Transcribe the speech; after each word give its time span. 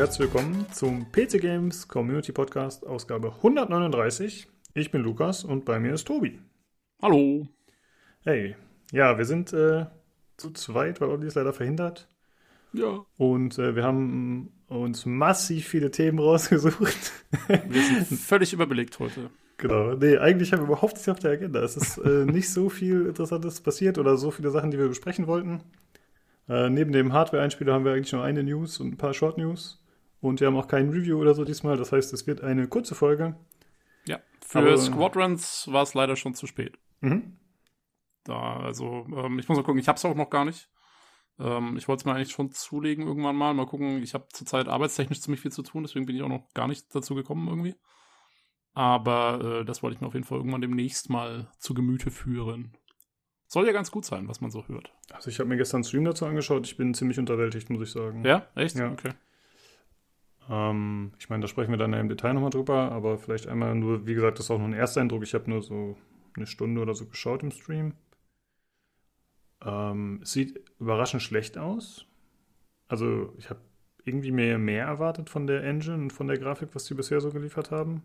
herzlich 0.00 0.32
willkommen 0.32 0.64
zum 0.72 1.12
PC 1.12 1.42
Games 1.42 1.86
Community 1.86 2.32
Podcast, 2.32 2.86
Ausgabe 2.86 3.34
139. 3.36 4.48
Ich 4.72 4.90
bin 4.90 5.02
Lukas 5.02 5.44
und 5.44 5.66
bei 5.66 5.78
mir 5.78 5.92
ist 5.92 6.06
Tobi. 6.06 6.40
Hallo. 7.02 7.46
Hey, 8.22 8.56
ja, 8.92 9.18
wir 9.18 9.26
sind 9.26 9.52
äh, 9.52 9.84
zu 10.38 10.52
zweit, 10.52 11.02
weil 11.02 11.10
Olli 11.10 11.26
ist 11.26 11.34
leider 11.34 11.52
verhindert. 11.52 12.08
Ja. 12.72 13.04
Und 13.18 13.58
äh, 13.58 13.76
wir 13.76 13.84
haben 13.84 14.50
uns 14.68 15.04
massiv 15.04 15.68
viele 15.68 15.90
Themen 15.90 16.18
rausgesucht. 16.18 17.12
Wir 17.68 17.82
sind 17.82 18.18
völlig 18.18 18.54
überbelegt 18.54 18.98
heute. 19.00 19.28
Genau. 19.58 19.96
Nee, 19.96 20.16
eigentlich 20.16 20.54
haben 20.54 20.60
wir 20.60 20.68
überhaupt 20.68 20.94
nichts 20.94 21.10
auf 21.10 21.18
der 21.18 21.32
Agenda. 21.32 21.62
Es 21.62 21.76
ist 21.76 21.98
äh, 21.98 22.24
nicht 22.24 22.48
so 22.48 22.70
viel 22.70 23.04
Interessantes 23.04 23.60
passiert 23.60 23.98
oder 23.98 24.16
so 24.16 24.30
viele 24.30 24.50
Sachen, 24.50 24.70
die 24.70 24.78
wir 24.78 24.88
besprechen 24.88 25.26
wollten. 25.26 25.62
Äh, 26.48 26.70
neben 26.70 26.90
dem 26.90 27.12
Hardware-Einspieler 27.12 27.74
haben 27.74 27.84
wir 27.84 27.92
eigentlich 27.92 28.14
nur 28.14 28.24
eine 28.24 28.42
News 28.42 28.80
und 28.80 28.94
ein 28.94 28.96
paar 28.96 29.12
Short-News. 29.12 29.76
Und 30.20 30.40
wir 30.40 30.48
haben 30.48 30.56
auch 30.56 30.68
kein 30.68 30.90
Review 30.90 31.18
oder 31.18 31.34
so 31.34 31.44
diesmal. 31.44 31.76
Das 31.76 31.92
heißt, 31.92 32.12
es 32.12 32.26
wird 32.26 32.42
eine 32.42 32.68
kurze 32.68 32.94
Folge. 32.94 33.36
Ja, 34.06 34.20
für 34.40 34.58
Aber, 34.58 34.76
Squadrons 34.76 35.68
war 35.70 35.82
es 35.82 35.94
leider 35.94 36.16
schon 36.16 36.34
zu 36.34 36.46
spät. 36.46 36.78
Mhm. 37.00 37.38
Da, 38.24 38.58
also, 38.58 39.06
ähm, 39.16 39.38
ich 39.38 39.48
muss 39.48 39.56
mal 39.56 39.64
gucken, 39.64 39.80
ich 39.80 39.88
habe 39.88 39.96
es 39.96 40.04
auch 40.04 40.14
noch 40.14 40.30
gar 40.30 40.44
nicht. 40.44 40.68
Ähm, 41.38 41.76
ich 41.78 41.88
wollte 41.88 42.02
es 42.02 42.04
mir 42.04 42.12
eigentlich 42.12 42.32
schon 42.32 42.50
zulegen 42.50 43.06
irgendwann 43.06 43.36
mal. 43.36 43.54
Mal 43.54 43.66
gucken, 43.66 44.02
ich 44.02 44.12
habe 44.12 44.26
zurzeit 44.30 44.68
arbeitstechnisch 44.68 45.20
ziemlich 45.20 45.40
viel 45.40 45.52
zu 45.52 45.62
tun, 45.62 45.82
deswegen 45.82 46.06
bin 46.06 46.16
ich 46.16 46.22
auch 46.22 46.28
noch 46.28 46.52
gar 46.52 46.68
nicht 46.68 46.94
dazu 46.94 47.14
gekommen 47.14 47.48
irgendwie. 47.48 47.74
Aber 48.74 49.60
äh, 49.60 49.64
das 49.64 49.82
wollte 49.82 49.96
ich 49.96 50.00
mir 50.00 50.06
auf 50.06 50.14
jeden 50.14 50.26
Fall 50.26 50.38
irgendwann 50.38 50.60
demnächst 50.60 51.10
mal 51.10 51.50
zu 51.58 51.74
Gemüte 51.74 52.10
führen. 52.10 52.76
Soll 53.46 53.66
ja 53.66 53.72
ganz 53.72 53.90
gut 53.90 54.04
sein, 54.04 54.28
was 54.28 54.40
man 54.40 54.52
so 54.52 54.68
hört. 54.68 54.92
Also 55.10 55.28
ich 55.28 55.40
habe 55.40 55.48
mir 55.48 55.56
gestern 55.56 55.78
einen 55.78 55.84
Stream 55.84 56.04
dazu 56.04 56.24
angeschaut. 56.24 56.66
Ich 56.66 56.76
bin 56.76 56.94
ziemlich 56.94 57.18
unterwältigt, 57.18 57.68
muss 57.68 57.82
ich 57.82 57.90
sagen. 57.90 58.24
Ja, 58.24 58.46
echt? 58.54 58.76
Ja. 58.76 58.92
Okay. 58.92 59.12
Ähm, 60.48 61.12
ich 61.18 61.28
meine, 61.28 61.42
da 61.42 61.48
sprechen 61.48 61.70
wir 61.70 61.78
dann 61.78 61.92
im 61.92 62.08
Detail 62.08 62.34
nochmal 62.34 62.50
drüber, 62.50 62.92
aber 62.92 63.18
vielleicht 63.18 63.46
einmal 63.46 63.74
nur, 63.74 64.06
wie 64.06 64.14
gesagt, 64.14 64.38
das 64.38 64.46
ist 64.46 64.50
auch 64.50 64.58
nur 64.58 64.68
ein 64.68 64.74
Ersteindruck. 64.74 65.22
Ich 65.22 65.34
habe 65.34 65.50
nur 65.50 65.62
so 65.62 65.96
eine 66.36 66.46
Stunde 66.46 66.80
oder 66.80 66.94
so 66.94 67.06
geschaut 67.06 67.42
im 67.42 67.50
Stream. 67.50 67.94
Ähm, 69.62 70.20
es 70.22 70.32
sieht 70.32 70.60
überraschend 70.78 71.22
schlecht 71.22 71.58
aus. 71.58 72.06
Also 72.88 73.34
ich 73.38 73.50
habe 73.50 73.60
irgendwie 74.04 74.32
mehr, 74.32 74.58
mehr 74.58 74.86
erwartet 74.86 75.28
von 75.30 75.46
der 75.46 75.62
Engine 75.62 75.96
und 75.96 76.12
von 76.12 76.26
der 76.26 76.38
Grafik, 76.38 76.70
was 76.74 76.86
sie 76.86 76.94
bisher 76.94 77.20
so 77.20 77.30
geliefert 77.30 77.70
haben. 77.70 78.02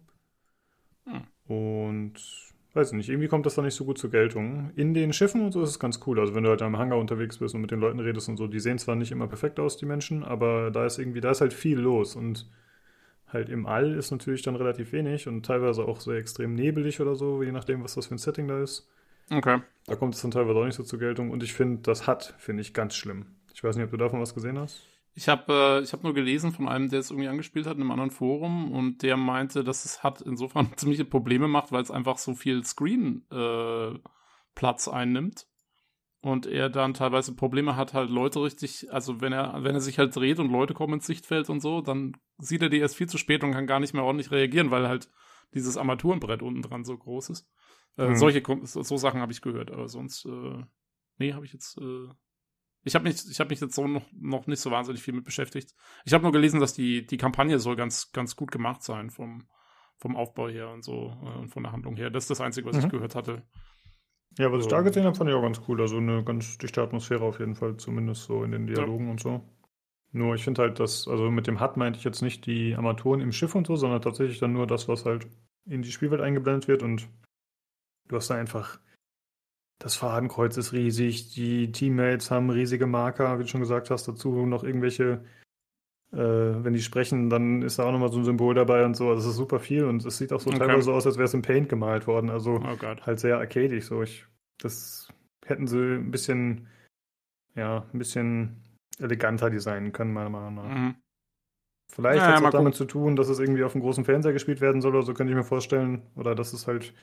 Hm. 1.05 1.23
Und 1.47 2.53
weiß 2.75 2.91
nicht, 2.93 3.09
irgendwie 3.09 3.27
kommt 3.27 3.45
das 3.45 3.55
da 3.55 3.61
nicht 3.61 3.75
so 3.75 3.85
gut 3.85 3.97
zur 3.97 4.11
Geltung. 4.11 4.71
In 4.75 4.93
den 4.93 5.13
Schiffen 5.13 5.41
und 5.41 5.51
so 5.51 5.61
ist 5.61 5.69
es 5.69 5.79
ganz 5.79 5.99
cool. 6.05 6.19
Also 6.19 6.35
wenn 6.35 6.43
du 6.43 6.49
halt 6.49 6.61
am 6.61 6.77
Hangar 6.77 6.99
unterwegs 6.99 7.37
bist 7.37 7.55
und 7.55 7.61
mit 7.61 7.71
den 7.71 7.79
Leuten 7.79 7.99
redest 7.99 8.27
und 8.27 8.37
so, 8.37 8.47
die 8.47 8.59
sehen 8.59 8.77
zwar 8.77 8.95
nicht 8.95 9.11
immer 9.11 9.27
perfekt 9.27 9.59
aus, 9.59 9.77
die 9.77 9.85
Menschen, 9.85 10.23
aber 10.23 10.71
da 10.71 10.85
ist 10.85 10.99
irgendwie, 10.99 11.21
da 11.21 11.31
ist 11.31 11.41
halt 11.41 11.53
viel 11.53 11.79
los 11.79 12.15
und 12.15 12.49
halt 13.27 13.49
im 13.49 13.65
All 13.65 13.93
ist 13.93 14.11
natürlich 14.11 14.41
dann 14.41 14.55
relativ 14.55 14.91
wenig 14.91 15.27
und 15.27 15.45
teilweise 15.45 15.85
auch 15.85 15.99
sehr 15.99 16.15
extrem 16.15 16.53
nebelig 16.53 17.01
oder 17.01 17.15
so, 17.15 17.43
je 17.43 17.51
nachdem, 17.51 17.83
was 17.83 17.95
das 17.95 18.07
für 18.07 18.15
ein 18.15 18.19
Setting 18.19 18.47
da 18.47 18.61
ist. 18.61 18.89
Okay. 19.31 19.61
Da 19.87 19.95
kommt 19.95 20.15
es 20.15 20.21
dann 20.21 20.31
teilweise 20.31 20.59
auch 20.59 20.65
nicht 20.65 20.75
so 20.75 20.83
zur 20.83 20.99
Geltung 20.99 21.31
und 21.31 21.43
ich 21.43 21.53
finde, 21.53 21.81
das 21.81 22.07
hat, 22.07 22.35
finde 22.37 22.61
ich, 22.61 22.73
ganz 22.73 22.95
schlimm. 22.95 23.25
Ich 23.53 23.63
weiß 23.63 23.75
nicht, 23.75 23.85
ob 23.85 23.91
du 23.91 23.97
davon 23.97 24.19
was 24.19 24.33
gesehen 24.33 24.59
hast. 24.59 24.94
Ich 25.17 25.29
habe 25.29 25.81
äh, 25.81 25.87
hab 25.87 26.03
nur 26.03 26.13
gelesen 26.13 26.51
von 26.51 26.67
einem, 26.67 26.89
der 26.89 26.99
es 26.99 27.09
irgendwie 27.09 27.29
angespielt 27.29 27.65
hat 27.65 27.77
in 27.77 27.81
einem 27.81 27.91
anderen 27.91 28.11
Forum 28.11 28.73
und 28.73 29.01
der 29.01 29.15
meinte, 29.15 29.63
dass 29.63 29.85
es 29.85 30.03
hat 30.03 30.19
insofern 30.21 30.71
ziemliche 30.75 31.05
Probleme 31.05 31.47
macht, 31.47 31.71
weil 31.71 31.81
es 31.81 31.89
einfach 31.89 32.17
so 32.17 32.35
viel 32.35 32.65
Screen-Platz 32.65 34.87
äh, 34.87 34.91
einnimmt. 34.91 35.47
Und 36.19 36.45
er 36.47 36.69
dann 36.69 36.93
teilweise 36.95 37.35
Probleme 37.35 37.75
hat, 37.75 37.93
halt 37.93 38.09
Leute 38.09 38.41
richtig, 38.41 38.91
also 38.91 39.21
wenn 39.21 39.31
er, 39.31 39.63
wenn 39.63 39.75
er 39.75 39.81
sich 39.81 39.99
halt 39.99 40.15
dreht 40.15 40.39
und 40.39 40.51
Leute 40.51 40.73
kommen 40.73 40.95
ins 40.95 41.05
Sichtfeld 41.05 41.51
und 41.51 41.59
so, 41.59 41.81
dann 41.81 42.17
sieht 42.39 42.63
er 42.63 42.69
die 42.69 42.79
erst 42.79 42.95
viel 42.95 43.07
zu 43.07 43.19
spät 43.19 43.43
und 43.43 43.51
kann 43.51 43.67
gar 43.67 43.79
nicht 43.79 43.93
mehr 43.93 44.03
ordentlich 44.03 44.31
reagieren, 44.31 44.71
weil 44.71 44.87
halt 44.87 45.07
dieses 45.53 45.77
Armaturenbrett 45.77 46.41
unten 46.41 46.63
dran 46.63 46.83
so 46.83 46.97
groß 46.97 47.29
ist. 47.29 47.47
Äh, 47.95 48.07
hm. 48.07 48.15
Solche 48.15 48.41
so, 48.63 48.81
so 48.81 48.97
Sachen 48.97 49.21
habe 49.21 49.31
ich 49.31 49.41
gehört, 49.41 49.69
aber 49.71 49.87
sonst, 49.87 50.25
äh, 50.25 50.63
nee, 51.19 51.33
habe 51.33 51.45
ich 51.45 51.53
jetzt 51.53 51.77
äh, 51.77 52.09
ich 52.85 52.93
habe 52.93 53.03
mich, 53.03 53.29
ich 53.29 53.39
habe 53.39 53.49
mich 53.49 53.59
jetzt 53.59 53.73
so 53.73 53.87
noch, 53.87 54.05
noch 54.13 54.45
nicht 54.45 54.59
so 54.59 54.69
wahnsinnig 54.69 55.01
viel 55.01 55.15
mit 55.15 55.25
beschäftigt. 55.25 55.73
Ich 56.05 56.13
habe 56.13 56.23
nur 56.23 56.31
gelesen, 56.31 56.59
dass 56.59 56.73
die, 56.73 57.05
die 57.05 57.17
Kampagne 57.17 57.57
soll 57.57 57.75
ganz, 57.75 58.11
ganz 58.11 58.35
gut 58.35 58.51
gemacht 58.51 58.83
sein 58.83 59.09
vom, 59.09 59.47
vom 59.97 60.15
Aufbau 60.15 60.47
her 60.47 60.69
und 60.69 60.83
so 60.83 61.17
äh, 61.23 61.39
und 61.39 61.49
von 61.49 61.63
der 61.63 61.71
Handlung 61.71 61.95
her. 61.95 62.11
Das 62.11 62.25
ist 62.25 62.29
das 62.29 62.41
Einzige, 62.41 62.67
was 62.67 62.77
mhm. 62.77 62.83
ich 62.83 62.89
gehört 62.89 63.15
hatte. 63.15 63.41
Ja, 64.37 64.51
was 64.51 64.59
so. 64.59 64.67
ich 64.67 64.71
da 64.71 64.81
gesehen 64.81 65.05
habe, 65.05 65.15
fand 65.15 65.29
ich 65.29 65.35
auch 65.35 65.41
ganz 65.41 65.59
cool. 65.67 65.81
Also 65.81 65.97
eine 65.97 66.23
ganz 66.23 66.59
dichte 66.59 66.81
Atmosphäre 66.81 67.23
auf 67.23 67.39
jeden 67.39 67.55
Fall, 67.55 67.75
zumindest 67.77 68.23
so 68.23 68.43
in 68.43 68.51
den 68.51 68.67
Dialogen 68.67 69.05
ja. 69.05 69.11
und 69.11 69.19
so. 69.19 69.41
Nur 70.11 70.35
ich 70.35 70.43
finde 70.43 70.61
halt, 70.61 70.79
dass, 70.79 71.07
also 71.07 71.31
mit 71.31 71.47
dem 71.47 71.59
HUD 71.59 71.77
meinte 71.77 71.97
ich 71.97 72.05
jetzt 72.05 72.21
nicht 72.21 72.45
die 72.45 72.75
Armaturen 72.75 73.19
im 73.19 73.31
Schiff 73.31 73.55
und 73.55 73.65
so, 73.65 73.75
sondern 73.75 74.01
tatsächlich 74.01 74.39
dann 74.39 74.53
nur 74.53 74.67
das, 74.67 74.87
was 74.87 75.05
halt 75.05 75.27
in 75.65 75.81
die 75.81 75.91
Spielwelt 75.91 76.21
eingeblendet 76.21 76.67
wird 76.67 76.83
und 76.83 77.09
du 78.07 78.15
hast 78.15 78.29
da 78.29 78.35
einfach 78.35 78.79
das 79.79 79.95
Fadenkreuz 79.97 80.57
ist 80.57 80.73
riesig, 80.73 81.33
die 81.33 81.71
Teammates 81.71 82.31
haben 82.31 82.49
riesige 82.49 82.87
Marker, 82.87 83.37
wie 83.37 83.43
du 83.43 83.49
schon 83.49 83.61
gesagt 83.61 83.89
hast, 83.89 84.07
dazu 84.07 84.45
noch 84.45 84.63
irgendwelche, 84.63 85.23
äh, 86.13 86.17
wenn 86.17 86.73
die 86.73 86.81
sprechen, 86.81 87.29
dann 87.29 87.61
ist 87.61 87.77
da 87.77 87.83
auch 87.83 87.91
nochmal 87.91 88.11
so 88.11 88.19
ein 88.19 88.25
Symbol 88.25 88.55
dabei 88.55 88.85
und 88.85 88.95
so. 88.95 89.09
Also 89.09 89.21
es 89.21 89.27
ist 89.27 89.35
super 89.35 89.59
viel 89.59 89.85
und 89.85 90.05
es 90.05 90.17
sieht 90.17 90.31
auch 90.31 90.39
so 90.39 90.49
okay. 90.49 90.59
teilweise 90.59 90.83
so 90.83 90.93
aus, 90.93 91.05
als 91.05 91.17
wäre 91.17 91.25
es 91.25 91.33
im 91.33 91.41
Paint 91.41 91.69
gemalt 91.69 92.07
worden. 92.07 92.29
Also 92.29 92.61
oh 92.63 92.77
halt 93.05 93.19
sehr 93.19 93.37
arcadisch. 93.37 93.85
So. 93.85 94.01
Ich, 94.01 94.25
das 94.59 95.09
hätten 95.45 95.67
sie 95.67 95.97
ein 95.97 96.11
bisschen, 96.11 96.67
ja, 97.55 97.85
ein 97.93 97.99
bisschen 97.99 98.63
eleganter 98.99 99.49
designen 99.49 99.91
können, 99.91 100.13
meiner 100.13 100.29
Meinung 100.29 100.55
nach. 100.55 100.69
Mhm. 100.69 100.95
Vielleicht 101.91 102.19
naja, 102.19 102.37
hat 102.37 102.39
es 102.39 102.45
auch 102.47 102.51
damit 102.51 102.75
zu 102.75 102.85
tun, 102.85 103.15
dass 103.15 103.29
es 103.29 103.39
irgendwie 103.39 103.63
auf 103.63 103.75
einem 103.75 103.83
großen 103.83 104.05
Fernseher 104.05 104.33
gespielt 104.33 104.59
werden 104.59 104.81
soll, 104.81 104.95
oder 104.95 105.05
so 105.05 105.13
könnte 105.13 105.31
ich 105.31 105.37
mir 105.37 105.43
vorstellen. 105.43 106.01
Oder 106.15 106.33
dass 106.33 106.53
es 106.53 106.65
halt 106.65 106.93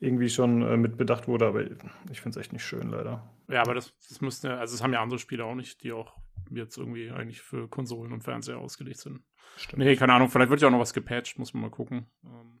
irgendwie 0.00 0.28
schon 0.28 0.62
äh, 0.62 0.76
mit 0.76 0.96
bedacht 0.96 1.28
wurde, 1.28 1.46
aber 1.46 1.62
ich 2.10 2.20
finde 2.20 2.30
es 2.30 2.36
echt 2.36 2.52
nicht 2.52 2.64
schön, 2.64 2.90
leider. 2.90 3.30
Ja, 3.48 3.62
aber 3.62 3.74
das, 3.74 3.96
das 4.08 4.20
müssten 4.20 4.48
ja, 4.48 4.58
also 4.58 4.74
das 4.74 4.82
haben 4.82 4.92
ja 4.92 5.02
andere 5.02 5.18
Spiele 5.18 5.44
auch 5.44 5.54
nicht, 5.54 5.82
die 5.82 5.92
auch 5.92 6.16
jetzt 6.50 6.76
irgendwie 6.76 7.10
eigentlich 7.10 7.40
für 7.40 7.68
Konsolen 7.68 8.12
und 8.12 8.22
Fernseher 8.22 8.58
ausgelegt 8.58 8.98
sind. 8.98 9.22
Stimmt. 9.56 9.82
Nee, 9.82 9.96
keine 9.96 10.12
Ahnung, 10.12 10.28
vielleicht 10.28 10.50
wird 10.50 10.60
ja 10.60 10.68
auch 10.68 10.72
noch 10.72 10.80
was 10.80 10.94
gepatcht, 10.94 11.38
muss 11.38 11.54
man 11.54 11.62
mal 11.62 11.70
gucken. 11.70 12.06
Ähm, 12.24 12.60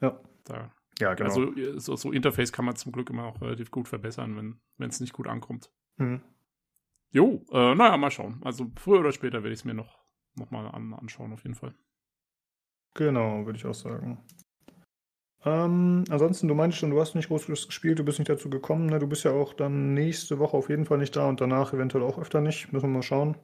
ja. 0.00 0.20
Da. 0.44 0.72
Ja, 0.98 1.14
genau. 1.14 1.30
Also 1.30 1.78
so, 1.78 1.96
so, 1.96 2.12
Interface 2.12 2.52
kann 2.52 2.64
man 2.64 2.76
zum 2.76 2.92
Glück 2.92 3.10
immer 3.10 3.24
auch 3.24 3.40
relativ 3.40 3.70
gut 3.70 3.88
verbessern, 3.88 4.60
wenn 4.76 4.88
es 4.88 5.00
nicht 5.00 5.12
gut 5.12 5.26
ankommt. 5.26 5.72
Mhm. 5.96 6.20
Jo, 7.10 7.44
äh, 7.50 7.74
naja, 7.74 7.96
mal 7.96 8.10
schauen. 8.10 8.40
Also 8.44 8.70
früher 8.76 9.00
oder 9.00 9.12
später 9.12 9.42
werde 9.42 9.52
ich 9.52 9.60
es 9.60 9.64
mir 9.64 9.74
noch, 9.74 9.98
noch 10.36 10.50
mal 10.50 10.66
an, 10.68 10.94
anschauen, 10.94 11.32
auf 11.32 11.42
jeden 11.42 11.54
Fall. 11.54 11.74
Genau, 12.94 13.46
würde 13.46 13.58
ich 13.58 13.66
auch 13.66 13.74
sagen. 13.74 14.24
Ähm, 15.44 16.04
ansonsten, 16.10 16.48
du 16.48 16.54
meinst 16.54 16.76
schon, 16.76 16.90
du 16.90 17.00
hast 17.00 17.14
nicht 17.14 17.28
groß 17.28 17.46
gespielt, 17.46 17.98
du 17.98 18.04
bist 18.04 18.18
nicht 18.18 18.28
dazu 18.28 18.50
gekommen. 18.50 18.86
Ne? 18.86 18.98
Du 18.98 19.06
bist 19.06 19.24
ja 19.24 19.32
auch 19.32 19.54
dann 19.54 19.94
nächste 19.94 20.38
Woche 20.38 20.56
auf 20.56 20.68
jeden 20.68 20.84
Fall 20.84 20.98
nicht 20.98 21.16
da 21.16 21.28
und 21.28 21.40
danach 21.40 21.72
eventuell 21.72 22.04
auch 22.04 22.18
öfter 22.18 22.40
nicht. 22.40 22.72
Müssen 22.72 22.88
wir 22.88 22.94
mal 22.94 23.02
schauen. 23.02 23.36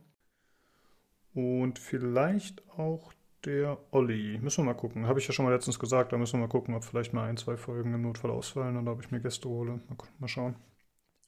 Und 1.33 1.79
vielleicht 1.79 2.63
auch 2.79 3.13
der 3.45 3.79
Olli. 3.93 4.39
Müssen 4.43 4.65
wir 4.65 4.73
mal 4.73 4.79
gucken. 4.79 5.07
Habe 5.07 5.21
ich 5.21 5.27
ja 5.27 5.33
schon 5.33 5.45
mal 5.45 5.53
letztens 5.53 5.79
gesagt. 5.79 6.13
Da 6.13 6.19
müssen 6.19 6.35
wir 6.35 6.47
mal 6.47 6.49
gucken, 6.49 6.75
ob 6.75 6.85
vielleicht 6.85 7.13
mal 7.13 7.29
ein, 7.29 7.37
zwei 7.37 7.57
Folgen 7.57 7.95
im 7.95 8.03
Notfall 8.03 8.31
ausfallen 8.31 8.77
oder 8.77 8.93
ob 8.93 9.03
ich 9.03 9.11
mir 9.11 9.21
Gäste 9.21 9.49
hole. 9.49 9.81
Mal, 9.89 9.97
mal 10.19 10.29
schauen. 10.29 10.57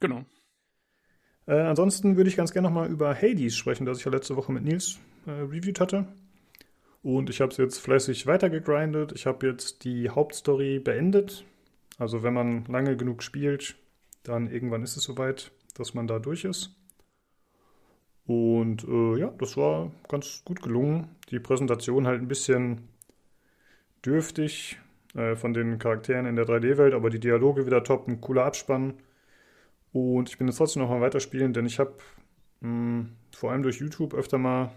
Genau. 0.01 0.25
Äh, 1.47 1.61
ansonsten 1.61 2.17
würde 2.17 2.29
ich 2.29 2.37
ganz 2.37 2.53
gerne 2.53 2.69
nochmal 2.69 2.91
über 2.91 3.15
Hades 3.15 3.57
sprechen, 3.57 3.87
das 3.87 3.99
ich 3.99 4.05
ja 4.05 4.11
letzte 4.11 4.37
Woche 4.37 4.53
mit 4.53 4.65
Nils 4.65 4.99
äh, 5.27 5.31
reviewed 5.31 5.81
hatte. 5.81 6.07
Und 7.03 7.31
ich 7.31 7.41
habe 7.41 7.53
es 7.53 7.59
jetzt 7.59 7.79
fleißig 7.79 8.27
weitergegrindet. 8.27 9.13
Ich 9.13 9.27
habe 9.27 9.47
jetzt 9.47 9.85
die 9.85 10.11
Hauptstory 10.11 10.79
beendet. 10.79 11.45
Also 11.99 12.23
wenn 12.23 12.35
man 12.35 12.65
lange 12.67 12.97
genug 12.97 13.23
spielt, 13.23 13.77
dann 14.23 14.51
irgendwann 14.51 14.83
ist 14.83 14.97
es 14.97 15.05
soweit, 15.05 15.53
dass 15.75 15.95
man 15.95 16.07
da 16.07 16.19
durch 16.19 16.45
ist. 16.45 16.77
Und 18.27 18.85
äh, 18.85 19.21
ja, 19.21 19.33
das 19.39 19.57
war 19.57 19.91
ganz 20.09 20.43
gut 20.45 20.63
gelungen. 20.63 21.09
Die 21.31 21.41
Präsentation 21.41 22.07
halt 22.07 22.21
ein 22.21 22.29
bisschen 22.29 22.89
dürftig 24.05 24.79
äh, 25.15 25.35
von 25.35 25.55
den 25.55 25.79
Charakteren 25.79 26.27
in 26.27 26.37
der 26.37 26.47
3D-Welt, 26.47 26.95
aber 26.95 27.11
die 27.11 27.21
Dialoge 27.21 27.65
wieder 27.65 27.83
top, 27.83 28.07
ein 28.07 28.21
cooler 28.21 28.45
Abspann. 28.45 28.95
Und 29.93 30.29
ich 30.29 30.37
bin 30.37 30.47
jetzt 30.47 30.59
trotzdem 30.59 30.83
noch 30.83 30.91
mal 30.91 31.01
weiterspielen, 31.01 31.55
denn 31.55 31.65
ich 31.65 31.79
habe 31.79 31.95
hm, 32.61 33.17
vor 33.35 33.51
allem 33.53 33.63
durch 33.63 33.81
YouTube 33.81 34.15
öfter 34.15 34.39
mal 34.39 34.73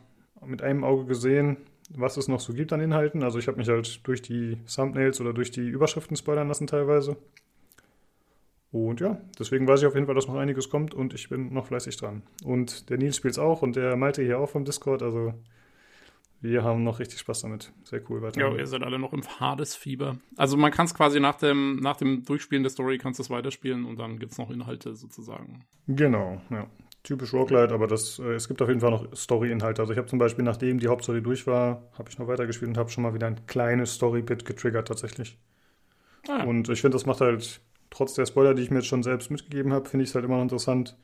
mit 0.46 0.62
einem 0.62 0.84
Auge 0.84 1.06
gesehen, 1.06 1.58
was 1.96 2.18
es 2.18 2.28
noch 2.28 2.40
so 2.40 2.54
gibt 2.54 2.74
an 2.74 2.82
Inhalten. 2.82 3.24
Also 3.24 3.40
ich 3.40 3.48
habe 3.48 3.58
mich 3.58 3.70
halt 3.70 4.06
durch 4.08 4.22
die 4.22 4.58
Thumbnails 4.74 5.22
oder 5.22 5.34
durch 5.34 5.52
die 5.52 5.68
Überschriften 5.68 6.16
spoilern 6.16 6.48
lassen 6.48 6.68
teilweise. 6.68 7.18
Und 8.72 9.02
ja, 9.02 9.20
deswegen 9.38 9.68
weiß 9.68 9.82
ich 9.82 9.88
auf 9.88 9.96
jeden 9.96 10.06
Fall, 10.06 10.16
dass 10.16 10.28
noch 10.28 10.36
einiges 10.36 10.70
kommt 10.70 10.94
und 10.94 11.14
ich 11.14 11.28
bin 11.28 11.54
noch 11.54 11.68
fleißig 11.68 11.98
dran. 11.98 12.24
Und 12.44 12.90
der 12.90 12.98
Nils 12.98 13.18
spielt 13.18 13.34
es 13.34 13.40
auch 13.40 13.62
und 13.62 13.76
der 13.76 13.98
Malte 13.98 14.22
hier 14.24 14.40
auch 14.40 14.50
vom 14.50 14.64
Discord. 14.64 15.04
Also 15.04 15.34
wir 16.40 16.64
haben 16.64 16.84
noch 16.84 17.00
richtig 17.00 17.20
Spaß 17.20 17.42
damit. 17.42 17.74
Sehr 17.84 18.02
cool. 18.10 18.22
Weiter 18.22 18.40
ja, 18.40 18.56
ihr 18.56 18.66
seid 18.66 18.82
alle 18.82 18.98
noch 18.98 19.12
im 19.12 19.24
Hades-Fieber. 19.40 20.18
Also 20.38 20.56
man 20.56 20.72
kann 20.72 20.86
es 20.86 20.96
quasi 20.96 21.20
nach 21.20 21.36
dem, 21.36 21.76
nach 21.78 21.98
dem 21.98 22.24
Durchspielen 22.24 22.64
der 22.64 22.72
Story 22.72 22.98
kannst 22.98 23.20
du 23.20 23.24
es 23.24 23.30
weiterspielen 23.30 23.86
und 23.86 24.00
dann 24.00 24.18
gibt 24.18 24.32
es 24.32 24.38
noch 24.38 24.50
Inhalte 24.50 24.96
sozusagen. 24.96 25.66
Genau, 25.88 26.42
ja. 26.50 26.68
Typisch 27.04 27.34
Roguelite, 27.34 27.74
aber 27.74 27.88
das, 27.88 28.20
äh, 28.20 28.34
es 28.34 28.48
gibt 28.48 28.62
auf 28.62 28.68
jeden 28.68 28.82
Fall 28.82 28.92
noch 28.92 29.16
Story-Inhalte. 29.16 29.82
Also 29.82 29.94
ich 29.94 29.98
habe 29.98 30.08
zum 30.08 30.20
Beispiel, 30.20 30.44
nachdem 30.44 30.80
die 30.80 30.88
Hauptstory 30.88 31.22
durch 31.22 31.48
war, 31.48 31.90
habe 31.98 32.10
ich 32.10 32.20
noch 32.20 32.28
weitergespielt 32.28 32.70
und 32.70 32.78
habe 32.78 32.90
schon 32.90 33.04
mal 33.04 33.14
wieder 33.14 33.28
ein 33.28 33.46
kleines 33.48 33.96
Story-Bit 33.96 34.46
getriggert 34.46 34.88
tatsächlich. 34.88 35.40
Ah. 36.28 36.44
Und 36.44 36.70
ich 36.70 36.82
finde, 36.82 36.96
das 36.96 37.06
macht 37.06 37.22
halt, 37.22 37.62
trotz 37.90 38.14
der 38.14 38.26
Spoiler, 38.26 38.54
die 38.54 38.62
ich 38.62 38.72
mir 38.72 38.78
jetzt 38.78 38.88
schon 38.88 39.04
selbst 39.04 39.32
mitgegeben 39.32 39.74
habe, 39.74 39.90
finde 39.90 40.04
ich 40.04 40.10
es 40.10 40.16
halt 40.16 40.26
immer 40.26 40.36
noch 40.36 40.44
interessant 40.44 40.98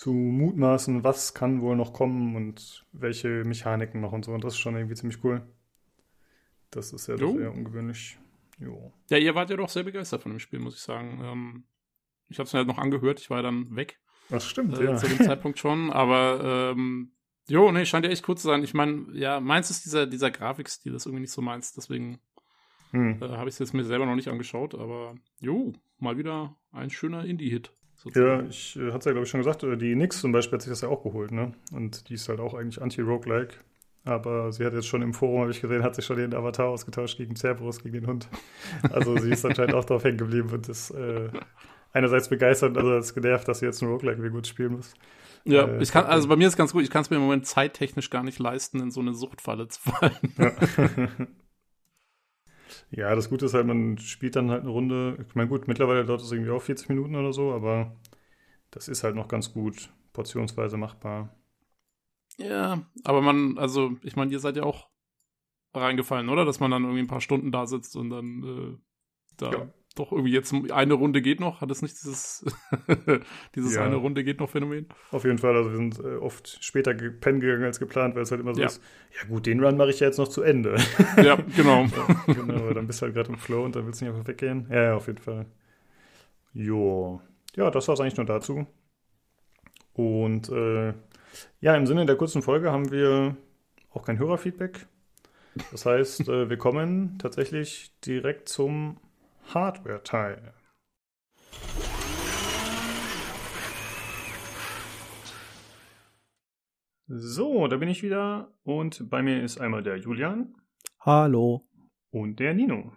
zu 0.00 0.14
mutmaßen, 0.14 1.04
was 1.04 1.34
kann 1.34 1.60
wohl 1.60 1.76
noch 1.76 1.92
kommen 1.92 2.34
und 2.34 2.86
welche 2.92 3.44
Mechaniken 3.44 4.00
noch 4.00 4.12
und 4.12 4.24
so. 4.24 4.32
Und 4.32 4.44
das 4.44 4.54
ist 4.54 4.60
schon 4.60 4.74
irgendwie 4.74 4.94
ziemlich 4.94 5.22
cool. 5.24 5.42
Das 6.70 6.92
ist 6.94 7.06
ja 7.06 7.16
doch 7.16 7.36
eher 7.36 7.52
ungewöhnlich. 7.52 8.18
Jo. 8.58 8.92
Ja, 9.10 9.18
ihr 9.18 9.34
wart 9.34 9.50
ja 9.50 9.56
doch 9.56 9.68
sehr 9.68 9.82
begeistert 9.82 10.22
von 10.22 10.32
dem 10.32 10.38
Spiel, 10.38 10.58
muss 10.58 10.76
ich 10.76 10.80
sagen. 10.80 11.20
Ähm, 11.22 11.64
ich 12.28 12.38
habe 12.38 12.46
es 12.46 12.52
mir 12.54 12.60
halt 12.60 12.68
noch 12.68 12.78
angehört, 12.78 13.20
ich 13.20 13.28
war 13.28 13.42
dann 13.42 13.76
weg. 13.76 13.99
Das 14.30 14.46
stimmt, 14.46 14.78
äh, 14.78 14.84
ja. 14.84 14.96
Zu 14.96 15.08
dem 15.08 15.18
Zeitpunkt 15.18 15.58
schon, 15.58 15.90
aber 15.90 16.72
ähm, 16.72 17.12
jo, 17.48 17.70
nee, 17.72 17.84
scheint 17.84 18.04
ja 18.04 18.10
echt 18.10 18.28
cool 18.28 18.36
zu 18.36 18.46
sein. 18.46 18.62
Ich 18.62 18.74
meine, 18.74 19.06
ja, 19.12 19.40
meins 19.40 19.70
ist 19.70 19.84
dieser, 19.84 20.06
dieser 20.06 20.30
Grafikstil, 20.30 20.94
ist 20.94 21.06
irgendwie 21.06 21.22
nicht 21.22 21.32
so 21.32 21.42
meins, 21.42 21.72
deswegen 21.72 22.20
hm. 22.92 23.22
äh, 23.22 23.28
habe 23.28 23.48
ich 23.48 23.54
es 23.54 23.58
jetzt 23.58 23.74
mir 23.74 23.84
selber 23.84 24.06
noch 24.06 24.16
nicht 24.16 24.28
angeschaut, 24.28 24.74
aber 24.74 25.14
jo, 25.40 25.72
mal 25.98 26.16
wieder 26.16 26.56
ein 26.72 26.90
schöner 26.90 27.24
Indie-Hit. 27.24 27.72
Ja, 28.14 28.42
ich 28.42 28.76
äh, 28.76 28.88
hatte 28.88 28.98
es 28.98 29.04
ja, 29.04 29.12
glaube 29.12 29.24
ich, 29.24 29.30
schon 29.30 29.40
gesagt, 29.40 29.62
äh, 29.62 29.76
die 29.76 29.94
Nix 29.94 30.20
zum 30.20 30.32
Beispiel 30.32 30.54
hat 30.54 30.62
sich 30.62 30.70
das 30.70 30.80
ja 30.80 30.88
auch 30.88 31.02
geholt, 31.02 31.32
ne? 31.32 31.52
Und 31.72 32.08
die 32.08 32.14
ist 32.14 32.28
halt 32.28 32.40
auch 32.40 32.54
eigentlich 32.54 32.80
anti-roguelike. 32.80 33.56
Aber 34.04 34.50
sie 34.52 34.64
hat 34.64 34.72
jetzt 34.72 34.86
schon 34.86 35.02
im 35.02 35.12
Forum, 35.12 35.42
habe 35.42 35.50
ich 35.50 35.60
gesehen, 35.60 35.82
hat 35.82 35.94
sich 35.94 36.06
schon 36.06 36.16
den 36.16 36.34
Avatar 36.34 36.68
ausgetauscht 36.68 37.18
gegen 37.18 37.36
Cerberus, 37.36 37.82
gegen 37.82 37.92
den 37.94 38.06
Hund. 38.06 38.28
Also 38.90 39.16
sie 39.18 39.30
ist 39.30 39.44
anscheinend 39.44 39.74
auch 39.74 39.84
drauf 39.84 40.04
hängen 40.04 40.16
geblieben 40.16 40.48
und 40.50 40.68
ist 40.68 40.90
äh, 40.92 41.28
einerseits 41.92 42.28
begeistert, 42.28 42.76
also 42.76 42.96
ist 42.96 43.14
genervt, 43.14 43.48
dass 43.48 43.60
sie 43.60 43.66
jetzt 43.66 43.82
ein 43.82 43.88
Roguelike 43.88 44.22
wie 44.22 44.30
gut 44.30 44.46
spielen 44.46 44.72
muss. 44.72 44.94
Ja, 45.44 45.66
äh, 45.66 45.82
ich 45.82 45.90
kann, 45.90 46.06
also 46.06 46.28
bei 46.28 46.36
mir 46.36 46.48
ist 46.48 46.56
ganz 46.56 46.72
gut, 46.72 46.82
ich 46.82 46.90
kann 46.90 47.02
es 47.02 47.10
mir 47.10 47.16
im 47.16 47.22
Moment 47.22 47.46
zeittechnisch 47.46 48.10
gar 48.10 48.22
nicht 48.22 48.38
leisten, 48.38 48.80
in 48.80 48.90
so 48.90 49.00
eine 49.00 49.14
Suchtfalle 49.14 49.68
zu 49.68 49.80
fallen. 49.80 50.34
Ja. 50.38 50.52
ja, 53.10 53.14
das 53.14 53.30
Gute 53.30 53.46
ist 53.46 53.54
halt, 53.54 53.66
man 53.66 53.98
spielt 53.98 54.36
dann 54.36 54.50
halt 54.50 54.62
eine 54.62 54.70
Runde. 54.70 55.24
Ich 55.26 55.34
meine, 55.34 55.48
gut, 55.48 55.66
mittlerweile 55.66 56.04
dauert 56.04 56.20
es 56.20 56.30
irgendwie 56.30 56.50
auch 56.50 56.62
40 56.62 56.88
Minuten 56.90 57.16
oder 57.16 57.32
so, 57.32 57.52
aber 57.52 57.96
das 58.70 58.88
ist 58.88 59.02
halt 59.02 59.16
noch 59.16 59.28
ganz 59.28 59.52
gut 59.52 59.90
portionsweise 60.12 60.76
machbar. 60.76 61.34
Ja, 62.36 62.86
aber 63.04 63.22
man, 63.22 63.58
also, 63.58 63.96
ich 64.02 64.16
meine, 64.16 64.32
ihr 64.32 64.40
seid 64.40 64.56
ja 64.56 64.62
auch 64.62 64.88
reingefallen, 65.74 66.28
oder? 66.28 66.44
Dass 66.44 66.60
man 66.60 66.70
dann 66.70 66.84
irgendwie 66.84 67.02
ein 67.02 67.08
paar 67.08 67.20
Stunden 67.20 67.50
da 67.52 67.66
sitzt 67.66 67.96
und 67.96 68.10
dann 68.10 68.42
äh, 68.42 68.76
da 69.36 69.50
ja 69.50 69.68
doch 70.00 70.12
irgendwie 70.12 70.32
jetzt 70.32 70.52
eine 70.72 70.94
Runde 70.94 71.22
geht 71.22 71.40
noch? 71.40 71.60
Hat 71.60 71.70
es 71.70 71.82
nicht 71.82 71.94
dieses, 71.94 72.44
dieses 73.54 73.74
ja. 73.74 73.84
eine 73.84 73.96
Runde 73.96 74.24
geht 74.24 74.40
noch 74.40 74.50
Phänomen? 74.50 74.86
Auf 75.10 75.24
jeden 75.24 75.38
Fall. 75.38 75.56
Also 75.56 75.70
wir 75.70 75.76
sind 75.76 75.98
äh, 76.00 76.16
oft 76.16 76.62
später 76.64 76.94
pennen 76.94 77.40
gegangen 77.40 77.64
als 77.64 77.78
geplant, 77.78 78.14
weil 78.14 78.22
es 78.22 78.30
halt 78.30 78.40
immer 78.40 78.54
so 78.54 78.60
ja. 78.60 78.66
ist, 78.66 78.82
ja 79.16 79.28
gut, 79.28 79.46
den 79.46 79.62
Run 79.62 79.76
mache 79.76 79.90
ich 79.90 80.00
ja 80.00 80.06
jetzt 80.06 80.18
noch 80.18 80.28
zu 80.28 80.42
Ende. 80.42 80.76
Ja, 81.16 81.36
genau. 81.56 81.84
ja, 82.26 82.32
genau, 82.32 82.72
dann 82.72 82.86
bist 82.86 83.00
du 83.00 83.06
halt 83.06 83.14
gerade 83.14 83.28
im 83.28 83.38
Flow 83.38 83.64
und 83.64 83.76
dann 83.76 83.84
willst 83.84 84.00
du 84.00 84.06
nicht 84.06 84.14
einfach 84.14 84.26
weggehen. 84.26 84.66
Ja, 84.70 84.82
ja, 84.82 84.94
auf 84.96 85.06
jeden 85.06 85.18
Fall. 85.18 85.46
Jo. 86.52 87.20
Ja, 87.56 87.70
das 87.70 87.86
war 87.88 87.94
es 87.94 88.00
eigentlich 88.00 88.16
nur 88.16 88.26
dazu. 88.26 88.66
Und 89.92 90.48
äh, 90.48 90.94
ja, 91.60 91.76
im 91.76 91.86
Sinne 91.86 92.06
der 92.06 92.16
kurzen 92.16 92.42
Folge 92.42 92.72
haben 92.72 92.90
wir 92.90 93.36
auch 93.92 94.04
kein 94.04 94.18
Hörerfeedback. 94.18 94.86
Das 95.70 95.84
heißt, 95.84 96.28
äh, 96.28 96.48
wir 96.48 96.56
kommen 96.56 97.18
tatsächlich 97.18 97.92
direkt 98.04 98.48
zum 98.48 98.98
Hardware-Teil. 99.54 100.54
So, 107.08 107.66
da 107.66 107.76
bin 107.76 107.88
ich 107.88 108.02
wieder 108.02 108.54
und 108.62 109.10
bei 109.10 109.22
mir 109.22 109.42
ist 109.42 109.60
einmal 109.60 109.82
der 109.82 109.96
Julian. 109.96 110.54
Hallo. 111.00 111.66
Und 112.10 112.38
der 112.38 112.54
Nino. 112.54 112.92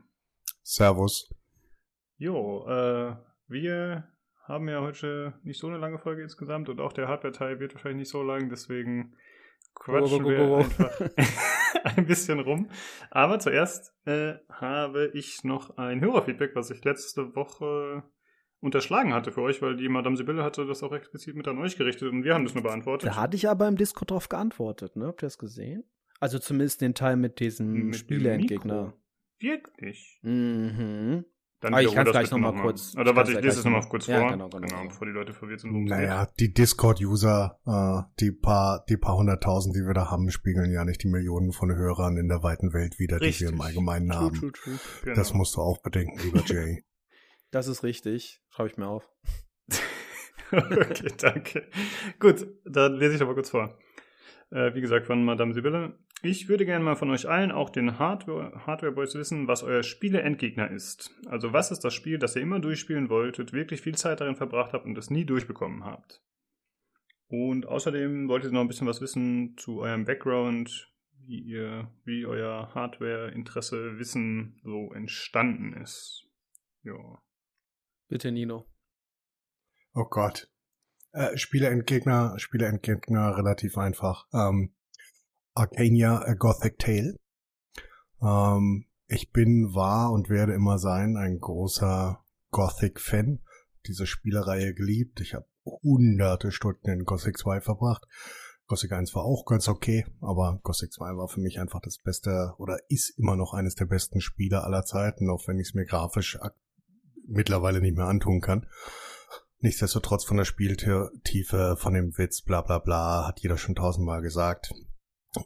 Servus. 0.62 1.34
Jo, 2.18 2.68
äh, 2.68 3.16
wir 3.48 4.08
haben 4.44 4.70
ja 4.70 4.82
heute 4.82 5.34
nicht 5.44 5.60
so 5.60 5.68
eine 5.68 5.78
lange 5.78 5.98
Folge 5.98 6.22
insgesamt 6.22 6.70
und 6.70 6.80
auch 6.80 6.94
der 6.94 7.08
Hardware-Teil 7.08 7.60
wird 7.60 7.74
wahrscheinlich 7.74 8.02
nicht 8.02 8.12
so 8.12 8.22
lang, 8.22 8.50
deswegen 8.50 9.16
quatschen 9.74 10.26
wir 10.26 10.58
einfach 10.58 10.92
ein 11.98 12.06
bisschen 12.06 12.40
rum. 12.40 12.70
Aber 13.12 13.40
zuerst 13.40 13.94
äh, 14.06 14.36
habe 14.50 15.12
ich 15.14 15.44
noch 15.44 15.78
ein 15.78 16.02
Hörerfeedback, 16.02 16.56
was 16.56 16.70
ich 16.70 16.84
letzte 16.84 17.36
Woche 17.36 18.04
unterschlagen 18.60 19.14
hatte 19.14 19.32
für 19.32 19.42
euch, 19.42 19.62
weil 19.62 19.76
die 19.76 19.90
Madame 19.90 20.16
Sibylle 20.16 20.44
hatte 20.44 20.66
das 20.66 20.84
auch 20.84 20.94
explizit 20.94 21.36
mit 21.36 21.48
an 21.48 21.60
euch 21.60 21.78
gerichtet 21.78 22.10
und 22.10 22.24
wir 22.24 22.34
haben 22.34 22.46
das 22.46 22.54
nur 22.54 22.64
beantwortet. 22.64 23.10
Da 23.10 23.18
hatte 23.18 23.36
ich 23.36 23.50
aber 23.50 23.68
im 23.68 23.76
Discord 23.76 24.12
drauf 24.12 24.30
geantwortet, 24.30 24.96
ne? 24.96 25.08
Habt 25.08 25.22
ihr 25.22 25.28
das 25.28 25.38
gesehen? 25.38 25.84
Also 26.20 26.40
zumindest 26.40 26.80
den 26.80 26.94
Teil 26.94 27.18
mit 27.18 27.42
diesem 27.42 27.92
Spieleentgegner. 27.92 28.94
Wirklich? 29.40 30.20
Mhm. 30.22 31.26
Dann 31.64 31.76
ah, 31.76 31.80
ich 31.80 31.94
kann 31.94 32.06
es 32.06 32.12
gleich 32.12 32.30
nochmal 32.30 32.56
kurz. 32.56 32.94
Oder 32.98 33.16
warte, 33.16 33.32
ich 33.32 33.40
lese 33.40 33.60
es 33.60 33.64
nochmal 33.64 33.88
kurz 33.88 34.08
ja, 34.08 34.20
vor. 34.20 34.32
Genau, 34.32 34.50
genau, 34.50 34.68
genau, 34.68 34.84
bevor 34.90 35.08
die 35.08 35.14
Leute 35.14 35.32
verwirrt 35.32 35.62
sind. 35.62 35.86
Naja, 35.86 36.28
die 36.38 36.54
Discord-User, 36.54 37.58
äh, 37.66 38.02
die 38.20 38.34
paar, 38.34 38.84
die 38.90 38.98
paar 38.98 39.16
hunderttausend, 39.16 39.74
die 39.74 39.80
wir 39.80 39.94
da 39.94 40.12
haben, 40.12 40.30
spiegeln 40.30 40.74
ja 40.74 40.84
nicht 40.84 41.04
die 41.04 41.08
Millionen 41.08 41.54
von 41.54 41.74
Hörern 41.74 42.18
in 42.18 42.28
der 42.28 42.44
weiten 42.44 42.74
Welt 42.74 43.00
wider, 43.00 43.18
die 43.18 43.40
wir 43.40 43.48
im 43.48 43.62
Allgemeinen 43.62 44.10
true, 44.10 44.20
haben. 44.20 44.36
True, 44.36 44.52
true. 44.52 44.80
Genau. 45.04 45.16
Das 45.16 45.34
musst 45.34 45.56
du 45.56 45.62
auch 45.62 45.82
bedenken, 45.82 46.20
lieber 46.22 46.42
Jay. 46.46 46.84
das 47.52 47.68
ist 47.68 47.82
richtig. 47.84 48.42
Schreibe 48.50 48.70
ich 48.70 48.76
mir 48.76 48.88
auf. 48.88 49.10
okay, 50.52 51.14
danke. 51.18 51.70
Gut, 52.20 52.46
dann 52.66 52.96
lese 52.96 53.16
ich 53.16 53.22
aber 53.22 53.36
kurz 53.36 53.52
vor. 53.52 53.80
Äh, 54.52 54.74
wie 54.74 54.82
gesagt, 54.82 55.06
von 55.06 55.24
Madame 55.24 55.54
Sibylle. 55.54 55.98
Ich 56.26 56.48
würde 56.48 56.66
gerne 56.66 56.86
mal 56.86 56.96
von 56.96 57.12
euch 57.12 57.28
allen, 57.28 57.52
auch 57.52 57.70
den 57.70 58.00
Hardware, 58.00 58.66
Hardware 58.66 58.94
Boys, 58.94 59.14
wissen, 59.14 59.50
was 59.50 59.62
euer 59.62 59.84
Spiele-Endgegner 59.84 60.72
ist. 60.72 61.14
Also 61.26 61.52
was 61.52 61.70
ist 61.70 61.82
das 61.82 61.94
Spiel, 61.94 62.18
das 62.18 62.38
ihr 62.38 62.42
immer 62.42 62.62
durchspielen 62.62 63.10
wolltet, 63.10 63.52
wirklich 63.52 63.82
viel 63.82 63.96
Zeit 63.96 64.22
darin 64.22 64.38
verbracht 64.38 64.72
habt 64.72 64.86
und 64.86 64.98
es 64.98 65.10
nie 65.10 65.26
durchbekommen 65.26 65.84
habt. 65.84 66.24
Und 67.28 67.68
außerdem 67.68 68.30
wollt 68.30 68.46
ihr 68.46 68.52
noch 68.52 68.62
ein 68.62 68.70
bisschen 68.70 68.88
was 68.88 69.02
wissen 69.02 69.58
zu 69.58 69.82
eurem 69.82 70.06
Background, 70.06 70.94
wie 71.26 71.42
ihr, 71.42 71.92
wie 72.06 72.26
euer 72.26 72.74
Hardware-Interesse, 72.74 74.00
Wissen 74.00 74.62
so 74.64 74.94
entstanden 74.94 75.74
ist. 75.74 76.26
Ja. 76.84 77.22
Bitte, 78.08 78.32
Nino. 78.32 78.66
Oh 79.94 80.06
Gott. 80.10 80.50
Äh, 81.12 81.36
Spieleentgegner, 81.36 82.40
Spieleentgegner 82.40 83.36
relativ 83.36 83.78
einfach. 83.78 84.26
Ähm, 84.34 84.74
Arcania 85.56 86.20
A 86.20 86.34
Gothic 86.34 86.80
Tale. 86.80 87.20
Ähm, 88.22 88.86
ich 89.08 89.32
bin, 89.32 89.74
war 89.76 90.12
und 90.12 90.30
werde 90.30 90.54
immer 90.54 90.80
sein 90.80 91.18
ein 91.18 91.40
großer 91.40 92.24
Gothic-Fan. 92.52 93.40
Diese 93.86 94.08
Spielereihe 94.08 94.74
geliebt. 94.74 95.20
Ich 95.20 95.34
habe 95.34 95.46
hunderte 95.66 96.52
Stunden 96.52 96.90
in 96.90 97.04
Gothic 97.06 97.38
2 97.38 97.62
verbracht. 97.62 98.06
Gothic 98.66 98.94
1 98.94 99.14
war 99.14 99.26
auch 99.26 99.46
ganz 99.46 99.68
okay, 99.68 100.06
aber 100.22 100.60
Gothic 100.64 100.92
2 100.94 101.18
war 101.18 101.28
für 101.28 101.42
mich 101.42 101.60
einfach 101.60 101.82
das 101.82 101.98
beste 101.98 102.54
oder 102.58 102.78
ist 102.88 103.18
immer 103.20 103.36
noch 103.36 103.54
eines 103.54 103.76
der 103.76 103.86
besten 103.86 104.22
Spiele 104.22 104.64
aller 104.64 104.86
Zeiten, 104.86 105.30
auch 105.30 105.48
wenn 105.48 105.60
ich 105.60 105.68
es 105.68 105.74
mir 105.74 105.86
grafisch 105.86 106.40
mittlerweile 107.28 107.82
nicht 107.82 107.98
mehr 107.98 108.08
antun 108.08 108.42
kann. 108.42 108.66
Nichtsdestotrotz 109.60 110.26
von 110.26 110.38
der 110.38 110.46
Spieltiefe, 110.46 111.76
von 111.78 111.94
dem 111.94 112.18
Witz, 112.18 112.42
bla 112.42 112.62
bla 112.62 112.80
bla, 112.80 113.28
hat 113.28 113.42
jeder 113.42 113.58
schon 113.58 113.76
tausendmal 113.76 114.22
gesagt 114.22 114.74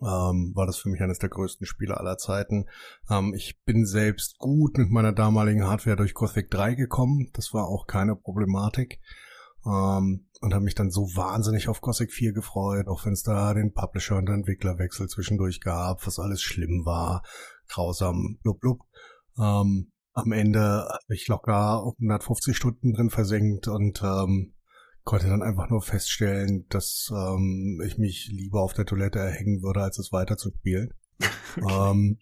ähm, 0.01 0.51
war 0.55 0.65
das 0.65 0.77
für 0.77 0.89
mich 0.89 1.01
eines 1.01 1.19
der 1.19 1.29
größten 1.29 1.65
Spiele 1.65 1.97
aller 1.97 2.17
Zeiten. 2.17 2.65
Ähm, 3.09 3.33
ich 3.35 3.59
bin 3.65 3.85
selbst 3.85 4.37
gut 4.37 4.77
mit 4.77 4.89
meiner 4.89 5.13
damaligen 5.13 5.65
Hardware 5.65 5.95
durch 5.95 6.13
Gothic 6.13 6.49
3 6.51 6.75
gekommen. 6.75 7.29
Das 7.33 7.53
war 7.53 7.67
auch 7.67 7.87
keine 7.87 8.15
Problematik. 8.15 8.99
Ähm, 9.65 10.27
und 10.39 10.53
habe 10.53 10.63
mich 10.63 10.75
dann 10.75 10.91
so 10.91 11.01
wahnsinnig 11.15 11.67
auf 11.67 11.81
Gothic 11.81 12.11
4 12.11 12.33
gefreut, 12.33 12.87
auch 12.87 13.05
wenn 13.05 13.13
es 13.13 13.23
da 13.23 13.53
den 13.53 13.73
Publisher 13.73 14.17
und 14.17 14.29
Entwicklerwechsel 14.29 15.07
zwischendurch 15.07 15.61
gab, 15.61 16.05
was 16.05 16.19
alles 16.19 16.41
schlimm 16.41 16.83
war, 16.85 17.23
grausam, 17.67 18.37
blub 18.43 18.59
blub. 18.59 18.79
Ähm, 19.39 19.91
am 20.13 20.31
Ende 20.31 20.61
habe 20.61 21.13
ich 21.13 21.27
locker 21.27 21.83
150 21.83 22.55
Stunden 22.55 22.93
drin 22.93 23.09
versenkt 23.09 23.67
und 23.67 24.01
ähm, 24.03 24.53
konnte 25.07 25.29
dann 25.29 25.41
einfach 25.41 25.69
nur 25.69 25.81
feststellen, 25.81 26.65
dass 26.67 27.09
ähm, 27.15 27.81
ich 27.85 27.97
mich 27.97 28.27
lieber 28.29 28.61
auf 28.61 28.73
der 28.73 28.85
Toilette 28.85 29.19
erhängen 29.19 29.63
würde, 29.63 29.81
als 29.81 29.97
es 29.97 30.11
weiterzuspielen. 30.11 30.93
ähm, 31.57 32.19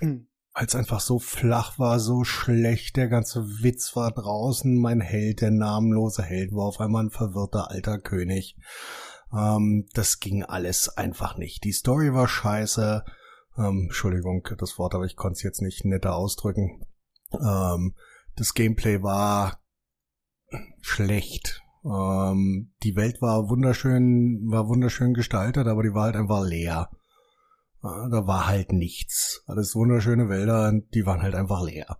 weil 0.00 0.66
es 0.66 0.74
einfach 0.74 1.00
so 1.00 1.18
flach 1.18 1.78
war, 1.78 1.98
so 1.98 2.24
schlecht, 2.24 2.98
der 2.98 3.08
ganze 3.08 3.40
Witz 3.62 3.96
war 3.96 4.12
draußen, 4.12 4.78
mein 4.78 5.00
Held, 5.00 5.40
der 5.40 5.50
namenlose 5.50 6.22
Held, 6.22 6.52
war 6.52 6.66
auf 6.66 6.78
einmal 6.78 7.04
ein 7.04 7.10
verwirrter 7.10 7.70
alter 7.70 7.98
König. 7.98 8.58
Ähm, 9.32 9.88
das 9.94 10.20
ging 10.20 10.44
alles 10.44 10.90
einfach 10.90 11.38
nicht. 11.38 11.64
Die 11.64 11.72
Story 11.72 12.12
war 12.12 12.28
scheiße. 12.28 13.02
Ähm, 13.56 13.84
Entschuldigung, 13.84 14.46
das 14.58 14.78
Wort, 14.78 14.94
aber 14.94 15.06
ich 15.06 15.16
konnte 15.16 15.38
es 15.38 15.42
jetzt 15.42 15.62
nicht 15.62 15.86
netter 15.86 16.14
ausdrücken. 16.14 16.84
Ähm, 17.32 17.94
das 18.36 18.52
Gameplay 18.52 19.02
war 19.02 19.58
schlecht 20.82 21.62
Ähm, 21.86 22.72
die 22.82 22.96
Welt 22.96 23.22
war 23.22 23.48
wunderschön, 23.48 24.42
war 24.50 24.68
wunderschön 24.68 25.14
gestaltet, 25.14 25.68
aber 25.68 25.82
die 25.82 25.94
war 25.94 26.04
halt 26.04 26.16
einfach 26.16 26.44
leer. 26.44 26.90
Äh, 27.82 28.10
da 28.10 28.26
war 28.26 28.48
halt 28.48 28.72
nichts. 28.72 29.42
Alles 29.46 29.74
wunderschöne 29.74 30.28
Wälder, 30.28 30.72
die 30.94 31.06
waren 31.06 31.22
halt 31.22 31.34
einfach 31.34 31.62
leer. 31.62 31.98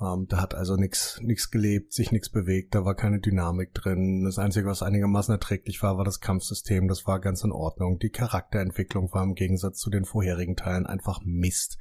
Ähm, 0.00 0.26
da 0.28 0.40
hat 0.40 0.54
also 0.54 0.76
nichts 0.76 1.20
nichts 1.20 1.50
gelebt, 1.50 1.92
sich 1.92 2.10
nichts 2.10 2.30
bewegt, 2.30 2.74
da 2.74 2.84
war 2.84 2.94
keine 2.94 3.20
Dynamik 3.20 3.74
drin. 3.74 4.24
Das 4.24 4.38
Einzige, 4.38 4.66
was 4.66 4.82
einigermaßen 4.82 5.32
erträglich 5.32 5.82
war, 5.82 5.96
war 5.98 6.04
das 6.04 6.20
Kampfsystem, 6.20 6.88
das 6.88 7.06
war 7.06 7.20
ganz 7.20 7.44
in 7.44 7.52
Ordnung. 7.52 7.98
Die 7.98 8.10
Charakterentwicklung 8.10 9.12
war 9.12 9.22
im 9.22 9.34
Gegensatz 9.34 9.78
zu 9.78 9.90
den 9.90 10.04
vorherigen 10.04 10.56
Teilen 10.56 10.86
einfach 10.86 11.20
Mist. 11.24 11.78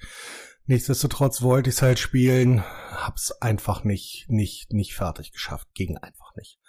Nichtsdestotrotz 0.66 1.42
wollte 1.42 1.70
ich 1.70 1.78
es 1.78 1.82
halt 1.82 2.00
spielen, 2.00 2.64
hab's 2.92 3.32
einfach 3.42 3.84
nicht, 3.84 4.26
nicht, 4.30 4.72
nicht 4.72 4.94
fertig 4.94 5.32
geschafft, 5.32 5.68
ging 5.74 5.98
einfach 5.98 6.36
nicht. 6.36 6.60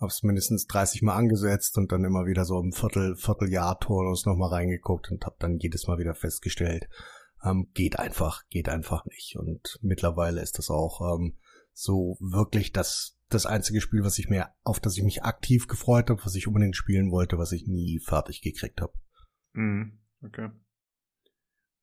Hab's 0.00 0.22
mindestens 0.22 0.66
30 0.66 1.02
Mal 1.02 1.14
angesetzt 1.14 1.76
und 1.76 1.92
dann 1.92 2.04
immer 2.04 2.26
wieder 2.26 2.44
so 2.44 2.58
im 2.58 2.72
Viertel, 2.72 3.16
Vierteljahr-Turnus 3.16 4.24
nochmal 4.24 4.50
reingeguckt 4.50 5.10
und 5.10 5.24
hab 5.26 5.38
dann 5.38 5.58
jedes 5.58 5.86
Mal 5.86 5.98
wieder 5.98 6.14
festgestellt, 6.14 6.88
ähm, 7.44 7.68
geht 7.74 7.98
einfach, 7.98 8.48
geht 8.48 8.68
einfach 8.68 9.04
nicht. 9.04 9.36
Und 9.36 9.78
mittlerweile 9.82 10.40
ist 10.40 10.58
das 10.58 10.70
auch 10.70 11.00
ähm, 11.14 11.36
so 11.72 12.16
wirklich 12.20 12.72
das, 12.72 13.18
das 13.28 13.44
einzige 13.46 13.80
Spiel, 13.80 14.02
was 14.02 14.18
ich 14.18 14.28
mir, 14.28 14.48
auf 14.64 14.80
das 14.80 14.96
ich 14.96 15.04
mich 15.04 15.22
aktiv 15.22 15.68
gefreut 15.68 16.08
habe, 16.10 16.24
was 16.24 16.34
ich 16.34 16.46
unbedingt 16.46 16.76
spielen 16.76 17.10
wollte, 17.10 17.38
was 17.38 17.52
ich 17.52 17.66
nie 17.66 18.00
fertig 18.00 18.40
gekriegt 18.40 18.80
habe. 18.80 18.94
Mhm. 19.52 20.00
Okay. 20.22 20.50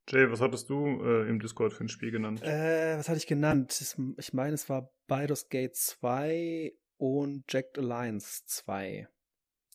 Jay, 0.10 0.32
was 0.32 0.40
hattest 0.40 0.70
du 0.70 1.04
äh, 1.04 1.28
im 1.28 1.40
Discord 1.40 1.74
für 1.74 1.84
ein 1.84 1.90
Spiel 1.90 2.12
genannt? 2.12 2.42
Äh, 2.42 2.98
was 2.98 3.10
hatte 3.10 3.18
ich 3.18 3.28
genannt? 3.28 3.96
Ich 4.18 4.34
meine, 4.34 4.54
es 4.54 4.70
war 4.70 4.90
Baldur's 5.08 5.50
Gate 5.50 5.76
2 5.76 6.72
und 6.98 7.44
Jacked 7.52 7.78
Alliance 7.78 8.44
2. 8.46 9.08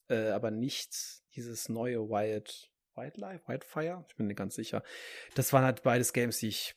Äh, 0.08 0.28
aber 0.30 0.50
nicht 0.50 1.22
dieses 1.34 1.68
neue 1.68 2.08
Wild 2.08 2.70
Wildlife, 2.94 3.48
Wildfire, 3.48 4.04
ich 4.08 4.16
bin 4.16 4.26
nicht 4.26 4.36
ganz 4.36 4.54
sicher. 4.54 4.82
Das 5.34 5.52
waren 5.52 5.64
halt 5.64 5.82
beides 5.82 6.12
Games, 6.12 6.38
die 6.38 6.48
ich 6.48 6.74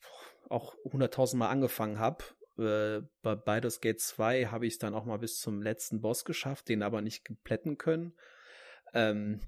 auch 0.49 0.75
hunderttausend 0.85 1.39
Mal 1.39 1.49
angefangen 1.49 1.99
habe. 1.99 2.23
Äh, 2.57 3.05
bei 3.21 3.35
Baldur's 3.35 3.81
Gate 3.81 3.99
2 3.99 4.45
habe 4.45 4.65
ich 4.65 4.73
es 4.73 4.79
dann 4.79 4.93
auch 4.93 5.05
mal 5.05 5.17
bis 5.17 5.39
zum 5.39 5.61
letzten 5.61 6.01
Boss 6.01 6.23
geschafft, 6.23 6.69
den 6.69 6.83
aber 6.83 7.01
nicht 7.01 7.25
geplätten 7.25 7.77
können. 7.77 8.13
Ähm, 8.93 9.41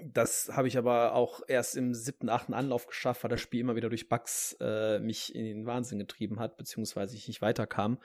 das 0.00 0.50
habe 0.52 0.68
ich 0.68 0.78
aber 0.78 1.14
auch 1.14 1.42
erst 1.48 1.76
im 1.76 1.94
siebten, 1.94 2.28
achten 2.28 2.54
Anlauf 2.54 2.86
geschafft, 2.86 3.22
weil 3.22 3.30
das 3.30 3.40
Spiel 3.40 3.60
immer 3.60 3.76
wieder 3.76 3.88
durch 3.88 4.08
Bugs 4.08 4.56
äh, 4.60 4.98
mich 4.98 5.34
in 5.34 5.44
den 5.44 5.66
Wahnsinn 5.66 5.98
getrieben 5.98 6.38
hat, 6.38 6.56
beziehungsweise 6.56 7.16
ich 7.16 7.28
nicht 7.28 7.42
weiterkam. 7.42 7.98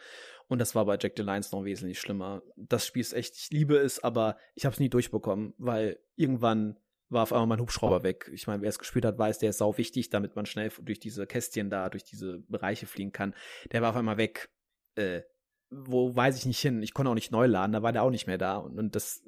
Und 0.48 0.60
das 0.60 0.75
war 0.75 0.86
bei 0.86 0.98
Jack 1.00 1.13
the 1.17 1.24
Lions 1.24 1.51
noch 1.51 1.65
wesentlich 1.65 2.00
schlimmer. 2.00 2.41
Das 2.56 2.86
Spiel 2.86 3.01
ist 3.01 3.13
echt, 3.13 3.36
ich 3.36 3.50
liebe 3.51 3.77
es, 3.77 4.03
aber 4.03 4.38
ich 4.56 4.65
habe 4.65 4.74
es 4.74 4.79
nie 4.79 4.89
durchbekommen, 4.89 5.53
weil 5.58 6.00
irgendwann 6.15 6.77
war 7.10 7.24
auf 7.24 7.32
einmal 7.32 7.48
mein 7.48 7.62
Hubschrauber 7.62 8.03
weg. 8.03 8.29
Ich 8.34 8.48
meine, 8.48 8.62
wer 8.62 8.70
es 8.70 8.79
gespielt 8.79 9.06
hat, 9.06 9.17
weiß, 9.17 9.39
der 9.39 9.51
ist 9.51 9.60
sau 9.60 9.77
wichtig, 9.77 10.10
damit 10.10 10.36
man 10.36 10.46
schnell 10.46 10.72
durch 10.82 11.00
diese 11.00 11.25
Kästchen 11.25 11.70
da, 11.70 11.89
durch 11.89 12.03
diese 12.03 12.39
Bereiche 12.48 12.86
fliegen 12.86 13.12
kann. 13.12 13.34
Der 13.72 13.82
war 13.82 13.91
auf 13.91 13.96
einmal 13.96 14.17
weg. 14.17 14.50
Äh, 14.96 15.22
wo 15.70 16.15
weiß 16.15 16.38
ich 16.38 16.46
nicht 16.46 16.60
hin? 16.60 16.82
Ich 16.82 16.94
konnte 16.94 17.10
auch 17.10 17.15
nicht 17.15 17.32
neu 17.32 17.46
laden, 17.46 17.74
da 17.74 17.84
war 17.84 17.91
der 17.91 18.03
auch 18.03 18.10
nicht 18.10 18.27
mehr 18.27 18.38
da. 18.38 18.58
Und, 18.58 18.77
und 18.77 18.96
das, 18.96 19.24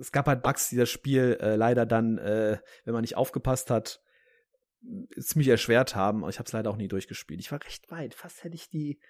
es 0.00 0.12
gab 0.12 0.26
halt 0.26 0.42
Bugs, 0.42 0.68
die 0.70 0.76
das 0.76 0.90
Spiel 0.90 1.38
äh, 1.40 1.56
leider 1.56 1.86
dann, 1.86 2.18
äh, 2.18 2.58
wenn 2.84 2.94
man 2.94 3.02
nicht 3.02 3.16
aufgepasst 3.16 3.70
hat, 3.70 4.02
ziemlich 5.18 5.48
erschwert 5.48 5.94
haben. 5.94 6.28
Ich 6.28 6.38
habe 6.38 6.46
es 6.46 6.52
leider 6.52 6.70
auch 6.70 6.76
nie 6.76 6.88
durchgespielt. 6.88 7.40
Ich 7.40 7.52
war 7.52 7.62
recht 7.64 7.90
weit. 7.90 8.14
Fast 8.14 8.44
hätte 8.44 8.54
ich 8.54 8.68
die 8.68 9.00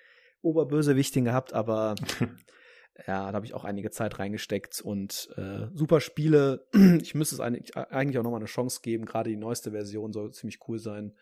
Oberbösewichtin 0.40 1.24
gehabt, 1.24 1.52
aber 1.52 1.94
ja, 3.06 3.26
da 3.28 3.32
habe 3.32 3.46
ich 3.46 3.54
auch 3.54 3.64
einige 3.64 3.90
Zeit 3.90 4.18
reingesteckt 4.18 4.80
und 4.80 5.28
äh, 5.36 5.66
super 5.74 6.00
Spiele. 6.00 6.66
Ich 7.02 7.14
müsste 7.14 7.36
es 7.36 7.40
eigentlich, 7.40 7.76
eigentlich 7.76 8.18
auch 8.18 8.22
nochmal 8.22 8.40
eine 8.40 8.46
Chance 8.46 8.80
geben. 8.82 9.04
Gerade 9.04 9.30
die 9.30 9.36
neueste 9.36 9.72
Version 9.72 10.12
soll 10.12 10.32
ziemlich 10.32 10.58
cool 10.68 10.78
sein. 10.78 11.14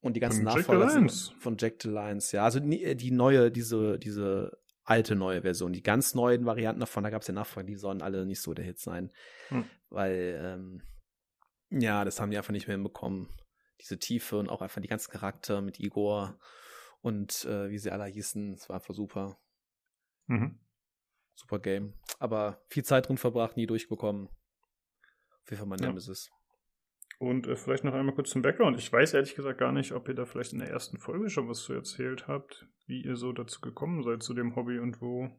Und 0.00 0.14
die 0.14 0.20
ganzen 0.20 0.44
von 0.44 0.56
Nachfolger 0.56 1.08
von 1.38 1.56
Jack 1.58 1.74
the 1.80 1.88
Lions, 1.88 2.32
ja, 2.32 2.42
also 2.42 2.58
die 2.58 3.10
neue, 3.12 3.52
diese, 3.52 4.00
diese 4.00 4.58
alte 4.84 5.14
neue 5.14 5.42
Version. 5.42 5.72
Die 5.72 5.82
ganz 5.82 6.14
neuen 6.14 6.44
Varianten 6.44 6.80
davon, 6.80 7.04
da 7.04 7.10
gab 7.10 7.22
es 7.22 7.28
ja 7.28 7.34
Nachfolger, 7.34 7.66
die 7.66 7.76
sollen 7.76 8.02
alle 8.02 8.26
nicht 8.26 8.40
so 8.40 8.54
der 8.54 8.64
Hit 8.64 8.78
sein. 8.78 9.12
Hm. 9.48 9.64
Weil, 9.90 10.40
ähm, 10.42 10.82
ja, 11.70 12.04
das 12.04 12.20
haben 12.20 12.30
die 12.30 12.38
einfach 12.38 12.52
nicht 12.52 12.66
mehr 12.66 12.76
hinbekommen. 12.76 13.28
Diese 13.80 13.98
Tiefe 13.98 14.38
und 14.38 14.48
auch 14.48 14.62
einfach 14.62 14.80
die 14.80 14.88
ganzen 14.88 15.10
Charakter 15.10 15.60
mit 15.60 15.80
Igor 15.80 16.38
und 17.00 17.44
äh, 17.44 17.68
wie 17.70 17.78
sie 17.78 17.90
alle 17.90 18.04
hießen, 18.06 18.54
es 18.54 18.68
war 18.68 18.76
einfach 18.76 18.94
super. 18.94 19.38
Mhm. 20.26 20.60
Super 21.34 21.58
Game. 21.58 21.94
Aber 22.18 22.62
viel 22.68 22.84
Zeit 22.84 23.08
drin 23.08 23.18
verbracht, 23.18 23.56
nie 23.56 23.66
durchbekommen. 23.66 24.28
Auf 24.28 25.50
jeden 25.50 25.58
Fall 25.58 25.66
mein 25.66 25.80
ja. 25.80 25.88
Nemesis. 25.88 26.30
Und 27.22 27.46
äh, 27.46 27.54
vielleicht 27.54 27.84
noch 27.84 27.94
einmal 27.94 28.16
kurz 28.16 28.30
zum 28.30 28.42
Background. 28.42 28.76
Ich 28.80 28.92
weiß 28.92 29.14
ehrlich 29.14 29.36
gesagt 29.36 29.60
gar 29.60 29.70
nicht, 29.70 29.92
ob 29.92 30.08
ihr 30.08 30.14
da 30.14 30.24
vielleicht 30.24 30.54
in 30.54 30.58
der 30.58 30.70
ersten 30.70 30.98
Folge 30.98 31.30
schon 31.30 31.48
was 31.48 31.60
zu 31.60 31.72
erzählt 31.72 32.26
habt, 32.26 32.66
wie 32.86 33.04
ihr 33.04 33.14
so 33.14 33.30
dazu 33.30 33.60
gekommen 33.60 34.02
seid 34.02 34.24
zu 34.24 34.34
dem 34.34 34.56
Hobby 34.56 34.80
und 34.80 35.00
wo 35.00 35.30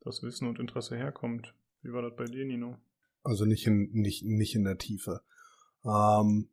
das 0.00 0.24
Wissen 0.24 0.48
und 0.48 0.58
Interesse 0.58 0.96
herkommt. 0.96 1.54
Wie 1.82 1.92
war 1.92 2.02
das 2.02 2.16
bei 2.16 2.24
dir, 2.24 2.44
Nino? 2.44 2.76
Also 3.22 3.44
nicht 3.44 3.68
in, 3.68 3.88
nicht, 3.92 4.24
nicht 4.24 4.56
in 4.56 4.64
der 4.64 4.78
Tiefe. 4.78 5.20
Ähm, 5.84 6.48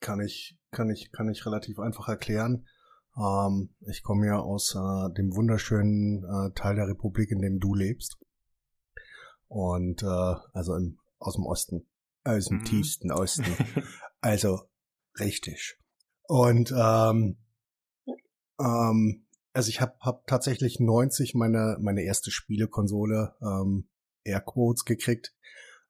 kann 0.00 0.22
ich, 0.22 0.58
kann 0.70 0.88
ich, 0.88 1.12
kann 1.12 1.28
ich 1.28 1.44
relativ 1.44 1.78
einfach 1.78 2.08
erklären. 2.08 2.66
Ähm, 3.18 3.74
ich 3.86 4.02
komme 4.02 4.28
ja 4.28 4.38
aus 4.38 4.74
äh, 4.76 5.12
dem 5.12 5.36
wunderschönen 5.36 6.24
äh, 6.24 6.54
Teil 6.54 6.76
der 6.76 6.88
Republik, 6.88 7.30
in 7.32 7.42
dem 7.42 7.58
du 7.58 7.74
lebst. 7.74 8.16
Und 9.46 10.02
äh, 10.02 10.34
also 10.54 10.74
im, 10.74 10.98
aus 11.18 11.34
dem 11.34 11.44
Osten, 11.44 11.86
aus 12.28 12.46
dem 12.46 12.58
mhm. 12.58 12.64
tiefsten 12.64 13.10
Osten. 13.12 13.44
also 14.20 14.60
richtig. 15.18 15.78
Und 16.24 16.72
ähm, 16.76 17.38
ähm, 18.60 19.26
also 19.52 19.68
ich 19.70 19.80
habe 19.80 19.96
hab 20.00 20.26
tatsächlich 20.26 20.78
90 20.78 21.34
meine 21.34 21.78
meine 21.80 22.02
erste 22.02 22.30
Spielekonsole 22.30 23.34
ähm, 23.42 23.88
Airquotes 24.24 24.84
gekriegt 24.84 25.34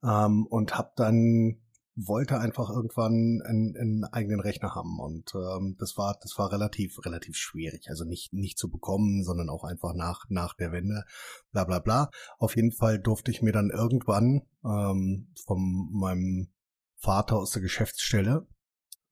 ähm, 0.03 0.47
und 0.47 0.79
habe 0.79 0.93
dann 0.97 1.61
wollte 2.07 2.39
einfach 2.39 2.71
irgendwann 2.71 3.43
einen, 3.45 3.77
einen 3.77 4.05
eigenen 4.05 4.41
Rechner 4.41 4.75
haben 4.75 5.01
und 5.01 5.35
ähm, 5.35 5.77
das 5.79 5.97
war 5.97 6.17
das 6.23 6.39
war 6.39 6.53
relativ 6.53 7.05
relativ 7.05 7.37
schwierig. 7.37 7.89
Also 7.89 8.05
nicht 8.05 8.33
nicht 8.33 8.59
zu 8.59 8.71
bekommen 8.71 9.25
sondern 9.25 9.49
auch 9.49 9.65
einfach 9.65 9.95
nach 9.95 10.25
nach 10.29 10.55
der 10.55 10.71
Wende 10.71 11.05
bla 11.51 11.65
bla 11.65 11.81
bla. 11.81 12.11
Auf 12.39 12.55
jeden 12.55 12.73
Fall 12.73 13.01
durfte 13.01 13.31
ich 13.31 13.43
mir 13.43 13.53
dann 13.53 13.71
irgendwann 13.71 14.43
ähm, 14.65 15.33
von 15.45 15.89
meinem 15.93 16.53
Vater 16.97 17.37
aus 17.37 17.51
der 17.51 17.63
Geschäftsstelle 17.63 18.47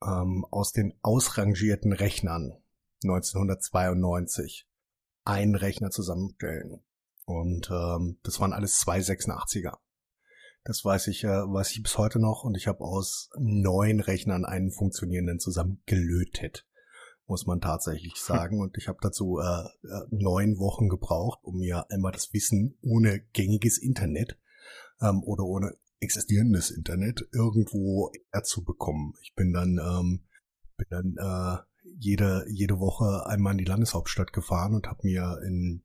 ähm, 0.01 0.45
aus 0.49 0.71
den 0.71 0.93
ausrangierten 1.01 1.91
Rechnern 1.91 2.53
1992 3.03 4.67
einen 5.25 5.55
Rechner 5.55 5.89
zusammenstellen. 5.89 6.83
Und 7.25 7.69
ähm, 7.69 8.19
das 8.23 8.39
waren 8.39 8.53
alles 8.53 8.79
zwei 8.79 8.99
86er 8.99 9.77
das 10.67 10.83
weiß 10.83 11.07
ich, 11.07 11.23
äh, 11.23 11.29
weiß 11.29 11.71
ich 11.71 11.81
bis 11.81 11.97
heute 11.97 12.19
noch. 12.19 12.43
Und 12.43 12.57
ich 12.57 12.67
habe 12.67 12.81
aus 12.81 13.29
neun 13.39 14.01
Rechnern 14.01 14.43
einen 14.43 14.69
funktionierenden 14.69 15.39
zusammen 15.39 15.81
gelötet, 15.85 16.67
muss 17.25 17.45
man 17.45 17.61
tatsächlich 17.61 18.15
sagen. 18.17 18.59
Und 18.59 18.77
ich 18.77 18.89
habe 18.89 18.99
dazu 19.01 19.39
äh, 19.39 19.87
äh, 19.87 20.01
neun 20.09 20.59
Wochen 20.59 20.89
gebraucht, 20.89 21.39
um 21.43 21.59
mir 21.59 21.89
einmal 21.89 22.11
das 22.11 22.33
Wissen 22.33 22.77
ohne 22.81 23.21
gängiges 23.31 23.77
Internet 23.77 24.37
ähm, 25.01 25.23
oder 25.23 25.45
ohne 25.45 25.77
existierendes 26.01 26.69
Internet 26.69 27.25
irgendwo 27.31 28.11
zu 28.43 28.65
bekommen. 28.65 29.13
Ich 29.23 29.35
bin 29.35 29.53
dann, 29.53 29.79
ähm, 29.79 30.25
bin 30.75 30.87
dann 30.89 31.15
äh, 31.17 31.63
jede, 31.97 32.45
jede 32.49 32.77
Woche 32.77 33.25
einmal 33.25 33.53
in 33.53 33.59
die 33.59 33.63
Landeshauptstadt 33.63 34.33
gefahren 34.33 34.75
und 34.75 34.87
habe 34.87 34.99
mir 35.03 35.39
in 35.45 35.83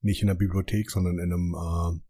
nicht 0.00 0.22
in 0.22 0.28
der 0.28 0.34
Bibliothek, 0.34 0.90
sondern 0.90 1.18
in 1.18 1.32
einem 1.32 1.54
äh, 1.54 2.09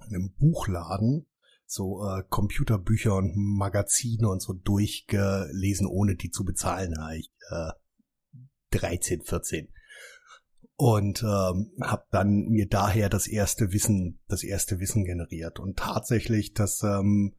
einem 0.00 0.32
Buchladen 0.38 1.26
so 1.66 2.06
äh, 2.06 2.22
Computerbücher 2.28 3.14
und 3.14 3.34
Magazine 3.34 4.28
und 4.28 4.42
so 4.42 4.52
durchgelesen, 4.52 5.86
ohne 5.86 6.16
die 6.16 6.30
zu 6.30 6.44
bezahlen. 6.44 6.94
Da 6.94 7.12
ich 7.12 7.32
äh, 7.50 7.72
13, 8.70 9.22
14 9.22 9.68
und 10.76 11.22
ähm, 11.22 11.72
habe 11.80 12.04
dann 12.10 12.48
mir 12.48 12.66
daher 12.66 13.08
das 13.08 13.26
erste 13.26 13.72
Wissen, 13.72 14.18
das 14.28 14.42
erste 14.42 14.80
Wissen 14.80 15.04
generiert 15.04 15.60
und 15.60 15.78
tatsächlich, 15.78 16.54
das 16.54 16.82
ähm, 16.82 17.36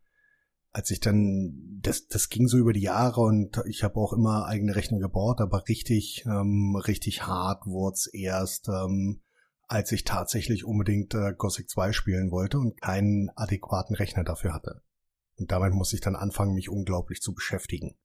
als 0.72 0.89
ich 0.89 1.00
dann, 1.00 1.79
das, 1.81 2.07
das 2.07 2.29
ging 2.29 2.48
so 2.48 2.57
über 2.57 2.74
die 2.74 2.81
Jahre 2.81 3.22
und 3.22 3.62
ich 3.67 3.83
habe 3.83 3.98
auch 3.98 4.13
immer 4.13 4.45
eigene 4.45 4.75
Rechner 4.75 5.00
gebaut, 5.00 5.39
aber 5.39 5.67
richtig, 5.67 6.24
ähm, 6.25 6.75
richtig 6.75 7.27
hart 7.27 7.65
wurde 7.67 7.93
es 7.93 8.07
erst, 8.07 8.69
ähm, 8.69 9.22
als 9.73 9.91
ich 9.91 10.03
tatsächlich 10.03 10.65
unbedingt 10.65 11.15
äh, 11.15 11.33
Gothic 11.35 11.67
2 11.67 11.93
spielen 11.93 12.29
wollte 12.29 12.59
und 12.59 12.79
keinen 12.79 13.31
adäquaten 13.35 13.95
Rechner 13.95 14.23
dafür 14.23 14.53
hatte. 14.53 14.83
Und 15.35 15.51
damit 15.51 15.73
musste 15.73 15.95
ich 15.95 16.01
dann 16.01 16.15
anfangen, 16.15 16.53
mich 16.53 16.69
unglaublich 16.69 17.21
zu 17.21 17.33
beschäftigen. 17.33 17.97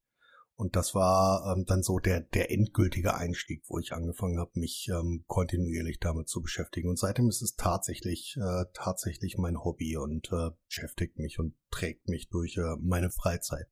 Und 0.55 0.75
das 0.75 0.95
war 0.95 1.55
ähm, 1.55 1.65
dann 1.67 1.83
so 1.83 1.99
der, 1.99 2.21
der 2.21 2.49
endgültige 2.51 3.13
Einstieg, 3.13 3.61
wo 3.67 3.77
ich 3.77 3.93
angefangen 3.93 4.39
habe, 4.39 4.49
mich 4.55 4.89
ähm, 4.91 5.23
kontinuierlich 5.27 5.99
damit 5.99 6.27
zu 6.27 6.41
beschäftigen. 6.41 6.89
Und 6.89 6.97
seitdem 6.97 7.29
ist 7.29 7.43
es 7.43 7.55
tatsächlich, 7.55 8.35
äh, 8.37 8.65
tatsächlich 8.73 9.37
mein 9.37 9.63
Hobby 9.63 9.95
und 9.95 10.31
äh, 10.31 10.49
beschäftigt 10.65 11.19
mich 11.19 11.37
und 11.37 11.53
trägt 11.69 12.09
mich 12.09 12.29
durch 12.29 12.57
äh, 12.57 12.77
meine 12.81 13.11
Freizeit. 13.11 13.67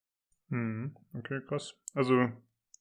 Hm, 0.49 0.95
okay, 1.15 1.41
krass. 1.47 1.73
Also 1.95 2.27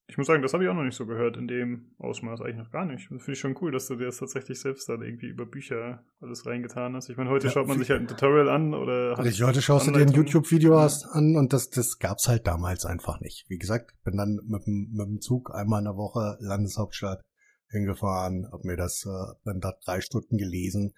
ich 0.09 0.17
muss 0.17 0.29
sagen, 0.29 0.43
das 0.43 0.53
habe 0.53 0.63
ich 0.63 0.71
auch 0.71 0.75
noch 0.75 0.85
nicht 0.85 0.95
so 0.95 1.05
gehört 1.05 1.37
in 1.37 1.49
dem 1.49 1.91
Ausmaß, 1.99 2.41
eigentlich 2.41 2.57
noch 2.57 2.71
gar 2.71 2.85
nicht. 2.85 3.11
Das 3.11 3.23
finde 3.23 3.33
ich 3.33 3.41
schon 3.41 3.57
cool, 3.61 3.73
dass 3.73 3.89
du 3.89 3.97
dir 3.97 4.07
das 4.07 4.19
tatsächlich 4.19 4.61
selbst 4.61 4.89
dann 4.89 5.03
irgendwie 5.03 5.27
über 5.27 5.47
Bücher 5.47 6.05
alles 6.21 6.47
reingetan 6.47 6.95
hast. 6.95 7.09
Ich 7.09 7.17
meine, 7.17 7.29
heute 7.29 7.49
ja, 7.49 7.53
schaut 7.53 7.67
man 7.67 7.79
sich 7.79 7.91
halt 7.91 8.03
ein 8.03 8.07
Tutorial 8.07 8.49
an 8.49 8.73
oder. 8.73 9.19
Richtig, 9.19 9.43
heute 9.43 9.61
schaust 9.61 9.89
du 9.89 9.91
dir 9.91 10.03
ein 10.03 10.13
YouTube-Video 10.13 10.79
an 10.79 11.37
und 11.37 11.53
das, 11.53 11.71
das 11.71 11.99
gab's 11.99 12.29
halt 12.29 12.47
damals 12.47 12.87
einfach 12.87 13.21
nicht. 13.21 13.47
Wie 13.49 13.59
gesagt, 13.59 13.95
bin 14.05 14.17
dann 14.17 14.39
mit 14.47 14.67
dem, 14.67 14.91
mit 14.93 15.07
dem 15.09 15.21
Zug 15.21 15.53
einmal 15.53 15.81
in 15.81 15.87
der 15.87 15.97
Woche 15.97 16.37
Landeshauptstadt 16.41 17.25
hingefahren, 17.69 18.49
hab 18.53 18.65
mir 18.65 18.77
das 18.77 19.05
äh, 19.07 19.35
dann 19.45 19.61
da 19.61 19.75
drei 19.85 20.01
Stunden 20.01 20.37
gelesen. 20.39 20.95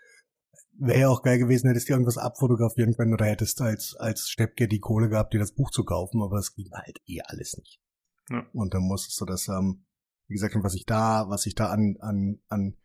Wäre 0.80 1.00
ja 1.00 1.08
auch 1.08 1.22
geil 1.22 1.38
gewesen, 1.38 1.68
hättest 1.68 1.88
du 1.88 1.94
irgendwas 1.94 2.18
abfotografieren 2.18 2.94
können 2.94 3.14
oder 3.14 3.24
hättest 3.24 3.62
als, 3.62 3.96
als 3.98 4.28
Steppke 4.28 4.68
die 4.68 4.80
Kohle 4.80 5.08
gehabt, 5.08 5.32
dir 5.32 5.40
das 5.40 5.54
Buch 5.54 5.70
zu 5.70 5.82
kaufen, 5.82 6.22
aber 6.22 6.36
das 6.36 6.54
ging 6.54 6.70
halt 6.72 7.00
eh 7.06 7.20
alles 7.24 7.56
nicht. 7.56 7.80
Ja. 8.28 8.46
Und 8.52 8.74
dann 8.74 8.82
musstest 8.82 9.20
du 9.20 9.24
das, 9.24 9.48
ähm, 9.48 9.84
wie 10.26 10.34
gesagt, 10.34 10.54
was 10.60 10.74
ich 10.74 10.84
da, 10.84 11.26
was 11.28 11.46
ich 11.46 11.54
da 11.54 11.70
an, 11.70 11.96
an, 12.00 12.40
an 12.48 12.76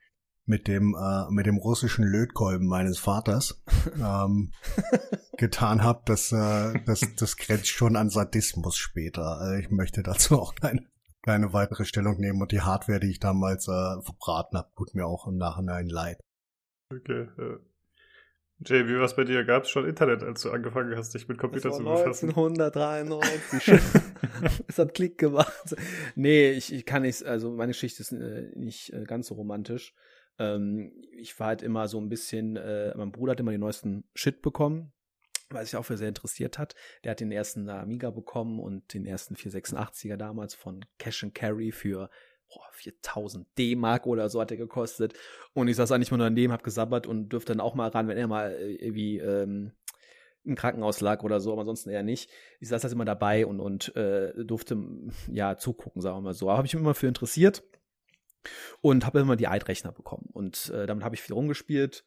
mit 0.45 0.67
dem 0.67 0.95
äh, 0.95 1.31
mit 1.31 1.45
dem 1.45 1.57
russischen 1.57 2.03
Lötkolben 2.03 2.67
meines 2.67 3.00
Vaters 3.00 3.63
ähm, 3.95 4.51
getan 5.38 5.83
habe, 5.83 6.01
das 6.05 6.31
äh, 6.31 6.73
das 6.85 7.01
das 7.17 7.38
grenzt 7.38 7.67
schon 7.67 7.95
an 7.95 8.09
Sadismus 8.09 8.75
später. 8.75 9.38
Also 9.38 9.55
ich 9.55 9.69
möchte 9.69 10.03
dazu 10.03 10.39
auch 10.39 10.55
keine 10.55 10.85
keine 11.21 11.53
weitere 11.53 11.85
Stellung 11.85 12.17
nehmen 12.17 12.41
und 12.41 12.51
die 12.51 12.62
Hardware, 12.62 13.00
die 13.00 13.12
ich 13.12 13.19
damals 13.19 13.67
äh, 13.67 14.01
verbraten 14.01 14.57
habe, 14.57 14.69
tut 14.75 14.93
mir 14.93 15.05
auch 15.05 15.25
im 15.27 15.38
Nachhinein 15.38 15.88
leid. 15.88 16.19
Okay. 16.91 17.29
Äh, 17.38 17.59
Jay, 18.65 18.88
wie 18.88 18.96
war 18.96 19.05
es 19.05 19.15
bei 19.15 19.24
dir? 19.24 19.43
Gab 19.43 19.63
es 19.63 19.70
schon 19.70 19.88
Internet, 19.88 20.24
als 20.24 20.41
du 20.41 20.51
angefangen 20.51 20.96
hast, 20.96 21.13
dich 21.13 21.27
mit 21.27 21.38
Computer 21.38 21.72
zu 21.72 21.84
befassen? 21.84 22.29
1993. 22.29 23.67
es 24.67 24.77
hat 24.77 24.93
Klick 24.93 25.17
gemacht. 25.17 25.75
Nee, 26.15 26.51
ich, 26.51 26.74
ich 26.74 26.86
kann 26.86 27.01
nicht, 27.01 27.24
also 27.24 27.51
meine 27.51 27.72
Geschichte 27.72 28.01
ist 28.01 28.12
äh, 28.12 28.51
nicht 28.55 28.93
äh, 28.93 29.03
ganz 29.03 29.27
so 29.27 29.36
romantisch. 29.36 29.93
Ähm, 30.39 30.93
ich 31.12 31.39
war 31.39 31.48
halt 31.48 31.62
immer 31.62 31.88
so 31.88 32.00
ein 32.00 32.10
bisschen, 32.10 32.55
äh, 32.55 32.96
mein 32.96 33.12
Bruder 33.12 33.32
hat 33.32 33.39
immer 33.39 33.51
den 33.51 33.60
neuesten 33.60 34.05
Shit 34.15 34.41
bekommen, 34.41 34.93
weil 35.50 35.65
sich 35.65 35.75
auch 35.75 35.86
für 35.86 35.98
sehr 35.98 36.10
interessiert 36.10 36.58
hat. 36.58 36.75
Der 37.03 37.12
hat 37.12 37.20
den 37.20 37.32
ersten 37.32 37.70
Amiga 37.70 38.12
bekommen 38.12 38.60
und 38.60 38.93
den 38.93 39.05
ersten 39.05 39.36
486er 39.36 40.15
damals 40.15 40.55
von 40.55 40.86
Cash 41.00 41.24
and 41.24 41.36
Carry 41.36 41.72
für 41.72 42.10
4000 42.83 43.47
D-Mark 43.57 44.05
oder 44.05 44.29
so 44.29 44.41
hat 44.41 44.51
er 44.51 44.57
gekostet. 44.57 45.13
Und 45.53 45.67
ich 45.67 45.75
saß 45.75 45.91
eigentlich 45.91 46.12
mal 46.12 46.17
daneben, 46.17 46.51
hab 46.51 46.63
gesabbert 46.63 47.07
und 47.07 47.29
dürfte 47.29 47.53
dann 47.53 47.62
auch 47.62 47.75
mal 47.75 47.89
ran, 47.89 48.07
wenn 48.07 48.17
er 48.17 48.27
mal 48.27 48.51
äh, 48.51 48.73
irgendwie 48.75 49.19
ähm, 49.19 49.71
im 50.43 50.55
Krankenhaus 50.55 51.00
lag 51.00 51.23
oder 51.23 51.39
so, 51.39 51.51
aber 51.53 51.62
ansonsten 51.62 51.89
eher 51.89 52.03
nicht. 52.03 52.29
Ich 52.59 52.67
saß 52.67 52.83
halt 52.83 52.93
immer 52.93 53.05
dabei 53.05 53.45
und, 53.45 53.59
und 53.59 53.95
äh, 53.95 54.33
durfte 54.43 54.77
ja 55.31 55.57
zugucken, 55.57 56.01
sagen 56.01 56.17
wir 56.17 56.21
mal 56.21 56.33
so. 56.33 56.50
Aber 56.50 56.57
habe 56.57 56.67
ich 56.67 56.73
mich 56.73 56.81
immer 56.81 56.95
für 56.95 57.07
interessiert 57.07 57.63
und 58.81 59.05
habe 59.05 59.19
immer 59.19 59.38
die 59.38 59.47
Eidrechner 59.47 59.93
bekommen. 59.93 60.29
Und 60.33 60.69
äh, 60.71 60.85
damit 60.85 61.05
habe 61.05 61.15
ich 61.15 61.21
viel 61.21 61.33
rumgespielt 61.33 62.03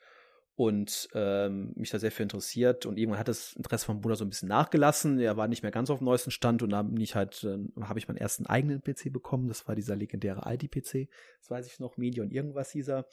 und 0.56 1.10
ähm, 1.12 1.72
mich 1.76 1.90
da 1.90 1.98
sehr 1.98 2.10
für 2.10 2.22
interessiert. 2.22 2.86
Und 2.86 2.98
irgendwann 2.98 3.20
hat 3.20 3.28
das 3.28 3.52
Interesse 3.52 3.84
vom 3.84 4.00
Bruder 4.00 4.16
so 4.16 4.24
ein 4.24 4.30
bisschen 4.30 4.48
nachgelassen. 4.48 5.20
Er 5.20 5.36
war 5.36 5.48
nicht 5.48 5.62
mehr 5.62 5.70
ganz 5.70 5.90
auf 5.90 5.98
dem 5.98 6.06
neuesten 6.06 6.30
Stand 6.30 6.62
und 6.62 6.70
dann 6.70 6.94
bin 6.94 7.04
halt, 7.04 7.44
äh, 7.44 7.58
habe 7.82 7.98
ich 7.98 8.08
meinen 8.08 8.16
ersten 8.16 8.46
eigenen 8.46 8.80
PC 8.80 9.12
bekommen. 9.12 9.48
Das 9.48 9.68
war 9.68 9.74
dieser 9.74 9.96
legendäre 9.96 10.46
Aldi-PC. 10.46 11.08
Das 11.40 11.50
weiß 11.50 11.66
ich 11.66 11.78
noch, 11.78 11.98
Medion 11.98 12.30
irgendwas 12.30 12.70
hieß 12.70 12.88
er. 12.88 13.06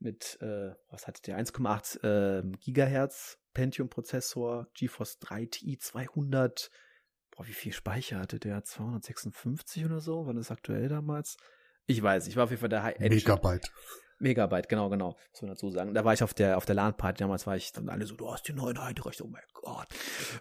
Mit, 0.00 0.38
äh, 0.40 0.72
was 0.88 1.06
hatte 1.06 1.20
der? 1.20 1.38
1,8 1.38 2.02
äh, 2.02 2.42
Gigahertz 2.60 3.38
Pentium-Prozessor, 3.52 4.68
GeForce 4.74 5.18
3 5.18 5.46
Ti 5.46 5.78
200. 5.78 6.70
Boah, 7.30 7.46
wie 7.46 7.52
viel 7.52 7.72
Speicher 7.72 8.20
hatte 8.20 8.38
der? 8.38 8.64
256 8.64 9.84
oder 9.84 10.00
so? 10.00 10.26
War 10.26 10.32
das 10.32 10.50
aktuell 10.50 10.88
damals? 10.88 11.36
Ich 11.86 12.02
weiß, 12.02 12.26
ich 12.26 12.36
war 12.36 12.44
auf 12.44 12.50
jeden 12.50 12.60
Fall 12.60 12.70
der 12.70 12.82
High-End. 12.82 13.14
Megabyte. 13.14 13.70
Megabyte, 14.18 14.68
genau, 14.68 14.88
genau, 14.88 15.16
muss 15.30 15.42
man 15.42 15.50
dazu 15.50 15.70
sagen. 15.70 15.94
Da 15.94 16.04
war 16.04 16.14
ich 16.14 16.22
auf 16.22 16.34
der 16.34 16.56
auf 16.56 16.64
der 16.64 16.74
LAN-Party, 16.74 17.18
damals 17.18 17.46
war 17.46 17.56
ich 17.56 17.72
dann 17.72 17.88
alle 17.88 18.06
so, 18.06 18.16
du 18.16 18.30
hast 18.30 18.48
die 18.48 18.52
neuen 18.52 18.82
Heidrechte, 18.82 19.24
oh 19.24 19.28
mein 19.28 19.42
Gott. 19.52 19.88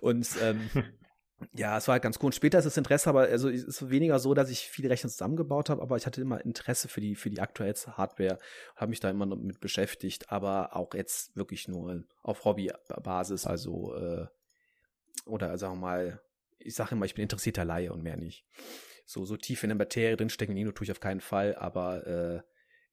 Und 0.01 0.27
ähm, 0.41 0.69
ja, 1.53 1.77
es 1.77 1.87
war 1.87 1.93
halt 1.93 2.03
ganz 2.03 2.17
cool. 2.19 2.27
Und 2.27 2.35
später 2.35 2.57
ist 2.57 2.65
das 2.65 2.77
Interesse, 2.77 3.09
aber 3.09 3.21
also 3.21 3.49
es 3.49 3.63
ist 3.63 3.89
weniger 3.89 4.19
so, 4.19 4.33
dass 4.33 4.49
ich 4.49 4.69
viele 4.69 4.89
Rechner 4.89 5.09
zusammengebaut 5.09 5.69
habe, 5.69 5.81
aber 5.81 5.97
ich 5.97 6.05
hatte 6.05 6.21
immer 6.21 6.43
Interesse 6.43 6.87
für 6.87 7.01
die 7.01 7.15
für 7.15 7.29
die 7.29 7.41
aktuellste 7.41 7.97
Hardware, 7.97 8.37
habe 8.75 8.89
mich 8.89 8.99
da 8.99 9.09
immer 9.09 9.25
noch 9.25 9.37
mit 9.37 9.59
beschäftigt, 9.59 10.31
aber 10.31 10.75
auch 10.75 10.93
jetzt 10.93 11.35
wirklich 11.35 11.67
nur 11.67 12.03
auf 12.23 12.45
Hobbybasis, 12.45 13.45
also 13.45 13.95
äh, 13.95 14.27
oder 15.25 15.57
sagen 15.57 15.75
wir 15.75 15.81
mal, 15.81 16.21
ich 16.59 16.75
sage 16.75 16.95
immer, 16.95 17.05
ich 17.05 17.15
bin 17.15 17.23
interessierter 17.23 17.65
Laie 17.65 17.91
und 17.91 18.03
mehr 18.03 18.17
nicht. 18.17 18.45
So 19.05 19.25
so 19.25 19.37
tief 19.37 19.63
in 19.63 19.69
der 19.69 19.77
Materie 19.77 20.15
drinstecken, 20.15 20.55
Nino 20.55 20.71
tue 20.71 20.85
ich 20.85 20.91
auf 20.91 20.99
keinen 20.99 21.21
Fall, 21.21 21.55
aber 21.55 22.07
äh, 22.07 22.41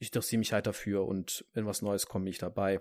ich 0.02 0.08
interessiere 0.08 0.40
mich 0.40 0.52
halt 0.52 0.66
dafür 0.66 1.06
und 1.06 1.44
wenn 1.54 1.64
was 1.64 1.80
Neues 1.80 2.06
kommt, 2.06 2.24
bin 2.24 2.32
ich 2.32 2.38
dabei. 2.38 2.80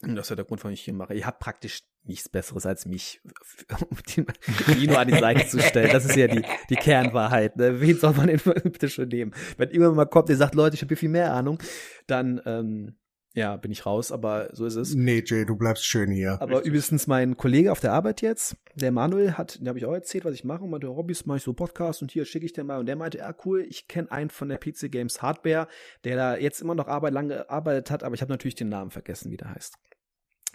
Und 0.00 0.16
das 0.16 0.26
ist 0.26 0.30
ja 0.30 0.36
der 0.36 0.46
Grund, 0.46 0.62
warum 0.64 0.72
ich 0.72 0.80
hier 0.80 0.94
mache. 0.94 1.12
Ihr 1.12 1.26
habt 1.26 1.38
praktisch 1.38 1.82
nichts 2.04 2.30
Besseres 2.30 2.64
als 2.64 2.86
mich, 2.86 3.20
um 3.90 3.98
Dino 4.08 4.96
an 4.96 5.08
die 5.08 5.18
Seite 5.18 5.46
zu 5.46 5.60
stellen. 5.60 5.90
Das 5.92 6.06
ist 6.06 6.16
ja 6.16 6.28
die, 6.28 6.42
die 6.70 6.76
Kernwahrheit. 6.76 7.56
Ne? 7.56 7.78
Wen 7.82 7.98
soll 7.98 8.14
man 8.14 8.28
denn 8.28 8.40
bitte 8.64 8.88
schon 8.88 9.08
nehmen? 9.08 9.34
Wenn 9.58 9.68
irgendwann 9.68 9.96
mal 9.96 10.06
kommt, 10.06 10.30
der 10.30 10.36
sagt, 10.36 10.54
Leute, 10.54 10.76
ich 10.76 10.80
habe 10.80 10.88
hier 10.88 10.96
viel 10.96 11.10
mehr 11.10 11.34
Ahnung, 11.34 11.58
dann 12.06 12.40
ähm, 12.46 12.96
ja, 13.32 13.56
bin 13.56 13.70
ich 13.70 13.86
raus, 13.86 14.10
aber 14.10 14.48
so 14.52 14.66
ist 14.66 14.74
es. 14.74 14.94
Nee, 14.94 15.22
Jay, 15.24 15.46
du 15.46 15.56
bleibst 15.56 15.84
schön 15.84 16.10
hier. 16.10 16.40
Aber 16.42 16.64
übrigens 16.64 17.06
mein 17.06 17.36
Kollege 17.36 17.70
auf 17.70 17.78
der 17.78 17.92
Arbeit 17.92 18.22
jetzt, 18.22 18.56
der 18.74 18.90
Manuel, 18.90 19.34
hat, 19.34 19.60
der 19.60 19.68
habe 19.68 19.78
ich 19.78 19.86
auch 19.86 19.92
erzählt, 19.92 20.24
was 20.24 20.34
ich 20.34 20.44
mache. 20.44 20.64
Und 20.64 20.70
meinte, 20.70 20.88
Hobbys 20.88 21.26
mache 21.26 21.38
ich 21.38 21.44
so 21.44 21.52
Podcast 21.52 22.02
und 22.02 22.10
hier 22.10 22.24
schicke 22.24 22.44
ich 22.46 22.52
dir 22.52 22.64
mal. 22.64 22.80
Und 22.80 22.86
der 22.86 22.96
meinte, 22.96 23.18
ja, 23.18 23.32
cool, 23.44 23.64
ich 23.68 23.86
kenne 23.86 24.10
einen 24.10 24.30
von 24.30 24.48
der 24.48 24.58
PC 24.58 24.90
Games 24.90 25.22
Hardware, 25.22 25.68
der 26.02 26.16
da 26.16 26.36
jetzt 26.36 26.60
immer 26.60 26.74
noch 26.74 26.88
Arbeit, 26.88 27.12
lange 27.12 27.36
gearbeitet 27.36 27.90
hat, 27.92 28.02
aber 28.02 28.16
ich 28.16 28.22
habe 28.22 28.32
natürlich 28.32 28.56
den 28.56 28.68
Namen 28.68 28.90
vergessen, 28.90 29.30
wie 29.30 29.36
der 29.36 29.54
heißt. 29.54 29.76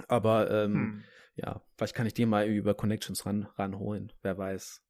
Aber 0.09 0.51
ähm, 0.51 0.73
hm. 0.73 1.03
ja, 1.35 1.61
vielleicht 1.77 1.95
kann 1.95 2.07
ich 2.07 2.13
den 2.13 2.27
mal 2.27 2.45
über 2.45 2.73
Connections 2.73 3.25
ran, 3.25 3.47
ranholen, 3.55 4.11
wer 4.21 4.37
weiß. 4.37 4.84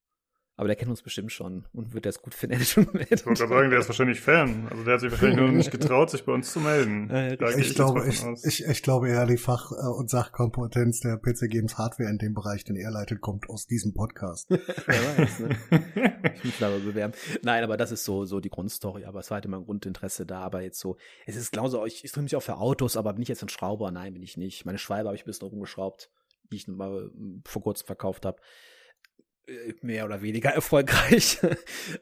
Aber 0.57 0.67
der 0.67 0.77
kennt 0.77 0.89
uns 0.89 1.01
bestimmt 1.01 1.33
schon 1.33 1.65
und 1.73 1.93
wird 1.93 2.05
das 2.05 2.21
gut 2.21 2.33
finden. 2.33 2.61
ich 2.61 2.77
wollte 2.77 2.95
gerade 3.23 3.47
sagen, 3.47 3.69
der 3.69 3.79
ist 3.79 3.89
wahrscheinlich 3.89 4.21
Fan. 4.21 4.67
Also 4.69 4.83
der 4.85 4.93
hat 4.93 5.01
sich 5.01 5.11
wahrscheinlich 5.11 5.37
nur 5.37 5.51
nicht 5.51 5.69
getraut, 5.69 6.09
sich 6.09 6.23
bei 6.23 6.31
uns 6.31 6.51
zu 6.53 6.61
melden. 6.61 7.09
Äh, 7.09 7.33
ich, 7.33 7.71
ich, 7.71 7.75
glaube, 7.75 8.07
ich, 8.07 8.23
ich, 8.43 8.65
ich, 8.65 8.81
glaube 8.81 9.09
eher, 9.09 9.25
die 9.25 9.35
Fach- 9.35 9.73
äh, 9.73 9.87
und 9.87 10.09
Sachkompetenz 10.09 11.01
der 11.01 11.17
PC 11.17 11.49
Games 11.49 11.77
Hardware 11.77 12.09
in 12.09 12.19
dem 12.19 12.33
Bereich, 12.33 12.63
den 12.63 12.77
er 12.77 12.89
leitet, 12.89 13.19
kommt 13.19 13.49
aus 13.49 13.67
diesem 13.67 13.93
Podcast. 13.93 14.49
Wer 14.49 15.17
weiß, 15.17 15.39
ne? 15.39 16.31
Ich 16.35 16.43
muss 16.45 16.63
aber 16.63 16.79
bewerben. 16.79 17.13
Nein, 17.41 17.63
aber 17.65 17.75
das 17.75 17.91
ist 17.91 18.05
so, 18.05 18.23
so 18.23 18.39
die 18.39 18.49
Grundstory. 18.49 19.03
Aber 19.03 19.19
es 19.19 19.29
war 19.29 19.35
halt 19.35 19.45
immer 19.45 19.57
ein 19.57 19.65
Grundinteresse 19.65 20.25
da. 20.25 20.39
Aber 20.39 20.61
jetzt 20.61 20.79
so, 20.79 20.95
es 21.25 21.35
ist 21.35 21.51
genauso, 21.51 21.85
ich, 21.85 22.05
ich 22.05 22.13
drücke 22.13 22.23
mich 22.23 22.35
auch 22.37 22.43
für 22.43 22.55
Autos, 22.55 22.95
aber 22.95 23.11
bin 23.11 23.23
ich 23.23 23.27
jetzt 23.27 23.43
ein 23.43 23.49
Schrauber? 23.49 23.91
Nein, 23.91 24.13
bin 24.13 24.23
ich 24.23 24.37
nicht. 24.37 24.65
Meine 24.65 24.77
Schwalbe 24.77 25.09
habe 25.09 25.17
ich 25.17 25.23
ein 25.23 25.27
bisschen 25.27 25.49
rumgeschraubt, 25.49 26.09
die 26.49 26.55
ich 26.55 26.67
mal 26.69 27.11
vor 27.43 27.61
kurzem 27.61 27.87
verkauft 27.87 28.25
habe. 28.25 28.39
Äh, 29.47 29.73
mehr 29.81 30.05
oder 30.05 30.21
weniger 30.21 30.49
erfolgreich, 30.53 31.39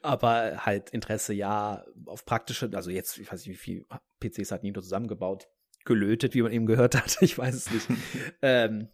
aber 0.01 0.65
halt 0.65 0.89
Interesse 0.91 1.33
ja 1.33 1.83
auf 2.05 2.25
praktische, 2.25 2.69
also 2.73 2.89
jetzt, 2.89 3.17
ich 3.17 3.31
weiß 3.31 3.45
nicht, 3.45 3.55
wie 3.55 3.61
viel 3.61 3.85
PCs 4.19 4.51
hat 4.51 4.63
Nintendo 4.63 4.81
zusammengebaut, 4.81 5.49
gelötet, 5.85 6.33
wie 6.33 6.41
man 6.41 6.51
eben 6.51 6.65
gehört 6.65 6.95
hat, 6.95 7.17
ich 7.21 7.37
weiß 7.37 7.55
es 7.55 7.71
nicht. 7.71 7.87
ähm, 8.41 8.87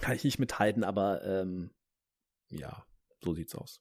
kann 0.00 0.16
ich 0.16 0.24
nicht 0.24 0.38
mithalten, 0.40 0.82
aber 0.82 1.24
ähm, 1.24 1.70
ja, 2.50 2.84
so 3.22 3.32
sieht's 3.32 3.54
aus. 3.54 3.80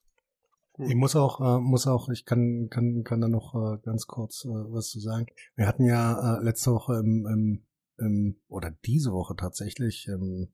Ich 0.77 0.95
muss 0.95 1.15
auch, 1.15 1.39
äh, 1.39 1.59
muss 1.59 1.85
auch, 1.85 2.09
ich 2.09 2.25
kann, 2.25 2.67
kann, 2.69 3.03
kann 3.03 3.21
da 3.21 3.27
noch 3.27 3.53
äh, 3.53 3.77
ganz 3.83 4.07
kurz 4.07 4.45
äh, 4.45 4.49
was 4.49 4.89
zu 4.89 4.99
sagen. 4.99 5.27
Wir 5.55 5.67
hatten 5.67 5.85
ja 5.85 6.37
äh, 6.37 6.43
letzte 6.43 6.71
Woche 6.71 6.99
im, 6.99 7.27
im, 7.27 7.65
im, 7.97 8.41
oder 8.47 8.71
diese 8.85 9.11
Woche 9.11 9.35
tatsächlich 9.35 10.07
im 10.07 10.51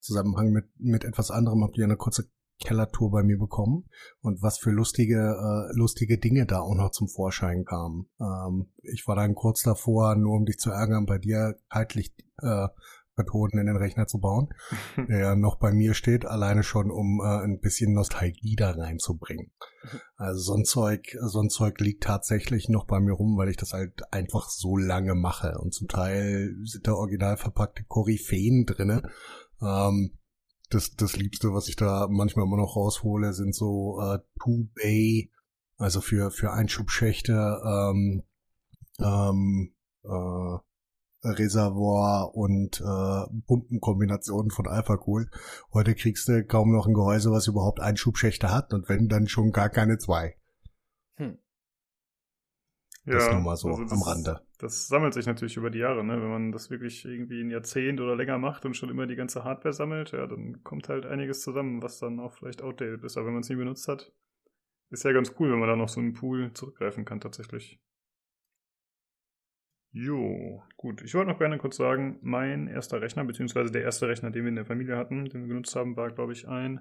Zusammenhang 0.00 0.50
mit, 0.50 0.64
mit 0.78 1.04
etwas 1.04 1.30
anderem 1.30 1.62
habt 1.62 1.76
ihr 1.76 1.84
eine 1.84 1.98
kurze 1.98 2.30
Kellertour 2.60 3.10
bei 3.10 3.22
mir 3.22 3.38
bekommen 3.38 3.84
und 4.20 4.42
was 4.42 4.58
für 4.58 4.70
lustige, 4.70 5.16
äh, 5.18 5.76
lustige 5.76 6.18
Dinge 6.18 6.46
da 6.46 6.60
auch 6.60 6.74
noch 6.74 6.90
zum 6.90 7.08
Vorschein 7.08 7.64
kamen. 7.64 8.08
Ähm, 8.20 8.70
ich 8.82 9.06
war 9.06 9.16
dann 9.16 9.34
kurz 9.34 9.62
davor, 9.62 10.14
nur 10.16 10.36
um 10.36 10.44
dich 10.44 10.58
zu 10.58 10.70
ärgern, 10.70 11.06
bei 11.06 11.18
dir 11.18 11.56
heitlich 11.72 12.14
äh, 12.42 12.68
Methoden 13.20 13.58
in 13.58 13.66
den 13.66 13.76
Rechner 13.76 14.06
zu 14.06 14.18
bauen, 14.18 14.48
der 15.08 15.36
noch 15.36 15.56
bei 15.56 15.72
mir 15.72 15.94
steht, 15.94 16.24
alleine 16.24 16.62
schon, 16.62 16.90
um 16.90 17.20
äh, 17.20 17.44
ein 17.44 17.60
bisschen 17.60 17.92
Nostalgie 17.92 18.56
da 18.56 18.70
reinzubringen. 18.70 19.50
Also 20.16 20.40
so 20.40 20.54
ein 20.54 20.64
Zeug, 20.64 21.16
so 21.20 21.40
ein 21.40 21.50
Zeug 21.50 21.80
liegt 21.80 22.02
tatsächlich 22.02 22.68
noch 22.68 22.86
bei 22.86 23.00
mir 23.00 23.12
rum, 23.12 23.36
weil 23.36 23.48
ich 23.48 23.56
das 23.56 23.72
halt 23.72 24.12
einfach 24.12 24.48
so 24.48 24.76
lange 24.76 25.14
mache. 25.14 25.58
Und 25.58 25.74
zum 25.74 25.88
Teil 25.88 26.54
sind 26.64 26.86
da 26.86 26.92
original 26.92 27.36
verpackte 27.36 27.84
Koryphäen 27.84 28.66
drinne. 28.66 29.02
Ähm, 29.62 30.12
das, 30.70 30.94
das 30.94 31.16
Liebste, 31.16 31.52
was 31.52 31.68
ich 31.68 31.76
da 31.76 32.06
manchmal 32.08 32.46
immer 32.46 32.56
noch 32.56 32.76
raushole, 32.76 33.32
sind 33.32 33.54
so 33.54 34.00
äh, 34.00 34.18
Two-Bay 34.40 35.30
Also 35.76 36.00
für, 36.00 36.30
für 36.30 36.52
Einschubschächte, 36.52 37.60
ähm, 37.64 38.22
ähm, 39.00 39.74
äh, 40.04 40.58
Reservoir 41.22 42.34
und 42.34 42.80
äh, 42.80 43.42
Pumpenkombinationen 43.46 44.50
von 44.50 44.66
Alpha 44.66 44.98
Cool. 45.06 45.28
Heute 45.72 45.94
kriegst 45.94 46.28
du 46.28 46.44
kaum 46.44 46.72
noch 46.72 46.86
ein 46.86 46.94
Gehäuse, 46.94 47.30
was 47.30 47.46
überhaupt 47.46 47.80
Einschubschächte 47.80 48.50
hat 48.50 48.72
und 48.72 48.88
wenn 48.88 49.08
dann 49.08 49.28
schon 49.28 49.52
gar 49.52 49.68
keine 49.68 49.98
zwei. 49.98 50.36
Hm. 51.16 51.38
Das 53.04 53.26
ja, 53.26 53.34
nur 53.34 53.42
mal 53.42 53.56
so 53.56 53.68
also 53.68 53.82
am 53.94 54.02
Rande. 54.02 54.40
Das 54.60 54.88
sammelt 54.88 55.14
sich 55.14 55.24
natürlich 55.24 55.56
über 55.56 55.70
die 55.70 55.78
Jahre, 55.78 56.04
ne? 56.04 56.20
Wenn 56.20 56.28
man 56.28 56.52
das 56.52 56.68
wirklich 56.68 57.06
irgendwie 57.06 57.40
ein 57.40 57.50
Jahrzehnt 57.50 57.98
oder 57.98 58.14
länger 58.14 58.36
macht 58.36 58.66
und 58.66 58.74
schon 58.76 58.90
immer 58.90 59.06
die 59.06 59.16
ganze 59.16 59.42
Hardware 59.42 59.72
sammelt, 59.72 60.12
ja, 60.12 60.26
dann 60.26 60.62
kommt 60.62 60.90
halt 60.90 61.06
einiges 61.06 61.40
zusammen, 61.40 61.82
was 61.82 61.98
dann 61.98 62.20
auch 62.20 62.34
vielleicht 62.34 62.60
outdated 62.60 63.02
ist. 63.02 63.16
Aber 63.16 63.26
wenn 63.26 63.32
man 63.32 63.42
es 63.42 63.48
nie 63.48 63.56
benutzt 63.56 63.88
hat, 63.88 64.12
ist 64.90 65.04
ja 65.04 65.12
ganz 65.12 65.34
cool, 65.38 65.50
wenn 65.50 65.60
man 65.60 65.68
da 65.68 65.76
noch 65.76 65.88
so 65.88 66.00
einen 66.00 66.12
Pool 66.12 66.52
zurückgreifen 66.52 67.06
kann 67.06 67.20
tatsächlich. 67.20 67.80
Jo, 69.92 70.62
gut. 70.76 71.02
Ich 71.02 71.14
wollte 71.14 71.30
noch 71.30 71.38
gerne 71.38 71.56
kurz 71.56 71.76
sagen, 71.76 72.18
mein 72.20 72.68
erster 72.68 73.00
Rechner, 73.00 73.24
beziehungsweise 73.24 73.72
der 73.72 73.82
erste 73.82 74.08
Rechner, 74.08 74.30
den 74.30 74.44
wir 74.44 74.50
in 74.50 74.56
der 74.56 74.66
Familie 74.66 74.96
hatten, 74.96 75.24
den 75.24 75.40
wir 75.40 75.48
genutzt 75.48 75.74
haben, 75.74 75.96
war, 75.96 76.10
glaube 76.10 76.32
ich, 76.32 76.46
ein 76.46 76.80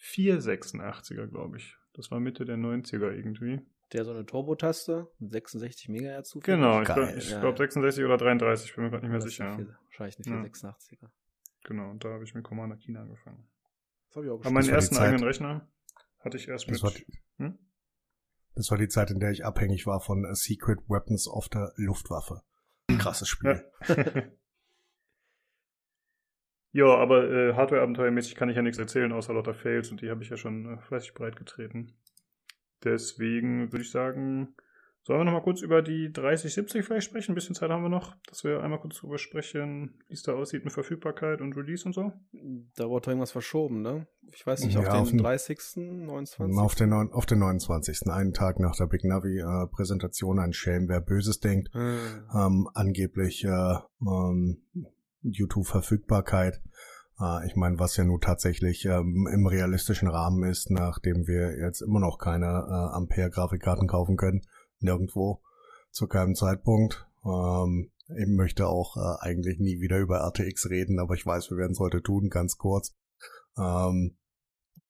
486er, 0.00 1.28
glaube 1.28 1.56
ich. 1.58 1.76
Das 1.92 2.10
war 2.10 2.20
Mitte 2.20 2.44
der 2.44 2.56
90er 2.56 3.12
irgendwie. 3.12 3.60
Der 3.92 4.04
so 4.04 4.12
eine 4.12 4.24
Turbo-Taste 4.24 5.08
mit 5.18 5.32
66 5.32 5.88
MHz 5.88 6.28
zufällig? 6.28 6.60
Genau, 6.60 6.80
ich 6.80 6.86
glaube 6.86 7.18
ja. 7.18 7.40
glaub 7.40 7.58
66 7.58 8.04
oder 8.04 8.16
33, 8.16 8.70
ich 8.70 8.74
bin 8.74 8.84
mir 8.84 8.90
gerade 8.90 9.02
nicht 9.04 9.12
mehr 9.12 9.20
sicher. 9.20 9.54
Viel, 9.54 9.76
wahrscheinlich 9.84 10.26
eine 10.26 10.48
486er. 10.48 11.02
Ja. 11.02 11.10
Genau, 11.64 11.90
und 11.90 12.04
da 12.04 12.10
habe 12.10 12.24
ich 12.24 12.34
mit 12.34 12.44
Commander 12.44 12.76
China 12.76 13.02
angefangen. 13.02 13.48
Das 14.08 14.16
habe 14.16 14.26
ich 14.26 14.32
auch 14.32 14.38
geschafft. 14.38 14.56
Aber 14.56 14.62
meinen 14.62 14.74
ersten 14.74 14.96
eigenen 14.96 15.24
Rechner 15.24 15.68
hatte 16.20 16.36
ich 16.36 16.48
erst 16.48 16.68
das 16.68 16.82
mit... 16.82 16.82
War, 16.82 16.92
hm? 17.38 17.58
Das 18.54 18.70
war 18.70 18.78
die 18.78 18.88
Zeit, 18.88 19.10
in 19.10 19.18
der 19.18 19.30
ich 19.30 19.44
abhängig 19.44 19.86
war 19.86 20.00
von 20.00 20.26
Secret 20.34 20.78
Weapons 20.88 21.28
of 21.28 21.48
der 21.48 21.72
Luftwaffe. 21.76 22.42
Krasses 22.98 23.28
Spiel. 23.28 23.64
ja, 26.72 26.86
aber 26.86 27.30
äh, 27.30 27.54
Hardware-abenteuermäßig 27.54 28.36
kann 28.36 28.48
ich 28.48 28.56
ja 28.56 28.62
nichts 28.62 28.78
erzählen, 28.78 29.12
außer 29.12 29.34
lauter 29.34 29.54
Fails 29.54 29.90
und 29.90 30.00
die 30.02 30.10
habe 30.10 30.22
ich 30.22 30.28
ja 30.28 30.36
schon 30.36 30.74
äh, 30.74 30.78
fleißig 30.80 31.14
breit 31.14 31.36
getreten. 31.36 31.96
Deswegen 32.84 33.72
würde 33.72 33.82
ich 33.82 33.90
sagen, 33.90 34.54
Sollen 35.06 35.20
wir 35.20 35.24
noch 35.24 35.32
mal 35.32 35.42
kurz 35.42 35.60
über 35.60 35.82
die 35.82 36.10
3070 36.10 36.82
vielleicht 36.82 37.04
sprechen? 37.04 37.32
Ein 37.32 37.34
bisschen 37.34 37.54
Zeit 37.54 37.68
haben 37.68 37.82
wir 37.82 37.90
noch, 37.90 38.16
dass 38.26 38.42
wir 38.42 38.62
einmal 38.62 38.80
kurz 38.80 38.96
drüber 38.96 39.18
sprechen, 39.18 39.98
wie 40.08 40.14
es 40.14 40.22
da 40.22 40.32
aussieht 40.32 40.64
mit 40.64 40.72
Verfügbarkeit 40.72 41.42
und 41.42 41.54
Release 41.58 41.84
und 41.84 41.92
so. 41.92 42.12
Da 42.74 42.88
wurde 42.88 43.10
irgendwas 43.10 43.30
verschoben, 43.30 43.82
ne? 43.82 44.06
Ich 44.32 44.46
weiß 44.46 44.64
nicht, 44.64 44.74
ja, 44.74 44.80
auf 44.80 45.10
den 45.10 45.20
auf 45.20 45.26
30., 45.26 45.58
29. 45.76 46.58
Auf 46.58 46.74
den, 46.74 46.92
auf 46.94 47.26
den 47.26 47.38
29. 47.38 48.06
Einen 48.06 48.32
Tag 48.32 48.58
nach 48.58 48.76
der 48.76 48.86
Big 48.86 49.04
Navi 49.04 49.40
äh, 49.40 49.66
Präsentation, 49.70 50.38
ein 50.38 50.54
Schelm, 50.54 50.88
wer 50.88 51.02
Böses 51.02 51.38
denkt. 51.38 51.68
Hm. 51.74 51.98
Ähm, 52.34 52.68
angeblich 52.72 53.44
äh, 53.44 53.74
ähm, 54.00 54.62
YouTube-Verfügbarkeit. 55.20 56.62
Äh, 57.20 57.46
ich 57.46 57.56
meine, 57.56 57.78
was 57.78 57.96
ja 57.96 58.04
nun 58.04 58.20
tatsächlich 58.20 58.84
ähm, 58.84 59.28
im 59.32 59.46
realistischen 59.46 60.08
Rahmen 60.08 60.48
ist, 60.48 60.70
nachdem 60.70 61.26
wir 61.26 61.58
jetzt 61.58 61.80
immer 61.80 62.00
noch 62.00 62.18
keine 62.18 62.46
äh, 62.46 62.96
Ampere-Grafikkarten 62.96 63.88
kaufen 63.88 64.16
können 64.16 64.42
nirgendwo 64.84 65.42
zu 65.90 66.06
keinem 66.06 66.34
Zeitpunkt. 66.34 67.06
Ähm, 67.24 67.90
ich 68.08 68.28
möchte 68.28 68.68
auch 68.68 68.96
äh, 68.96 69.26
eigentlich 69.26 69.58
nie 69.58 69.80
wieder 69.80 69.98
über 69.98 70.18
RTX 70.18 70.68
reden, 70.70 71.00
aber 71.00 71.14
ich 71.14 71.26
weiß, 71.26 71.50
wir 71.50 71.56
werden 71.56 71.72
es 71.72 71.80
heute 71.80 72.02
tun, 72.02 72.28
ganz 72.28 72.58
kurz. 72.58 72.94
Ähm, 73.58 74.16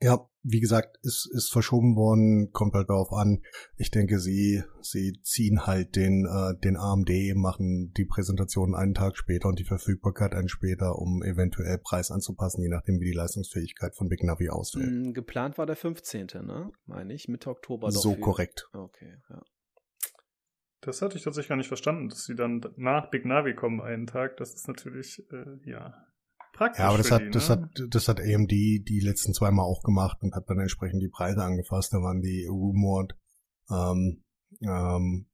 ja, 0.00 0.28
wie 0.44 0.60
gesagt, 0.60 0.98
ist, 1.02 1.28
ist 1.32 1.50
verschoben 1.50 1.96
worden, 1.96 2.52
kommt 2.52 2.74
halt 2.74 2.90
darauf 2.90 3.12
an. 3.12 3.42
Ich 3.76 3.90
denke, 3.90 4.20
sie, 4.20 4.62
sie 4.82 5.18
ziehen 5.22 5.66
halt 5.66 5.96
den, 5.96 6.26
äh, 6.26 6.60
den 6.60 6.76
AMD, 6.76 7.10
machen 7.34 7.92
die 7.96 8.04
Präsentation 8.04 8.74
einen 8.74 8.92
Tag 8.92 9.16
später 9.16 9.48
und 9.48 9.58
die 9.58 9.64
Verfügbarkeit 9.64 10.34
einen 10.34 10.48
später, 10.48 10.98
um 10.98 11.22
eventuell 11.22 11.78
Preis 11.78 12.10
anzupassen, 12.10 12.62
je 12.62 12.68
nachdem, 12.68 13.00
wie 13.00 13.06
die 13.06 13.16
Leistungsfähigkeit 13.16 13.96
von 13.96 14.08
Big 14.08 14.22
Navi 14.22 14.50
ausfällt. 14.50 14.90
Mm, 14.90 15.12
geplant 15.12 15.56
war 15.56 15.64
der 15.64 15.76
15., 15.76 16.26
ne? 16.42 16.70
Meine 16.84 17.14
ich, 17.14 17.26
Mitte 17.26 17.48
Oktober. 17.48 17.90
So 17.90 18.14
korrekt. 18.14 18.68
Okay, 18.74 19.16
ja. 19.30 19.42
Das 20.82 21.00
hatte 21.00 21.16
ich 21.16 21.24
tatsächlich 21.24 21.48
gar 21.48 21.56
nicht 21.56 21.68
verstanden, 21.68 22.10
dass 22.10 22.24
sie 22.24 22.34
dann 22.34 22.60
nach 22.76 23.08
Big 23.08 23.24
Navi 23.24 23.54
kommen 23.54 23.80
einen 23.80 24.06
Tag. 24.06 24.36
Das 24.36 24.52
ist 24.52 24.68
natürlich, 24.68 25.24
äh, 25.32 25.70
ja, 25.70 25.94
praktisch. 26.54 26.80
Ja, 26.80 26.88
aber 26.88 26.98
das 26.98 27.10
hat, 27.10 27.22
die, 27.22 27.30
das 27.30 27.48
ne? 27.48 27.56
hat, 27.56 27.82
das 27.90 28.08
hat 28.08 28.20
AMD 28.20 28.50
die 28.50 29.00
letzten 29.02 29.34
zwei 29.34 29.50
Mal 29.50 29.64
auch 29.64 29.82
gemacht 29.82 30.18
und 30.22 30.34
hat 30.34 30.48
dann 30.48 30.58
entsprechend 30.58 31.02
die 31.02 31.08
Preise 31.08 31.42
angefasst. 31.42 31.92
Da 31.92 31.98
waren 31.98 32.22
die 32.22 32.46
Rumored, 32.46 33.14
ähm, 33.70 34.24
ähm, 34.62 35.26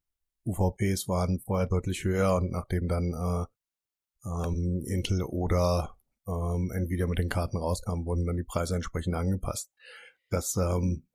UVPs 0.44 1.06
waren 1.06 1.40
vorher 1.40 1.68
deutlich 1.68 2.04
höher 2.04 2.34
und 2.34 2.50
nachdem 2.50 2.88
dann 2.88 3.12
äh, 3.12 4.28
ähm, 4.28 4.84
Intel 4.86 5.22
oder 5.22 5.96
ähm, 6.26 6.70
Nvidia 6.74 7.06
mit 7.06 7.18
den 7.18 7.28
Karten 7.28 7.58
rauskamen, 7.58 8.04
wurden 8.06 8.26
dann 8.26 8.36
die 8.36 8.44
Preise 8.44 8.74
entsprechend 8.74 9.14
angepasst. 9.14 9.70
Das 10.30 10.56
ähm, 10.56 11.06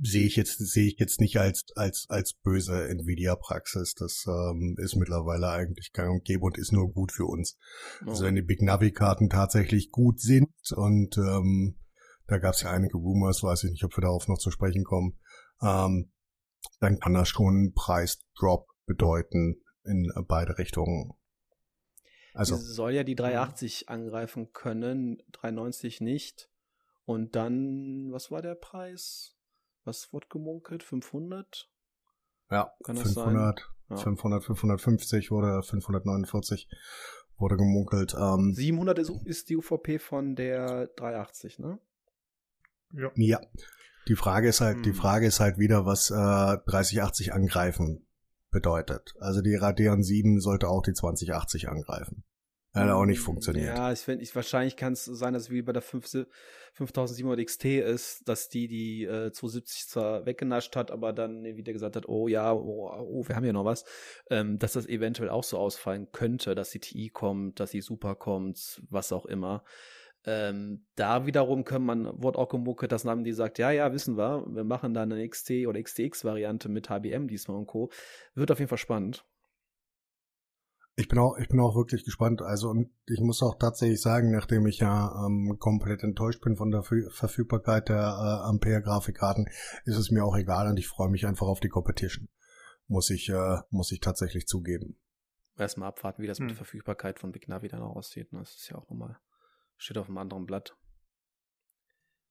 sehe 0.00 0.26
ich 0.26 0.36
jetzt 0.36 0.58
sehe 0.58 0.86
ich 0.86 0.98
jetzt 0.98 1.20
nicht 1.20 1.38
als 1.38 1.64
als 1.76 2.06
als 2.08 2.34
böse 2.34 2.88
Nvidia-Praxis. 2.88 3.94
Das 3.94 4.24
ähm, 4.26 4.76
ist 4.78 4.96
mittlerweile 4.96 5.50
eigentlich 5.50 5.92
gang 5.92 6.12
und 6.12 6.24
gäbe 6.24 6.44
und 6.44 6.58
ist 6.58 6.72
nur 6.72 6.90
gut 6.92 7.12
für 7.12 7.26
uns. 7.26 7.58
Oh. 8.04 8.10
Also 8.10 8.24
wenn 8.24 8.34
die 8.34 8.42
Big 8.42 8.62
Navi-Karten 8.62 9.28
tatsächlich 9.28 9.90
gut 9.90 10.20
sind 10.20 10.50
und 10.74 11.16
ähm, 11.18 11.78
da 12.26 12.38
gab 12.38 12.54
es 12.54 12.62
ja 12.62 12.70
einige 12.70 12.96
Rumors, 12.96 13.42
weiß 13.42 13.64
ich 13.64 13.70
nicht, 13.72 13.84
ob 13.84 13.96
wir 13.96 14.02
darauf 14.02 14.28
noch 14.28 14.38
zu 14.38 14.50
sprechen 14.50 14.84
kommen, 14.84 15.18
ähm, 15.60 16.12
dann 16.80 16.98
kann 16.98 17.14
das 17.14 17.28
schon 17.28 17.54
einen 17.54 17.74
Preisdrop 17.74 18.68
bedeuten 18.86 19.60
in 19.84 20.10
beide 20.26 20.58
Richtungen. 20.58 21.12
Also 22.34 22.56
Sie 22.56 22.72
soll 22.72 22.92
ja 22.92 23.04
die 23.04 23.14
380 23.14 23.88
angreifen 23.88 24.52
können, 24.52 25.22
390 25.32 26.00
nicht. 26.00 26.48
Und 27.04 27.36
dann, 27.36 28.10
was 28.12 28.30
war 28.30 28.42
der 28.42 28.54
Preis? 28.54 29.36
Was 29.84 30.12
wird 30.12 30.30
gemunkelt? 30.30 30.82
500? 30.82 31.68
Ja, 32.50 32.72
Kann 32.84 32.96
500, 32.96 33.60
ja. 33.90 33.96
500, 33.96 34.44
550 34.44 35.30
wurde 35.30 35.62
549 35.62 36.68
wurde 37.38 37.56
gemunkelt. 37.56 38.14
Ähm, 38.18 38.52
700 38.54 38.98
ist, 38.98 39.10
ist 39.24 39.48
die 39.48 39.56
UVP 39.56 39.98
von 39.98 40.36
der 40.36 40.88
380, 40.96 41.58
ne? 41.58 41.78
Ja. 42.92 43.10
ja. 43.16 43.40
Die 44.08 44.16
Frage 44.16 44.48
ist 44.48 44.60
halt, 44.60 44.76
hm. 44.76 44.82
die 44.82 44.92
Frage 44.92 45.26
ist 45.26 45.40
halt 45.40 45.58
wieder, 45.58 45.86
was 45.86 46.10
äh, 46.10 46.14
3080 46.14 47.32
angreifen 47.32 48.06
bedeutet. 48.50 49.14
Also 49.18 49.40
die 49.40 49.54
Radeon 49.54 50.02
7 50.02 50.40
sollte 50.40 50.68
auch 50.68 50.82
die 50.82 50.92
2080 50.92 51.68
angreifen. 51.68 52.24
Hat 52.74 52.88
auch 52.88 53.04
nicht 53.04 53.20
funktioniert. 53.20 53.76
Ja, 53.76 53.92
ich 53.92 53.98
finde, 53.98 54.24
ich, 54.24 54.34
wahrscheinlich 54.34 54.76
kann 54.76 54.94
es 54.94 55.04
sein, 55.04 55.34
dass 55.34 55.44
es 55.44 55.50
wie 55.50 55.60
bei 55.60 55.72
der 55.72 55.82
5, 55.82 56.26
5700 56.72 57.44
XT 57.46 57.64
ist, 57.66 58.26
dass 58.26 58.48
die 58.48 58.66
die 58.66 59.04
äh, 59.04 59.30
270 59.30 59.88
zwar 59.88 60.24
weggenascht 60.24 60.74
hat, 60.74 60.90
aber 60.90 61.12
dann 61.12 61.44
wieder 61.44 61.74
gesagt 61.74 61.96
hat, 61.96 62.08
oh 62.08 62.28
ja, 62.28 62.52
oh, 62.52 62.90
oh 62.90 63.28
wir 63.28 63.36
haben 63.36 63.44
ja 63.44 63.52
noch 63.52 63.66
was, 63.66 63.84
ähm, 64.30 64.58
dass 64.58 64.72
das 64.72 64.86
eventuell 64.86 65.28
auch 65.28 65.44
so 65.44 65.58
ausfallen 65.58 66.08
könnte, 66.12 66.54
dass 66.54 66.70
die 66.70 66.80
TI 66.80 67.10
kommt, 67.10 67.60
dass 67.60 67.72
die 67.72 67.82
Super 67.82 68.14
kommt, 68.14 68.82
was 68.88 69.12
auch 69.12 69.26
immer. 69.26 69.64
Ähm, 70.24 70.86
da 70.94 71.26
wiederum 71.26 71.64
können 71.64 71.84
man, 71.84 72.22
wurde 72.22 72.38
auch 72.38 72.48
gemuckelt, 72.48 72.92
dass 72.92 73.04
Namen 73.04 73.24
die 73.24 73.32
sagt, 73.32 73.58
ja, 73.58 73.70
ja, 73.70 73.92
wissen 73.92 74.16
wir, 74.16 74.46
wir 74.46 74.64
machen 74.64 74.94
da 74.94 75.02
eine 75.02 75.28
XT 75.28 75.66
oder 75.66 75.82
XTX-Variante 75.82 76.68
mit 76.70 76.88
HBM 76.88 77.28
diesmal 77.28 77.58
und 77.58 77.66
Co. 77.66 77.90
Wird 78.34 78.50
auf 78.50 78.60
jeden 78.60 78.68
Fall 78.68 78.78
spannend. 78.78 79.26
Ich 80.94 81.08
bin 81.08 81.18
auch, 81.18 81.38
ich 81.38 81.48
bin 81.48 81.58
auch 81.60 81.74
wirklich 81.74 82.04
gespannt. 82.04 82.42
Also 82.42 82.68
und 82.68 82.90
ich 83.06 83.20
muss 83.20 83.42
auch 83.42 83.56
tatsächlich 83.58 84.00
sagen, 84.00 84.30
nachdem 84.30 84.66
ich 84.66 84.78
ja 84.78 85.24
ähm, 85.24 85.56
komplett 85.58 86.02
enttäuscht 86.02 86.42
bin 86.42 86.56
von 86.56 86.70
der 86.70 86.82
Verfügbarkeit 86.82 87.88
der 87.88 87.96
äh, 87.96 88.48
Ampere-Grafikkarten, 88.48 89.46
ist 89.84 89.96
es 89.96 90.10
mir 90.10 90.24
auch 90.24 90.36
egal 90.36 90.68
und 90.68 90.78
ich 90.78 90.88
freue 90.88 91.08
mich 91.08 91.26
einfach 91.26 91.46
auf 91.46 91.60
die 91.60 91.70
Competition. 91.70 92.28
Muss 92.88 93.08
ich, 93.08 93.30
äh, 93.30 93.58
muss 93.70 93.90
ich 93.90 94.00
tatsächlich 94.00 94.46
zugeben. 94.46 94.98
Erstmal 95.56 95.88
abwarten, 95.88 96.22
wie 96.22 96.26
das 96.26 96.38
hm. 96.38 96.46
mit 96.46 96.50
der 96.50 96.56
Verfügbarkeit 96.56 97.18
von 97.18 97.32
Big 97.32 97.48
Navi 97.48 97.68
dann 97.68 97.82
auch 97.82 97.96
aussieht. 97.96 98.32
Ne? 98.32 98.40
Das 98.40 98.54
ist 98.54 98.68
ja 98.68 98.76
auch 98.76 98.88
nochmal, 98.90 99.18
steht 99.76 99.96
auf 99.96 100.08
einem 100.08 100.18
anderen 100.18 100.44
Blatt. 100.44 100.76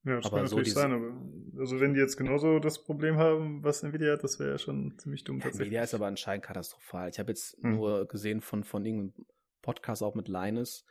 Ja, 0.04 0.16
das 0.16 0.26
aber 0.26 0.38
kann 0.38 0.46
so 0.48 0.56
natürlich 0.56 0.74
sein, 0.74 0.92
aber 0.92 1.12
also 1.58 1.80
wenn 1.80 1.94
die 1.94 2.00
jetzt 2.00 2.16
genauso 2.16 2.58
das 2.58 2.82
Problem 2.82 3.18
haben, 3.18 3.62
was 3.62 3.84
Nvidia 3.84 4.12
hat, 4.12 4.24
das 4.24 4.40
wäre 4.40 4.50
ja 4.50 4.58
schon 4.58 4.98
ziemlich 4.98 5.22
dumm 5.22 5.38
tatsächlich. 5.38 5.68
Nvidia 5.68 5.82
ist 5.84 5.94
aber 5.94 6.06
anscheinend 6.06 6.44
katastrophal. 6.44 7.08
Ich 7.08 7.20
habe 7.20 7.30
jetzt 7.30 7.56
hm. 7.62 7.76
nur 7.76 8.08
gesehen 8.08 8.40
von, 8.40 8.64
von 8.64 8.84
irgendeinem 8.84 9.26
Podcast 9.62 10.02
auch 10.02 10.16
mit 10.16 10.26
Linus, 10.26 10.84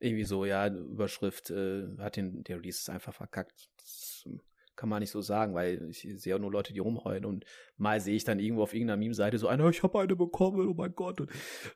irgendwie 0.00 0.24
so, 0.24 0.44
ja, 0.44 0.68
Überschrift, 0.68 1.50
äh, 1.50 1.86
hat 1.98 2.16
den, 2.16 2.44
der 2.44 2.58
Release 2.58 2.92
einfach 2.92 3.14
verkackt. 3.14 3.70
Das 3.78 4.24
ähm, 4.26 4.42
kann 4.76 4.90
man 4.90 5.00
nicht 5.00 5.10
so 5.10 5.22
sagen, 5.22 5.54
weil 5.54 5.88
ich 5.88 6.06
sehe 6.16 6.34
ja 6.34 6.38
nur 6.38 6.52
Leute, 6.52 6.74
die 6.74 6.78
rumheulen 6.78 7.24
und 7.24 7.46
mal 7.78 8.00
sehe 8.00 8.14
ich 8.14 8.24
dann 8.24 8.38
irgendwo 8.38 8.62
auf 8.62 8.74
irgendeiner 8.74 8.98
Meme-Seite 8.98 9.38
so 9.38 9.48
einer, 9.48 9.68
ich 9.70 9.82
habe 9.82 9.98
eine 9.98 10.14
bekommen, 10.14 10.68
oh 10.68 10.74
mein 10.74 10.94
Gott, 10.94 11.20
und 11.22 11.30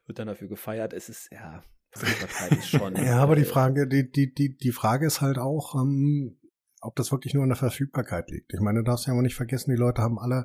wird 0.07 0.19
dann 0.19 0.29
dafür 0.29 0.49
gefeiert. 0.49 0.93
Es 0.93 1.09
ist, 1.09 1.33
ja, 1.33 1.65
ist 2.51 2.69
schon. 2.69 2.97
ja, 2.97 3.19
aber 3.19 3.35
die 3.35 3.45
Frage, 3.45 3.89
die, 3.89 4.11
die, 4.11 4.33
die, 4.33 4.57
die 4.57 4.73
Frage 4.73 5.07
ist 5.07 5.23
halt 5.23 5.39
auch, 5.39 5.75
ähm, 5.75 6.39
ob 6.83 6.97
das 6.97 7.13
wirklich 7.13 7.33
nur 7.33 7.45
an 7.45 7.49
der 7.49 7.57
Verfügbarkeit 7.57 8.31
liegt. 8.31 8.53
Ich 8.53 8.61
meine, 8.61 8.81
du 8.81 8.85
darfst 8.85 9.07
ja 9.07 9.13
aber 9.13 9.23
nicht 9.23 9.37
vergessen, 9.37 9.71
die 9.71 9.81
Leute 9.81 10.03
haben 10.03 10.19
alle, 10.19 10.45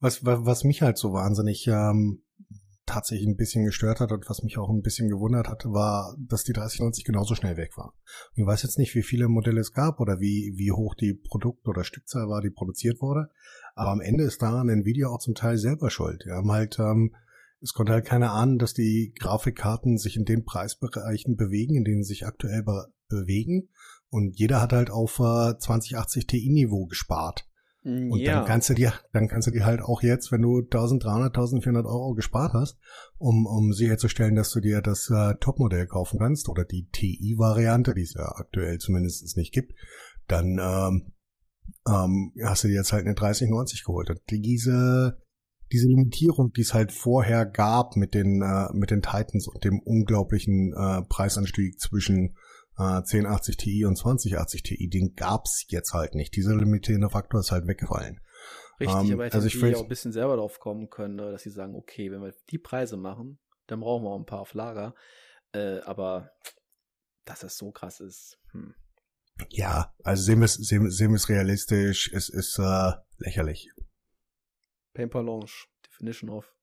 was, 0.00 0.24
was, 0.24 0.64
mich 0.64 0.82
halt 0.82 0.98
so 0.98 1.12
wahnsinnig 1.12 1.66
ähm, 1.66 2.22
tatsächlich 2.86 3.26
ein 3.26 3.36
bisschen 3.36 3.64
gestört 3.64 4.00
hat 4.00 4.12
und 4.12 4.28
was 4.28 4.42
mich 4.42 4.58
auch 4.58 4.68
ein 4.68 4.82
bisschen 4.82 5.08
gewundert 5.08 5.48
hatte, 5.48 5.72
war, 5.72 6.16
dass 6.18 6.44
die 6.44 6.52
3090 6.52 7.04
genauso 7.04 7.34
schnell 7.34 7.56
weg 7.56 7.76
war. 7.76 7.94
Ich 8.34 8.44
weiß 8.44 8.62
jetzt 8.62 8.78
nicht, 8.78 8.94
wie 8.94 9.02
viele 9.02 9.28
Modelle 9.28 9.60
es 9.60 9.72
gab 9.72 10.00
oder 10.00 10.20
wie, 10.20 10.52
wie 10.56 10.72
hoch 10.72 10.94
die 10.94 11.14
Produkt- 11.14 11.66
oder 11.66 11.84
Stückzahl 11.84 12.28
war, 12.28 12.42
die 12.42 12.50
produziert 12.50 13.00
wurde, 13.00 13.30
aber 13.74 13.90
am 13.90 14.00
Ende 14.00 14.24
ist 14.24 14.42
daran 14.42 14.68
Nvidia 14.68 15.08
auch 15.08 15.18
zum 15.18 15.34
Teil 15.34 15.58
selber 15.58 15.90
schuld. 15.90 16.24
Wir 16.26 16.34
haben 16.34 16.52
halt, 16.52 16.78
ähm, 16.78 17.14
es 17.60 17.72
konnte 17.72 17.92
halt 17.92 18.04
keiner 18.04 18.32
ahnen, 18.32 18.58
dass 18.58 18.74
die 18.74 19.14
Grafikkarten 19.18 19.96
sich 19.96 20.16
in 20.16 20.26
den 20.26 20.44
Preisbereichen 20.44 21.36
bewegen, 21.36 21.76
in 21.76 21.84
denen 21.84 22.02
sie 22.02 22.08
sich 22.08 22.26
aktuell 22.26 22.62
be 22.62 22.86
bewegen. 23.08 23.68
Und 24.14 24.38
jeder 24.38 24.60
hat 24.60 24.72
halt 24.72 24.90
auf 24.90 25.18
äh, 25.18 25.58
2080 25.58 26.28
Ti-Niveau 26.28 26.86
gespart. 26.86 27.48
Mm, 27.82 28.12
und 28.12 28.20
ja. 28.20 28.34
dann 28.34 28.44
kannst 28.44 28.70
du 28.70 28.74
dir, 28.74 28.92
dann 29.12 29.26
kannst 29.26 29.48
du 29.48 29.50
dir 29.50 29.66
halt 29.66 29.82
auch 29.82 30.04
jetzt, 30.04 30.30
wenn 30.30 30.40
du 30.40 30.58
1300, 30.58 31.34
1400 31.34 31.84
Euro 31.84 32.14
gespart 32.14 32.52
hast, 32.52 32.78
um, 33.18 33.44
um 33.44 33.72
sicherzustellen, 33.72 34.36
dass 34.36 34.52
du 34.52 34.60
dir 34.60 34.82
das 34.82 35.10
äh, 35.10 35.34
Topmodell 35.40 35.88
kaufen 35.88 36.20
kannst 36.20 36.48
oder 36.48 36.64
die 36.64 36.86
TI-Variante, 36.92 37.92
die 37.92 38.02
es 38.02 38.14
ja 38.14 38.36
aktuell 38.36 38.78
zumindest 38.78 39.36
nicht 39.36 39.52
gibt, 39.52 39.72
dann 40.28 40.60
ähm, 40.62 41.12
ähm, 41.88 42.34
hast 42.40 42.62
du 42.62 42.68
dir 42.68 42.74
jetzt 42.74 42.92
halt 42.92 43.06
eine 43.06 43.16
3090 43.16 43.82
geholt. 43.82 44.10
Und 44.10 44.20
diese, 44.30 45.18
diese 45.72 45.88
Limitierung, 45.88 46.52
die 46.52 46.60
es 46.60 46.72
halt 46.72 46.92
vorher 46.92 47.46
gab 47.46 47.96
mit 47.96 48.14
den, 48.14 48.42
äh, 48.42 48.68
mit 48.74 48.92
den 48.92 49.02
Titans 49.02 49.48
und 49.48 49.64
dem 49.64 49.80
unglaublichen 49.80 50.72
äh, 50.72 51.02
Preisanstieg 51.02 51.80
zwischen 51.80 52.36
äh, 52.78 52.82
1080 52.82 53.56
Ti 53.56 53.84
und 53.84 53.96
2080 53.96 54.62
Ti, 54.62 54.88
den 54.88 55.14
gab's 55.14 55.64
jetzt 55.68 55.92
halt 55.92 56.14
nicht. 56.14 56.34
Dieser 56.36 56.56
limitierende 56.56 57.10
Faktor 57.10 57.40
ist 57.40 57.50
halt 57.50 57.66
weggefallen. 57.66 58.20
Richtig, 58.80 58.96
ähm, 58.96 59.12
aber 59.12 59.24
hätte 59.26 59.36
also 59.36 59.46
ich 59.46 59.60
will 59.60 59.74
auch 59.74 59.82
ein 59.82 59.88
bisschen 59.88 60.12
selber 60.12 60.36
drauf 60.36 60.58
kommen 60.58 60.90
können, 60.90 61.16
ne, 61.16 61.30
dass 61.30 61.42
sie 61.42 61.50
sagen, 61.50 61.74
okay, 61.74 62.10
wenn 62.10 62.22
wir 62.22 62.34
die 62.50 62.58
Preise 62.58 62.96
machen, 62.96 63.38
dann 63.66 63.80
brauchen 63.80 64.04
wir 64.04 64.10
auch 64.10 64.18
ein 64.18 64.26
paar 64.26 64.40
auf 64.40 64.54
Lager. 64.54 64.94
Äh, 65.52 65.78
aber 65.80 66.30
dass 67.24 67.42
es 67.42 67.56
so 67.56 67.70
krass 67.70 68.00
ist, 68.00 68.38
hm. 68.52 68.74
Ja, 69.50 69.92
also 70.04 70.22
sehen 70.22 70.38
wir 70.38 70.44
es 70.44 70.54
sehen, 70.54 70.90
sehen 70.90 71.14
realistisch, 71.16 72.12
es 72.12 72.28
ist 72.28 72.58
äh, 72.58 72.92
lächerlich. 73.18 73.68
Paper 74.94 75.22
Launch, 75.22 75.68
Definition 75.86 76.30
of. 76.30 76.53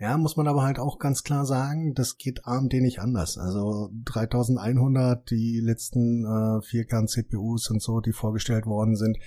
Ja, 0.00 0.16
muss 0.16 0.38
man 0.38 0.48
aber 0.48 0.62
halt 0.62 0.78
auch 0.78 0.98
ganz 0.98 1.24
klar 1.24 1.44
sagen, 1.44 1.92
das 1.92 2.16
geht 2.16 2.46
AMD 2.46 2.72
nicht 2.72 3.00
anders. 3.00 3.36
Also 3.36 3.90
3100, 4.06 5.30
die 5.30 5.60
letzten 5.62 6.24
äh, 6.24 6.64
4Kern 6.64 7.06
CPUs 7.06 7.68
und 7.70 7.82
so, 7.82 8.00
die 8.00 8.14
vorgestellt 8.14 8.64
worden 8.64 8.96
sind, 8.96 9.18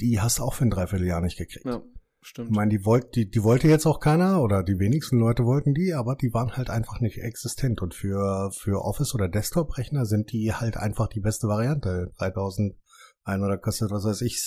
die 0.00 0.20
hast 0.20 0.38
du 0.38 0.42
auch 0.42 0.52
für 0.52 0.66
ein 0.66 0.70
Dreivierteljahr 0.70 1.22
nicht 1.22 1.38
gekriegt. 1.38 1.64
Ja, 1.64 1.82
stimmt. 2.20 2.50
Ich 2.50 2.54
meine, 2.54 2.70
die, 2.70 2.84
wollt, 2.84 3.14
die, 3.14 3.30
die 3.30 3.42
wollte 3.42 3.66
jetzt 3.66 3.86
auch 3.86 3.98
keiner 3.98 4.42
oder 4.42 4.62
die 4.62 4.78
wenigsten 4.78 5.18
Leute 5.18 5.46
wollten 5.46 5.72
die, 5.72 5.94
aber 5.94 6.16
die 6.16 6.34
waren 6.34 6.54
halt 6.54 6.68
einfach 6.68 7.00
nicht 7.00 7.16
existent. 7.16 7.80
Und 7.80 7.94
für, 7.94 8.50
für 8.52 8.84
Office- 8.84 9.14
oder 9.14 9.30
Desktop-Rechner 9.30 10.04
sind 10.04 10.32
die 10.32 10.52
halt 10.52 10.76
einfach 10.76 11.08
die 11.08 11.20
beste 11.20 11.48
Variante. 11.48 12.12
3100 12.18 13.62
kostet, 13.62 13.90
was 13.90 14.04
weiß 14.04 14.20
ich, 14.20 14.38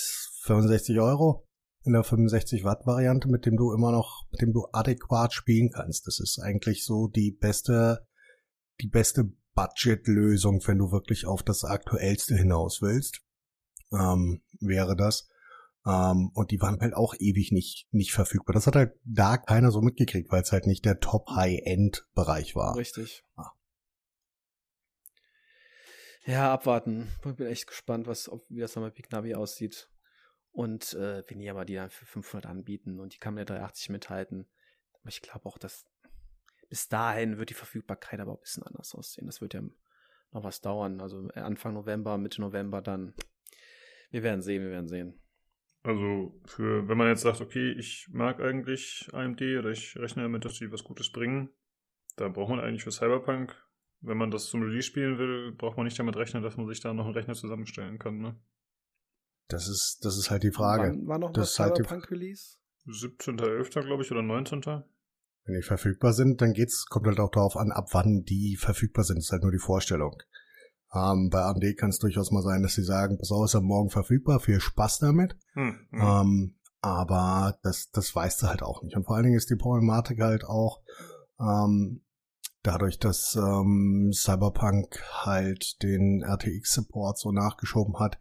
65 0.44 1.00
Euro 1.00 1.47
in 1.84 1.92
der 1.92 2.04
65 2.04 2.64
Watt 2.64 2.86
Variante, 2.86 3.28
mit 3.28 3.46
dem 3.46 3.56
du 3.56 3.72
immer 3.72 3.92
noch, 3.92 4.26
mit 4.30 4.42
dem 4.42 4.52
du 4.52 4.66
adäquat 4.72 5.32
spielen 5.32 5.70
kannst. 5.70 6.06
Das 6.06 6.20
ist 6.20 6.38
eigentlich 6.38 6.84
so 6.84 7.08
die 7.08 7.30
beste, 7.30 8.06
die 8.80 8.88
beste 8.88 9.32
Budget-Lösung, 9.54 10.62
wenn 10.66 10.78
du 10.78 10.92
wirklich 10.92 11.26
auf 11.26 11.42
das 11.42 11.64
aktuellste 11.64 12.36
hinaus 12.36 12.80
willst, 12.82 13.22
ähm, 13.92 14.42
wäre 14.60 14.96
das. 14.96 15.28
Ähm, 15.86 16.30
und 16.34 16.50
die 16.50 16.60
waren 16.60 16.80
halt 16.80 16.94
auch 16.94 17.14
ewig 17.18 17.50
nicht, 17.52 17.88
nicht 17.90 18.12
verfügbar. 18.12 18.54
Das 18.54 18.66
hat 18.66 18.76
halt 18.76 18.92
da 19.04 19.36
keiner 19.36 19.70
so 19.70 19.80
mitgekriegt, 19.80 20.30
weil 20.30 20.42
es 20.42 20.52
halt 20.52 20.66
nicht 20.66 20.84
der 20.84 21.00
Top-High-End-Bereich 21.00 22.54
war. 22.54 22.76
Richtig. 22.76 23.24
Ah. 23.36 23.52
Ja, 26.26 26.52
abwarten. 26.52 27.08
Ich 27.24 27.36
bin 27.36 27.46
echt 27.46 27.66
gespannt, 27.66 28.06
was, 28.06 28.28
ob, 28.28 28.44
wie 28.50 28.60
das 28.60 28.74
dann 28.74 28.82
bei 28.82 28.90
Big 28.90 29.10
Navi 29.10 29.34
aussieht. 29.34 29.88
Und 30.52 30.94
äh, 30.94 31.22
wenn 31.28 31.38
die 31.38 31.50
aber 31.50 31.64
die 31.64 31.74
dann 31.74 31.90
für 31.90 32.06
500 32.06 32.46
anbieten 32.46 32.98
und 32.98 33.14
die 33.14 33.18
kann 33.18 33.34
mit 33.34 33.48
der 33.48 33.56
380 33.56 33.90
mithalten. 33.90 34.48
Aber 34.94 35.08
ich 35.08 35.22
glaube 35.22 35.46
auch, 35.46 35.58
dass 35.58 35.86
bis 36.68 36.88
dahin 36.88 37.38
wird 37.38 37.50
die 37.50 37.54
Verfügbarkeit 37.54 38.20
aber 38.20 38.32
ein 38.32 38.40
bisschen 38.40 38.62
anders 38.62 38.94
aussehen. 38.94 39.26
Das 39.26 39.40
wird 39.40 39.54
ja 39.54 39.62
noch 40.32 40.44
was 40.44 40.60
dauern. 40.60 41.00
Also 41.00 41.28
äh, 41.30 41.40
Anfang 41.40 41.74
November, 41.74 42.18
Mitte 42.18 42.40
November 42.40 42.82
dann. 42.82 43.14
Wir 44.10 44.22
werden 44.22 44.42
sehen, 44.42 44.62
wir 44.62 44.70
werden 44.70 44.88
sehen. 44.88 45.20
Also 45.82 46.40
für, 46.44 46.88
wenn 46.88 46.98
man 46.98 47.08
jetzt 47.08 47.22
sagt, 47.22 47.40
okay, 47.40 47.72
ich 47.72 48.08
mag 48.10 48.40
eigentlich 48.40 49.08
AMD 49.12 49.40
oder 49.40 49.70
ich 49.70 49.96
rechne 49.96 50.22
damit, 50.22 50.44
dass 50.44 50.58
die 50.58 50.72
was 50.72 50.84
Gutes 50.84 51.12
bringen, 51.12 51.50
da 52.16 52.28
braucht 52.28 52.50
man 52.50 52.60
eigentlich 52.60 52.84
für 52.84 52.90
Cyberpunk, 52.90 53.54
wenn 54.00 54.18
man 54.18 54.30
das 54.30 54.46
zum 54.46 54.62
Release 54.62 54.86
spielen 54.86 55.18
will, 55.18 55.52
braucht 55.52 55.76
man 55.76 55.84
nicht 55.84 55.98
damit 55.98 56.16
rechnen, 56.16 56.42
dass 56.42 56.56
man 56.56 56.66
sich 56.66 56.80
da 56.80 56.92
noch 56.92 57.04
einen 57.04 57.14
Rechner 57.14 57.34
zusammenstellen 57.34 57.98
kann, 57.98 58.18
ne? 58.18 58.36
Das 59.48 59.68
ist, 59.68 60.00
das 60.02 60.16
ist 60.18 60.30
halt 60.30 60.42
die 60.42 60.52
Frage. 60.52 60.90
Wann 60.90 61.06
war 61.06 61.18
noch 61.18 61.32
das 61.32 61.58
mal 61.58 61.68
Cyberpunk 61.68 62.02
halt 62.02 62.10
Release? 62.10 62.56
17.11. 62.86 63.86
glaube 63.86 64.02
ich 64.02 64.10
oder 64.12 64.22
19. 64.22 64.62
Wenn 64.62 65.54
die 65.54 65.62
verfügbar 65.62 66.12
sind, 66.12 66.40
dann 66.42 66.52
geht's, 66.52 66.86
kommt 66.86 67.06
halt 67.06 67.20
auch 67.20 67.30
darauf 67.30 67.56
an, 67.56 67.72
ab 67.72 67.88
wann 67.92 68.24
die 68.24 68.56
verfügbar 68.56 69.04
sind. 69.04 69.16
Das 69.16 69.26
ist 69.26 69.32
halt 69.32 69.42
nur 69.42 69.52
die 69.52 69.58
Vorstellung. 69.58 70.22
Ähm, 70.94 71.28
bei 71.30 71.40
AMD 71.40 71.76
kann 71.76 71.90
es 71.90 71.98
durchaus 71.98 72.30
mal 72.30 72.42
sein, 72.42 72.62
dass 72.62 72.74
sie 72.74 72.84
sagen, 72.84 73.18
pass 73.18 73.30
auf, 73.30 73.44
ist 73.44 73.54
am 73.54 73.64
Morgen 73.64 73.90
verfügbar, 73.90 74.40
viel 74.40 74.60
Spaß 74.60 74.98
damit. 74.98 75.36
Hm, 75.52 75.78
hm. 75.90 76.00
Ähm, 76.00 76.54
aber 76.80 77.58
das, 77.62 77.90
das 77.90 78.14
weißt 78.14 78.42
du 78.42 78.46
halt 78.46 78.62
auch 78.62 78.82
nicht. 78.82 78.96
Und 78.96 79.04
vor 79.04 79.16
allen 79.16 79.24
Dingen 79.24 79.36
ist 79.36 79.50
die 79.50 79.56
Problematik 79.56 80.20
halt 80.20 80.44
auch, 80.44 80.82
ähm, 81.40 82.02
dadurch, 82.62 82.98
dass 82.98 83.34
ähm, 83.36 84.10
Cyberpunk 84.12 85.02
halt 85.24 85.82
den 85.82 86.22
RTX-Support 86.22 87.18
so 87.18 87.32
nachgeschoben 87.32 87.98
hat, 87.98 88.18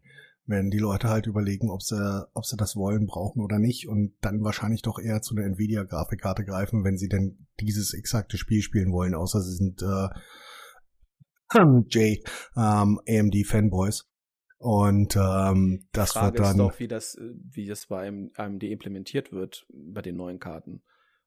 werden 0.47 0.71
die 0.71 0.79
Leute 0.79 1.10
halt 1.10 1.27
überlegen, 1.27 1.69
ob 1.69 1.81
sie, 1.81 2.27
ob 2.33 2.45
sie 2.45 2.57
das 2.57 2.75
wollen, 2.75 3.05
brauchen 3.05 3.41
oder 3.41 3.60
nicht 3.60 3.88
und 3.88 4.13
dann 4.21 4.43
wahrscheinlich 4.43 4.81
doch 4.81 4.99
eher 4.99 5.21
zu 5.21 5.36
einer 5.36 5.45
Nvidia-Grafikkarte 5.45 6.45
greifen, 6.45 6.83
wenn 6.83 6.97
sie 6.97 7.10
denn 7.10 7.47
dieses 7.60 7.93
exakte 7.93 8.38
Spiel 8.38 8.62
spielen 8.62 8.91
wollen, 8.91 9.13
außer 9.13 9.41
sie 9.41 9.55
sind 9.55 9.81
äh, 9.81 10.07
J 11.89 12.19
ähm, 12.55 12.99
AMD-Fanboys. 13.07 14.05
Und 14.60 15.15
ähm, 15.15 15.88
das 15.91 16.13
Frage 16.13 16.39
wird 16.39 16.47
dann. 16.47 16.51
Ist 16.51 16.57
doch, 16.57 16.79
wie 16.79 16.88
das, 16.88 17.17
wie 17.19 17.67
das 17.67 17.86
bei 17.88 18.07
AMD 18.07 18.63
implementiert 18.63 19.31
wird 19.31 19.67
bei 19.69 20.01
den 20.01 20.15
neuen 20.15 20.39
Karten. 20.39 20.81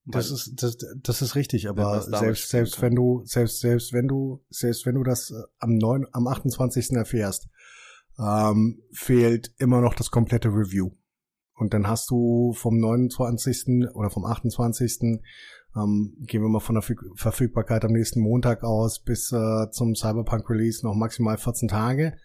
Das 0.07 0.31
ist 0.31 0.63
das, 0.63 0.79
das 1.03 1.23
ist 1.23 1.35
richtig, 1.37 1.69
aber 1.69 2.01
selbst 2.01 2.49
selbst 2.49 2.81
wenn 2.81 2.95
du 2.95 3.23
selbst 3.25 3.61
selbst 3.61 3.93
wenn 3.93 4.09
du 4.09 4.43
selbst 4.49 4.87
wenn 4.87 4.95
du 4.95 5.03
das 5.03 5.31
äh, 5.31 5.35
am 5.59 5.75
9, 5.75 6.07
am 6.13 6.27
28. 6.27 6.93
erfährst, 6.93 7.49
ähm, 8.19 8.83
fehlt 8.93 9.53
immer 9.59 9.81
noch 9.81 9.95
das 9.95 10.11
komplette 10.11 10.49
Review. 10.49 10.91
Und 11.55 11.75
dann 11.75 11.87
hast 11.87 12.11
du 12.11 12.53
vom 12.55 12.79
29. 12.79 13.89
oder 13.95 14.11
vom 14.11 14.25
28. 14.25 15.21
Ähm, 15.77 16.17
gehen 16.21 16.43
wir 16.43 16.49
mal 16.49 16.61
von 16.61 16.75
der 16.75 16.85
Verfügbarkeit 17.15 17.85
am 17.85 17.93
nächsten 17.93 18.21
Montag 18.21 18.65
aus 18.65 19.03
bis 19.03 19.31
äh, 19.31 19.71
zum 19.71 19.95
Cyberpunk 19.95 20.49
Release 20.49 20.85
noch 20.85 20.95
maximal 20.95 21.37
14 21.37 21.69
Tage 21.69 22.17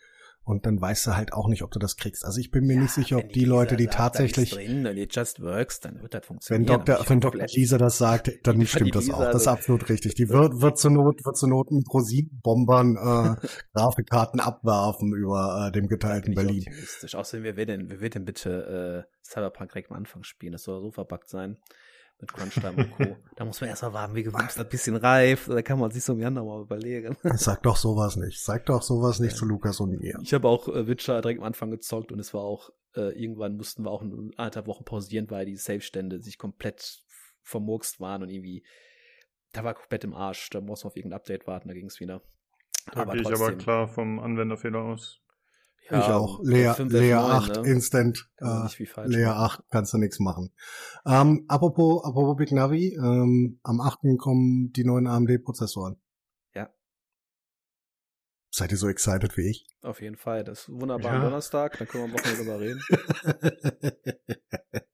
und 0.45 0.67
dann 0.67 0.79
weißt 0.79 1.08
du 1.08 1.15
halt 1.15 1.34
auch 1.34 1.47
nicht, 1.47 1.63
ob 1.63 1.71
du 1.71 1.79
das 1.79 1.97
kriegst. 1.97 2.23
Also 2.23 2.39
ich 2.39 2.51
bin 2.51 2.65
mir 2.65 2.75
ja, 2.75 2.81
nicht 2.81 2.93
sicher, 2.93 3.17
ob 3.17 3.34
die 3.34 3.45
Leute, 3.45 3.75
die 3.75 3.86
sagt, 3.86 3.97
tatsächlich. 3.97 4.51
Drin 4.51 4.86
it 4.86 5.13
just 5.15 5.41
works, 5.41 5.79
dann 5.79 6.01
wird 6.01 6.13
das 6.13 6.25
funktionieren. 6.25 6.69
Wenn 6.69 6.86
Dr. 6.86 7.10
Wenn 7.10 7.19
Dr. 7.19 7.45
Lisa 7.53 7.79
das 7.79 7.97
sagt, 7.97 8.31
dann 8.43 8.60
die 8.60 8.67
stimmt 8.67 8.93
das 8.93 9.08
Lisa, 9.08 9.17
auch. 9.17 9.31
Das 9.31 9.41
ist 9.41 9.47
absolut 9.47 9.89
richtig. 9.89 10.13
Die 10.13 10.29
wird, 10.29 10.62
wird 10.62 10.77
zur 10.77 10.91
Not, 10.91 11.25
wird 11.25 11.36
zur 11.36 11.49
Not 11.49 11.71
mit 11.71 11.91
Rosinenbombern 11.91 12.95
äh, 12.95 13.47
Grafikkarten 13.73 14.39
abwerfen 14.39 15.13
über 15.13 15.67
äh, 15.67 15.71
dem 15.71 15.88
geteilten 15.88 16.36
Berlin. 16.36 16.63
Optimistisch. 16.67 17.15
Außerdem, 17.15 17.43
wer 17.43 17.58
will 17.58 17.65
denn, 17.65 17.89
wer 17.89 17.99
will 17.99 18.10
denn 18.10 18.25
bitte 18.25 19.05
äh, 19.08 19.25
Cyberpunk 19.25 19.71
direkt 19.71 19.89
am 19.89 19.97
Anfang 19.97 20.23
spielen? 20.23 20.51
Das 20.51 20.63
soll 20.63 20.79
so 20.81 20.91
verbuggt 20.91 21.29
sein 21.29 21.58
mit 22.19 22.34
Crunchtime 22.34 22.75
und 22.75 22.91
Co. 22.91 23.17
Da 23.36 23.45
muss 23.45 23.60
man 23.60 23.69
erst 23.69 23.84
mal 23.84 23.93
warten, 23.93 24.15
wie 24.15 24.23
gewünscht, 24.23 24.58
ein 24.58 24.69
bisschen 24.69 24.95
reif. 24.95 25.47
Da 25.47 25.62
kann 25.62 25.80
man 25.80 25.91
sich 25.91 26.04
so 26.04 26.13
im 26.13 26.19
Januar 26.19 26.45
mal 26.45 26.62
überlegen. 26.62 27.17
Sag 27.36 27.63
doch 27.63 27.75
sowas 27.75 28.15
nicht. 28.15 28.41
Sag 28.41 28.65
doch 28.67 28.82
sowas 28.82 29.19
nicht 29.19 29.34
ja. 29.34 29.38
zu 29.38 29.45
Lukas 29.45 29.80
und 29.80 29.99
mir. 29.99 30.17
Ich 30.21 30.34
habe 30.34 30.47
auch 30.47 30.69
äh, 30.69 30.88
Witcher 30.88 31.21
direkt 31.21 31.39
am 31.39 31.45
Anfang 31.45 31.71
gezockt 31.71 32.12
und 32.12 32.19
es 32.19 32.34
war 32.34 32.41
auch, 32.41 32.69
äh, 32.95 33.12
irgendwann 33.21 33.58
mussten 33.58 33.84
wir 33.84 33.91
auch 33.91 34.01
eine 34.01 34.32
anderthalb 34.38 34.67
Wochen 34.67 34.86
pausieren, 34.86 35.30
weil 35.30 35.45
die 35.45 35.58
Save-Stände 35.58 36.21
sich 36.21 36.38
komplett 36.38 37.04
vermurkst 37.43 37.99
waren 37.99 38.23
und 38.23 38.30
irgendwie, 38.30 38.63
da 39.51 39.63
war 39.63 39.73
komplett 39.73 40.06
im 40.06 40.13
Arsch. 40.13 40.49
Da 40.49 40.62
muss 40.62 40.84
man 40.84 40.91
auf 40.91 40.97
irgendein 40.97 41.17
Update 41.17 41.47
warten, 41.47 41.67
da 41.67 41.73
ging 41.73 41.88
es 41.88 41.99
wieder. 41.99 42.21
Da 42.93 43.01
aber 43.01 43.13
gehe 43.13 43.21
ich 43.21 43.28
aber 43.28 43.54
klar 43.54 43.88
vom 43.88 44.19
Anwenderfehler 44.19 44.80
aus. 44.80 45.21
Ja, 45.89 46.00
ich 46.00 46.06
auch. 46.06 46.39
Lea, 46.43 46.74
Lea 46.80 47.13
8 47.13 47.62
ne? 47.62 47.69
Instant. 47.69 48.28
Äh, 48.38 49.06
Lea 49.06 49.26
8 49.26 49.62
kannst 49.69 49.93
du 49.93 49.98
nichts 49.98 50.19
machen. 50.19 50.52
Ähm, 51.06 51.45
apropos, 51.48 52.04
apropos 52.04 52.36
Big 52.38 52.52
Navi, 52.52 52.95
ähm, 52.95 53.60
am 53.62 53.80
8. 53.80 54.17
kommen 54.17 54.71
die 54.71 54.84
neuen 54.84 55.06
AMD-Prozessoren. 55.06 56.02
Ja. 56.56 56.69
Seid 58.50 58.71
ihr 58.71 58.78
so 58.78 58.89
excited 58.89 59.38
wie 59.38 59.50
ich? 59.50 59.67
Auf 59.84 60.02
jeden 60.02 60.17
Fall. 60.17 60.43
Das 60.43 60.62
ist 60.62 60.69
wunderbar 60.69 61.13
ja. 61.13 61.21
Donnerstag, 61.21 61.78
dann 61.78 61.88
können 61.88 62.06
wir 62.06 62.10
am 62.10 62.19
Wochenende 62.19 62.43
drüber 62.43 62.60
reden. 62.60 62.82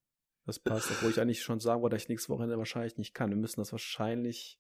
das 0.46 0.60
passt, 0.60 0.92
obwohl 0.92 1.12
ich 1.12 1.22
eigentlich 1.22 1.42
schon 1.42 1.62
sagen 1.62 1.82
wollte, 1.82 1.96
dass 1.96 2.04
ich 2.04 2.10
nächstes 2.10 2.30
Wochenende 2.30 2.58
wahrscheinlich 2.58 2.98
nicht 2.98 3.14
kann. 3.14 3.30
Wir 3.30 3.38
müssen 3.38 3.62
das 3.62 3.72
wahrscheinlich 3.72 4.60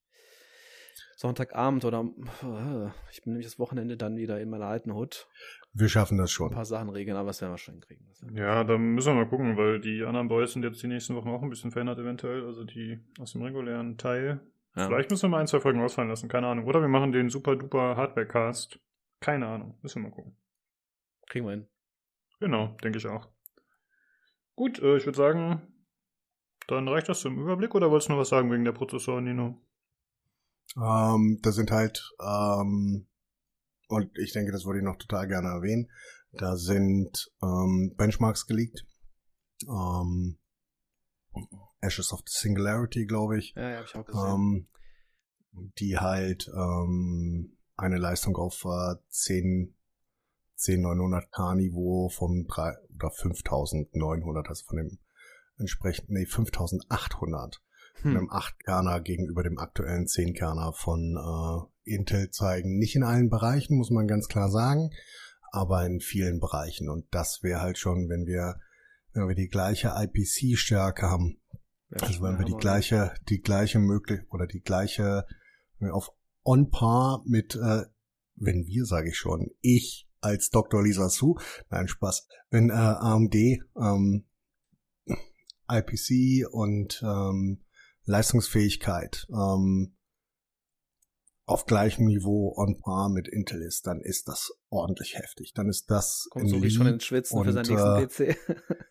Sonntagabend 1.15 1.85
oder 1.85 2.05
äh, 2.41 2.89
ich 3.11 3.21
bin 3.21 3.33
nämlich 3.33 3.45
das 3.45 3.59
Wochenende 3.59 3.97
dann 3.97 4.17
wieder 4.17 4.39
in 4.39 4.49
meiner 4.49 4.65
alten 4.65 4.93
Hut. 4.93 5.27
Wir 5.73 5.87
schaffen 5.87 6.17
das 6.17 6.31
schon. 6.31 6.49
Ein 6.49 6.55
paar 6.55 6.65
Sachen 6.65 6.89
regeln, 6.89 7.15
aber 7.15 7.27
das 7.27 7.41
werden 7.41 7.53
wir 7.53 7.57
schon 7.57 7.75
hinkriegen. 7.75 8.05
Ja, 8.33 8.63
da 8.63 8.77
müssen 8.77 9.15
wir 9.15 9.23
mal 9.23 9.29
gucken, 9.29 9.55
weil 9.55 9.79
die 9.79 10.03
anderen 10.03 10.27
Boys 10.27 10.53
sind 10.53 10.63
jetzt 10.63 10.83
die 10.83 10.87
nächsten 10.87 11.15
Wochen 11.15 11.29
auch 11.29 11.41
ein 11.41 11.49
bisschen 11.49 11.71
verändert 11.71 11.97
eventuell, 11.99 12.45
also 12.45 12.65
die 12.65 12.99
aus 13.19 13.31
dem 13.31 13.41
regulären 13.41 13.97
Teil. 13.97 14.41
Ja. 14.75 14.87
Vielleicht 14.87 15.09
müssen 15.09 15.23
wir 15.23 15.29
mal 15.29 15.39
ein, 15.39 15.47
zwei 15.47 15.59
Folgen 15.59 15.81
ausfallen 15.81 16.09
lassen, 16.09 16.29
keine 16.29 16.47
Ahnung. 16.47 16.65
Oder 16.65 16.81
wir 16.81 16.87
machen 16.87 17.11
den 17.11 17.29
super 17.29 17.55
duper 17.55 17.95
Hardware-Cast. 17.95 18.79
Keine 19.21 19.47
Ahnung, 19.47 19.77
müssen 19.81 20.01
wir 20.01 20.09
mal 20.09 20.15
gucken. 20.15 20.35
Kriegen 21.27 21.45
wir 21.45 21.51
hin. 21.51 21.67
Genau, 22.39 22.75
denke 22.83 22.97
ich 22.97 23.07
auch. 23.07 23.29
Gut, 24.55 24.79
äh, 24.79 24.97
ich 24.97 25.05
würde 25.05 25.17
sagen, 25.17 25.61
dann 26.67 26.87
reicht 26.87 27.07
das 27.07 27.21
zum 27.21 27.39
Überblick 27.39 27.75
oder 27.75 27.91
wolltest 27.91 28.09
du 28.09 28.13
noch 28.13 28.19
was 28.19 28.29
sagen 28.29 28.51
wegen 28.51 28.65
der 28.65 28.71
Prozessoren, 28.71 29.23
Nino? 29.23 29.61
Ähm, 30.77 31.39
da 31.41 31.51
sind 31.51 31.71
halt, 31.71 32.13
ähm, 32.21 33.07
und 33.91 34.17
ich 34.17 34.33
denke, 34.33 34.51
das 34.51 34.65
würde 34.65 34.79
ich 34.79 34.85
noch 34.85 34.97
total 34.97 35.27
gerne 35.27 35.49
erwähnen, 35.49 35.89
da 36.31 36.55
sind 36.55 37.31
ähm, 37.43 37.93
Benchmarks 37.97 38.47
geleakt. 38.47 38.85
Ähm, 39.67 40.39
Ashes 41.81 42.13
of 42.13 42.21
the 42.25 42.33
Singularity, 42.33 43.05
glaube 43.05 43.37
ich. 43.37 43.53
Ja, 43.55 43.69
ja, 43.69 43.77
hab 43.79 43.85
ich 43.85 43.95
auch 43.95 44.05
gesehen. 44.05 44.33
Ähm, 44.33 44.67
die 45.79 45.97
halt 45.97 46.47
ähm, 46.55 47.57
eine 47.75 47.97
Leistung 47.97 48.35
auf 48.37 48.63
äh, 48.65 48.95
10, 49.09 49.75
10900K 50.57 51.55
Niveau 51.55 52.09
vom 52.09 52.45
3 52.47 52.73
oder 52.95 53.11
5900, 53.11 54.47
also 54.47 54.63
von 54.65 54.77
dem 54.77 54.99
entsprechend, 55.57 56.09
nee, 56.09 56.25
5800 56.25 57.61
hm. 58.01 58.17
einem 58.17 58.29
8-Kerner 58.29 59.01
gegenüber 59.01 59.43
dem 59.43 59.57
aktuellen 59.57 60.05
10-Kerner 60.05 60.73
von 60.73 61.17
äh, 61.17 61.80
Intel 61.83 62.29
zeigen. 62.29 62.77
Nicht 62.77 62.95
in 62.95 63.03
allen 63.03 63.29
Bereichen, 63.29 63.77
muss 63.77 63.89
man 63.89 64.07
ganz 64.07 64.27
klar 64.27 64.49
sagen, 64.49 64.91
aber 65.51 65.85
in 65.85 65.99
vielen 65.99 66.39
Bereichen. 66.39 66.89
Und 66.89 67.05
das 67.11 67.39
wäre 67.41 67.61
halt 67.61 67.77
schon, 67.77 68.09
wenn 68.09 68.25
wir, 68.25 68.59
wenn 69.13 69.27
wir 69.27 69.35
die 69.35 69.49
gleiche 69.49 69.93
IPC-Stärke 69.95 71.09
haben, 71.09 71.41
ja, 71.89 72.07
also 72.07 72.21
wenn 72.23 72.37
wir 72.37 72.45
die 72.45 72.55
gleiche, 72.55 73.13
die 73.29 73.41
gleiche 73.41 73.79
möglich 73.79 74.21
oder 74.29 74.47
die 74.47 74.61
gleiche 74.61 75.25
auf 75.91 76.09
on 76.43 76.69
par 76.69 77.21
mit, 77.25 77.55
äh, 77.55 77.83
wenn 78.35 78.65
wir, 78.65 78.85
sage 78.85 79.09
ich 79.09 79.17
schon, 79.17 79.51
ich 79.61 80.07
als 80.21 80.49
Dr. 80.49 80.83
Lisa 80.83 81.09
Su, 81.09 81.37
nein 81.69 81.87
Spaß, 81.87 82.27
wenn 82.49 82.69
äh, 82.69 82.73
AMD 82.73 83.35
ähm, 83.35 84.25
IPC 85.69 86.47
und 86.51 87.01
ähm, 87.03 87.63
Leistungsfähigkeit 88.05 89.27
ähm, 89.29 89.95
auf 91.45 91.65
gleichem 91.65 92.05
Niveau 92.05 92.53
on 92.55 92.79
par 92.79 93.09
mit 93.09 93.27
Intel 93.27 93.61
ist, 93.61 93.87
dann 93.87 93.99
ist 93.99 94.27
das 94.27 94.51
ordentlich 94.69 95.17
heftig. 95.17 95.53
Dann 95.53 95.69
ist 95.69 95.89
das 95.89 96.27
Kommt 96.29 96.49
so 96.49 96.61
wie 96.61 96.69
schon 96.69 96.87
ins 96.87 97.03
Schwitzen 97.03 97.37
und, 97.37 97.45
für 97.45 97.53
seinen 97.53 98.07
nächsten 98.07 98.27
äh, 98.27 98.35
PC. 98.35 98.37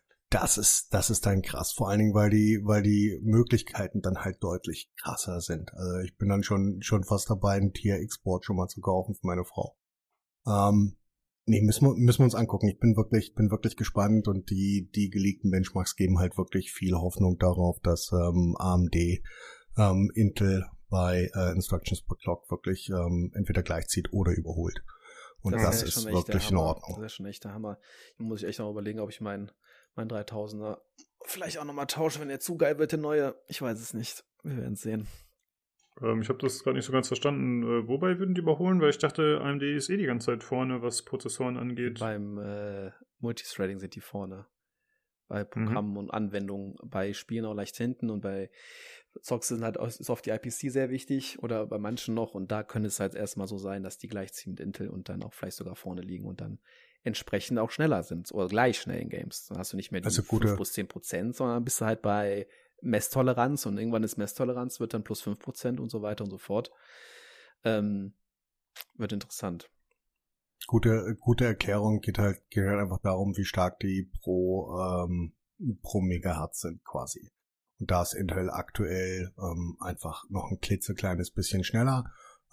das 0.31 0.59
ist, 0.59 0.89
das 0.93 1.11
ist 1.11 1.27
dann 1.27 1.43
krass. 1.43 1.73
Vor 1.73 1.89
allen 1.89 2.01
Dingen, 2.01 2.15
weil 2.15 2.31
die, 2.31 2.61
weil 2.65 2.83
die 2.83 3.19
Möglichkeiten 3.23 4.01
dann 4.01 4.19
halt 4.19 4.43
deutlich 4.43 4.91
krasser 5.01 5.41
sind. 5.41 5.73
Also 5.75 6.01
ich 6.05 6.17
bin 6.17 6.29
dann 6.29 6.43
schon, 6.43 6.83
schon 6.83 7.05
fast 7.05 7.31
dabei, 7.31 7.55
einen 7.55 7.73
Tier 7.73 7.97
Export 7.97 8.45
schon 8.45 8.57
mal 8.57 8.69
zu 8.69 8.81
kaufen 8.81 9.15
für 9.15 9.27
meine 9.27 9.45
Frau. 9.45 9.77
Ähm, 10.47 10.97
Nee, 11.47 11.63
müssen 11.63 11.85
wir, 11.85 11.95
müssen 11.97 12.21
wir 12.21 12.27
uns 12.27 12.37
angucken. 12.37 12.69
Ich 12.69 12.79
bin 12.79 12.97
wirklich, 12.97 13.35
bin 13.35 13.51
wirklich 13.51 13.77
gespannt 13.77 14.29
und 14.29 14.51
die, 14.51 14.89
die 14.95 15.11
geleakten 15.11 15.51
Benchmarks 15.51 15.97
geben 15.97 16.21
halt 16.21 16.39
wirklich 16.39 16.71
viel 16.71 16.95
Hoffnung 16.95 17.39
darauf, 17.39 17.81
dass 17.81 18.13
ähm, 18.13 18.55
AMD 18.57 18.95
ähm, 19.77 20.13
Intel 20.15 20.65
bei 20.91 21.31
äh, 21.35 21.53
Instructions 21.53 22.03
per 22.03 22.17
Clock 22.17 22.51
wirklich 22.51 22.91
ähm, 22.91 23.33
entweder 23.35 23.63
gleichzieht 23.63 24.13
oder 24.13 24.33
überholt. 24.33 24.83
Und 25.43 25.53
das, 25.53 25.63
das 25.63 25.83
ist, 25.83 25.97
ist 25.97 26.07
wirklich 26.07 26.51
in 26.51 26.57
Ordnung. 26.59 27.01
Das 27.01 27.13
ist 27.13 27.17
schon 27.17 27.27
echt 27.27 27.45
der 27.45 27.55
Hammer. 27.55 27.79
Da 28.19 28.25
muss 28.25 28.43
ich 28.43 28.49
echt 28.49 28.59
noch 28.59 28.71
überlegen, 28.71 29.01
ob 29.01 29.11
ich 29.11 29.21
meinen 29.21 29.51
mein 29.95 30.09
3000er 30.09 30.79
vielleicht 31.25 31.59
auch 31.59 31.65
nochmal 31.65 31.87
tausche, 31.87 32.21
wenn 32.21 32.31
er 32.31 32.41
zu 32.41 32.57
geil 32.57 32.79
wird, 32.79 32.93
der 32.93 32.99
neue. 32.99 33.35
Ich 33.49 33.61
weiß 33.63 33.79
es 33.81 33.95
nicht. 33.95 34.25
Wir 34.43 34.57
werden 34.57 34.75
es 34.75 34.83
sehen. 34.83 35.07
Ähm, 36.03 36.23
ich 36.23 36.29
habe 36.29 36.39
das 36.39 36.63
gerade 36.63 36.77
nicht 36.77 36.87
so 36.87 36.93
ganz 36.93 37.09
verstanden. 37.09 37.63
Äh, 37.63 37.89
wobei 37.89 38.19
würden 38.19 38.35
die 38.35 38.41
überholen? 38.41 38.81
Weil 38.81 38.91
ich 38.91 38.99
dachte, 38.99 39.41
AMD 39.41 39.63
ist 39.63 39.91
eh 39.91 39.97
die 39.97 40.07
ganze 40.07 40.27
Zeit 40.27 40.45
vorne, 40.45 40.83
was 40.83 41.05
Prozessoren 41.05 41.57
angeht. 41.57 42.01
Beim 42.01 42.39
äh, 42.39 42.91
Multithreading 43.19 43.79
sind 43.79 43.95
die 43.95 44.01
vorne. 44.01 44.47
Bei 45.29 45.45
mhm. 45.45 45.49
Programmen 45.49 45.91
mhm. 45.91 45.97
und 45.99 46.11
Anwendungen. 46.11 46.77
Bei 46.85 47.13
Spielen 47.13 47.45
auch 47.45 47.55
leicht 47.55 47.77
hinten 47.77 48.11
und 48.11 48.21
bei 48.21 48.51
Zocks 49.23 49.49
sind 49.49 49.65
halt 49.65 49.77
ist 49.77 50.09
oft 50.09 50.25
die 50.25 50.31
IPC 50.31 50.71
sehr 50.71 50.91
wichtig 50.91 51.43
oder 51.43 51.67
bei 51.67 51.79
manchen 51.79 52.15
noch 52.15 52.35
und 52.35 52.51
da 52.51 52.63
könnte 52.63 52.89
es 52.89 53.01
halt 53.01 53.15
erstmal 53.15 53.47
so 53.47 53.59
sein, 53.59 53.83
dass 53.83 53.99
die 53.99 54.09
gleichziehen 54.09 54.53
mit 54.53 54.61
Intel 54.61 54.89
und 54.89 55.09
dann 55.09 55.23
auch 55.23 55.35
vielleicht 55.35 55.57
sogar 55.57 55.77
vorne 55.77 56.03
liegen 56.03 56.27
und 56.27 56.41
dann 56.41 56.61
entsprechend 57.03 57.59
auch 57.59 57.71
schneller 57.71 58.03
sind 58.03 58.31
oder 58.33 58.49
gleich 58.49 58.81
schnell 58.81 59.01
in 59.01 59.09
Games. 59.09 59.47
Dann 59.47 59.59
hast 59.59 59.73
du 59.73 59.77
nicht 59.77 59.91
mehr 59.91 60.01
die 60.01 60.07
also 60.07 60.23
5 60.23 60.55
plus 60.55 60.73
10 60.73 60.89
Prozent, 60.89 61.37
sondern 61.37 61.65
bist 61.65 61.81
du 61.81 61.87
halt 61.87 62.03
bei 62.03 62.47
Messtoleranz 62.83 63.67
und 63.67 63.79
irgendwann 63.79 64.05
ist 64.05 64.17
Messtoleranz, 64.17 64.81
wird 64.81 64.95
dann 64.95 65.05
plus 65.05 65.23
5% 65.23 65.81
und 65.81 65.91
so 65.91 66.03
weiter 66.03 66.25
und 66.25 66.31
so 66.31 66.39
fort. 66.39 66.71
Ähm, 67.65 68.15
wird 68.95 69.13
interessant. 69.13 69.71
Gute, 70.67 71.17
gute 71.21 71.47
Erklärung 71.47 72.01
geht 72.01 72.19
halt, 72.19 72.39
geht 72.51 72.65
halt 72.65 72.81
einfach 72.81 73.01
darum, 73.01 73.37
wie 73.37 73.45
stark 73.45 73.81
die 73.81 74.11
pro, 74.21 74.79
ähm, 74.79 75.35
pro 75.83 76.01
Megahertz 76.01 76.61
sind 76.61 76.85
quasi. 76.85 77.31
Und 77.81 77.91
da 77.91 78.03
ist 78.03 78.15
Intel 78.15 78.51
aktuell 78.51 79.33
ähm, 79.39 79.77
einfach 79.81 80.25
noch 80.29 80.51
ein 80.51 80.61
klitzekleines 80.61 81.31
bisschen 81.31 81.65
schneller. 81.65 82.05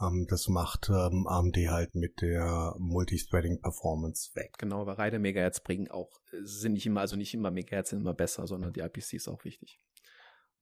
Ähm, 0.01 0.25
das 0.29 0.47
macht 0.47 0.89
ähm, 0.89 1.27
AMD 1.27 1.57
halt 1.69 1.95
mit 1.95 2.21
der 2.21 2.75
Multithreading 2.79 3.61
Performance 3.61 4.33
weg. 4.35 4.53
Genau, 4.57 4.85
weil 4.85 4.95
reine 4.95 5.19
Megahertz 5.19 5.59
bringen 5.59 5.89
auch, 5.89 6.09
sind 6.41 6.73
nicht 6.73 6.85
immer, 6.85 7.01
also 7.01 7.17
nicht 7.17 7.33
immer 7.33 7.51
Megahertz 7.51 7.89
sind 7.89 7.99
immer 7.99 8.13
besser, 8.13 8.47
sondern 8.47 8.71
die 8.73 8.79
IPC 8.79 9.13
ist 9.13 9.27
auch 9.27 9.43
wichtig. 9.43 9.81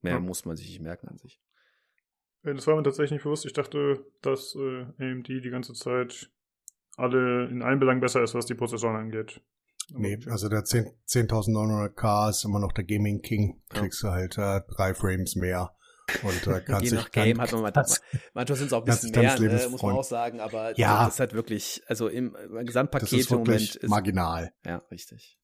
Mehr 0.01 0.13
ja. 0.13 0.19
muss 0.19 0.45
man 0.45 0.56
sich 0.56 0.67
nicht 0.67 0.82
merken 0.82 1.08
an 1.08 1.17
sich. 1.17 1.39
Das 2.43 2.67
war 2.67 2.75
mir 2.75 2.84
tatsächlich 2.84 3.12
nicht 3.12 3.23
bewusst. 3.23 3.45
Ich 3.45 3.54
dachte, 3.54 4.06
dass 4.21 4.56
äh, 4.56 4.86
AMD 4.99 5.28
die 5.28 5.49
ganze 5.49 5.73
Zeit 5.73 6.32
alle 6.95 7.47
in 7.49 7.62
allen 7.62 7.80
Belangen 7.80 8.01
besser 8.01 8.23
ist, 8.23 8.36
was 8.36 8.45
die 8.45 8.56
Prozessoren 8.56 8.95
angeht. 8.95 9.41
Nee, 9.89 10.19
also 10.28 10.50
der 10.50 10.63
10.900K 10.63 12.30
ist 12.30 12.45
immer 12.45 12.60
noch 12.60 12.71
der 12.71 12.84
Gaming 12.84 13.21
King. 13.21 13.62
Kriegst 13.69 14.04
ja. 14.04 14.10
du 14.10 14.15
halt 14.15 14.38
äh, 14.38 14.62
drei 14.74 14.93
Frames 14.93 15.36
mehr. 15.36 15.71
Und 16.24 16.48
äh, 16.48 16.62
kannst 16.65 16.86
Je 16.86 16.91
nach 16.91 17.12
Game 17.12 17.39
hat 17.39 17.52
man 17.52 17.62
manchmal, 17.62 17.86
manchmal 18.34 18.58
sind 18.58 18.67
es 18.67 18.74
auch 18.74 18.82
ein 18.82 18.86
bisschen 18.86 19.12
mehr, 19.12 19.39
ne, 19.39 19.67
muss 19.69 19.82
man 19.82 19.95
auch 19.95 20.04
sagen, 20.04 20.39
aber 20.39 20.78
ja. 20.78 21.06
das 21.06 21.15
ist 21.15 21.19
halt 21.19 21.34
wirklich, 21.34 21.82
also 21.88 22.08
im, 22.08 22.36
im 22.36 22.65
Gesamtpaket 22.65 23.12
das 23.12 23.19
ist 23.19 23.32
im 23.32 23.39
Moment 23.39 23.76
ist 23.76 23.89
marginal. 23.89 24.54
Ja, 24.63 24.78
richtig 24.91 25.39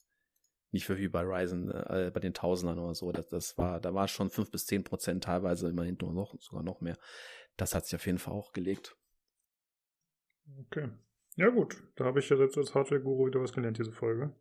nicht 0.71 0.85
für 0.85 0.97
wie 0.97 1.09
bei 1.09 1.21
Ryzen, 1.21 1.69
äh, 1.69 2.11
bei 2.13 2.19
den 2.19 2.33
Tausendern 2.33 2.79
oder 2.79 2.95
so. 2.95 3.11
Das, 3.11 3.27
das 3.27 3.57
war, 3.57 3.79
da 3.79 3.93
war 3.93 4.07
schon 4.07 4.29
fünf 4.29 4.51
bis 4.51 4.65
zehn 4.65 4.83
Prozent 4.83 5.23
teilweise 5.23 5.69
immerhin 5.69 5.97
noch, 5.99 6.33
sogar 6.39 6.63
noch 6.63 6.81
mehr. 6.81 6.97
Das 7.57 7.75
hat 7.75 7.85
sich 7.85 7.95
auf 7.95 8.05
jeden 8.05 8.19
Fall 8.19 8.33
auch 8.33 8.53
gelegt. 8.53 8.95
Okay. 10.59 10.89
Ja, 11.35 11.49
gut. 11.49 11.81
Da 11.95 12.05
habe 12.05 12.19
ich 12.19 12.29
ja 12.29 12.37
selbst 12.37 12.57
als 12.57 12.75
Hardware-Guru 12.75 13.27
wieder 13.27 13.41
was 13.41 13.53
gelernt, 13.53 13.77
diese 13.77 13.91
Folge. 13.91 14.33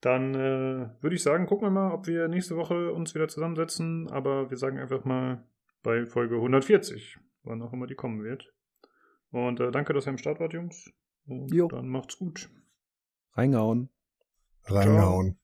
Dann 0.00 0.34
äh, 0.34 0.88
würde 1.00 1.16
ich 1.16 1.22
sagen, 1.22 1.46
gucken 1.46 1.66
wir 1.66 1.70
mal, 1.70 1.92
ob 1.92 2.06
wir 2.06 2.28
nächste 2.28 2.56
Woche 2.56 2.92
uns 2.92 3.14
wieder 3.14 3.28
zusammensetzen. 3.28 4.08
Aber 4.10 4.50
wir 4.50 4.56
sagen 4.56 4.78
einfach 4.78 5.04
mal 5.04 5.44
bei 5.82 6.06
Folge 6.06 6.36
140, 6.36 7.18
wann 7.42 7.62
auch 7.62 7.72
immer 7.72 7.86
die 7.86 7.94
kommen 7.94 8.22
wird. 8.22 8.52
Und 9.30 9.60
äh, 9.60 9.70
danke, 9.70 9.92
dass 9.92 10.06
ihr 10.06 10.10
am 10.10 10.18
Start 10.18 10.40
wart, 10.40 10.52
Jungs. 10.52 10.90
Und 11.26 11.52
jo. 11.52 11.68
dann 11.68 11.88
macht's 11.88 12.16
gut. 12.16 12.48
Reingehauen 13.32 13.90
reingehauen. 14.70 15.38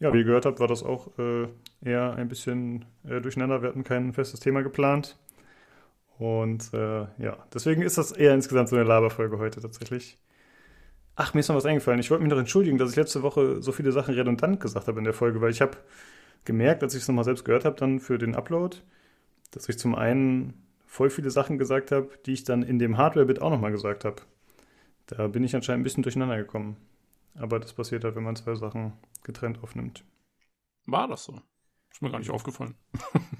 Ja, 0.00 0.12
wie 0.12 0.18
ihr 0.18 0.24
gehört 0.24 0.46
habt, 0.46 0.60
war 0.60 0.68
das 0.68 0.82
auch 0.82 1.08
äh, 1.18 1.48
eher 1.84 2.14
ein 2.14 2.28
bisschen 2.28 2.84
äh, 3.04 3.20
durcheinander. 3.20 3.62
Wir 3.62 3.70
hatten 3.70 3.84
kein 3.84 4.12
festes 4.12 4.40
Thema 4.40 4.62
geplant. 4.62 5.16
Und 6.18 6.72
äh, 6.72 7.06
ja, 7.18 7.36
deswegen 7.52 7.82
ist 7.82 7.98
das 7.98 8.12
eher 8.12 8.34
insgesamt 8.34 8.68
so 8.68 8.76
eine 8.76 8.84
Laberfolge 8.84 9.38
heute 9.38 9.60
tatsächlich. 9.60 10.18
Ach, 11.16 11.34
mir 11.34 11.40
ist 11.40 11.48
noch 11.48 11.56
was 11.56 11.66
eingefallen. 11.66 12.00
Ich 12.00 12.10
wollte 12.10 12.22
mich 12.22 12.30
noch 12.30 12.38
entschuldigen, 12.38 12.78
dass 12.78 12.90
ich 12.90 12.96
letzte 12.96 13.22
Woche 13.22 13.60
so 13.60 13.72
viele 13.72 13.90
Sachen 13.92 14.14
redundant 14.14 14.60
gesagt 14.60 14.86
habe 14.86 14.98
in 14.98 15.04
der 15.04 15.14
Folge, 15.14 15.40
weil 15.40 15.50
ich 15.50 15.60
habe 15.60 15.76
gemerkt, 16.44 16.82
als 16.82 16.94
ich 16.94 17.02
es 17.02 17.08
nochmal 17.08 17.24
selbst 17.24 17.44
gehört 17.44 17.64
habe, 17.64 17.76
dann 17.76 17.98
für 17.98 18.18
den 18.18 18.36
Upload, 18.36 18.76
dass 19.50 19.68
ich 19.68 19.78
zum 19.78 19.94
einen 19.96 20.54
voll 20.86 21.10
viele 21.10 21.30
Sachen 21.30 21.58
gesagt 21.58 21.90
habe, 21.90 22.10
die 22.24 22.32
ich 22.34 22.44
dann 22.44 22.62
in 22.62 22.78
dem 22.78 22.96
Hardware-Bit 22.98 23.42
auch 23.42 23.50
nochmal 23.50 23.72
gesagt 23.72 24.04
habe. 24.04 24.22
Da 25.06 25.26
bin 25.28 25.44
ich 25.44 25.54
anscheinend 25.56 25.80
ein 25.80 25.84
bisschen 25.84 26.02
durcheinander 26.02 26.36
gekommen. 26.36 26.76
Aber 27.38 27.58
das 27.58 27.72
passiert 27.72 28.04
halt, 28.04 28.16
wenn 28.16 28.24
man 28.24 28.36
zwei 28.36 28.54
Sachen 28.54 28.92
getrennt 29.22 29.62
aufnimmt. 29.62 30.04
War 30.86 31.08
das 31.08 31.24
so? 31.24 31.40
Ist 31.92 32.02
mir 32.02 32.10
gar 32.10 32.18
nicht 32.18 32.30
aufgefallen. 32.30 32.74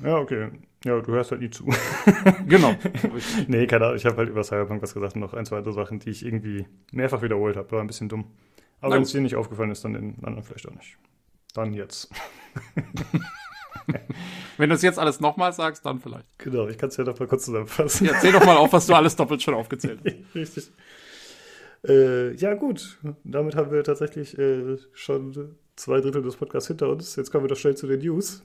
Ja, 0.02 0.16
okay. 0.18 0.50
Ja, 0.84 1.00
du 1.00 1.12
hörst 1.12 1.32
halt 1.32 1.40
nie 1.40 1.50
zu. 1.50 1.64
genau. 2.46 2.72
nee, 3.48 3.66
keine 3.66 3.86
Ahnung. 3.86 3.96
Ich 3.96 4.06
habe 4.06 4.16
halt 4.16 4.28
über 4.28 4.44
Cyberpunk 4.44 4.80
was 4.80 4.94
gesagt 4.94 5.16
und 5.16 5.20
noch 5.20 5.34
ein, 5.34 5.44
zwei 5.44 5.58
andere 5.58 5.74
Sachen, 5.74 5.98
die 5.98 6.10
ich 6.10 6.24
irgendwie 6.24 6.66
mehrfach 6.92 7.20
wiederholt 7.20 7.56
habe. 7.56 7.70
War 7.72 7.80
ein 7.80 7.88
bisschen 7.88 8.08
dumm. 8.08 8.30
Aber 8.80 8.94
wenn 8.94 9.02
es 9.02 9.10
dir 9.10 9.20
nicht 9.20 9.34
aufgefallen 9.34 9.72
ist, 9.72 9.84
dann 9.84 9.94
den 9.94 10.24
anderen 10.24 10.44
vielleicht 10.44 10.68
auch 10.68 10.74
nicht. 10.74 10.96
Dann 11.52 11.74
jetzt. 11.74 12.10
wenn 14.56 14.68
du 14.68 14.76
es 14.76 14.82
jetzt 14.82 15.00
alles 15.00 15.18
nochmal 15.18 15.52
sagst, 15.52 15.84
dann 15.84 15.98
vielleicht. 15.98 16.26
Genau, 16.38 16.68
ich 16.68 16.78
kann 16.78 16.90
es 16.90 16.96
ja 16.96 17.02
doch 17.02 17.18
mal 17.18 17.26
kurz 17.26 17.46
zusammenfassen. 17.46 18.06
Ja, 18.06 18.20
zähl 18.20 18.30
doch 18.30 18.44
mal 18.46 18.56
auf, 18.56 18.72
was 18.72 18.86
du 18.86 18.94
alles 18.94 19.16
doppelt 19.16 19.42
schon 19.42 19.54
aufgezählt 19.54 20.00
hast. 20.04 20.34
Richtig. 20.36 20.70
Äh, 21.86 22.34
ja, 22.34 22.54
gut. 22.54 22.98
Damit 23.24 23.56
haben 23.56 23.70
wir 23.70 23.84
tatsächlich 23.84 24.38
äh, 24.38 24.76
schon 24.92 25.56
zwei 25.76 26.00
Drittel 26.00 26.22
des 26.22 26.36
Podcasts 26.36 26.68
hinter 26.68 26.88
uns. 26.88 27.16
Jetzt 27.16 27.30
kommen 27.30 27.44
wir 27.44 27.48
doch 27.48 27.56
schnell 27.56 27.76
zu 27.76 27.86
den 27.86 28.00
News. 28.00 28.44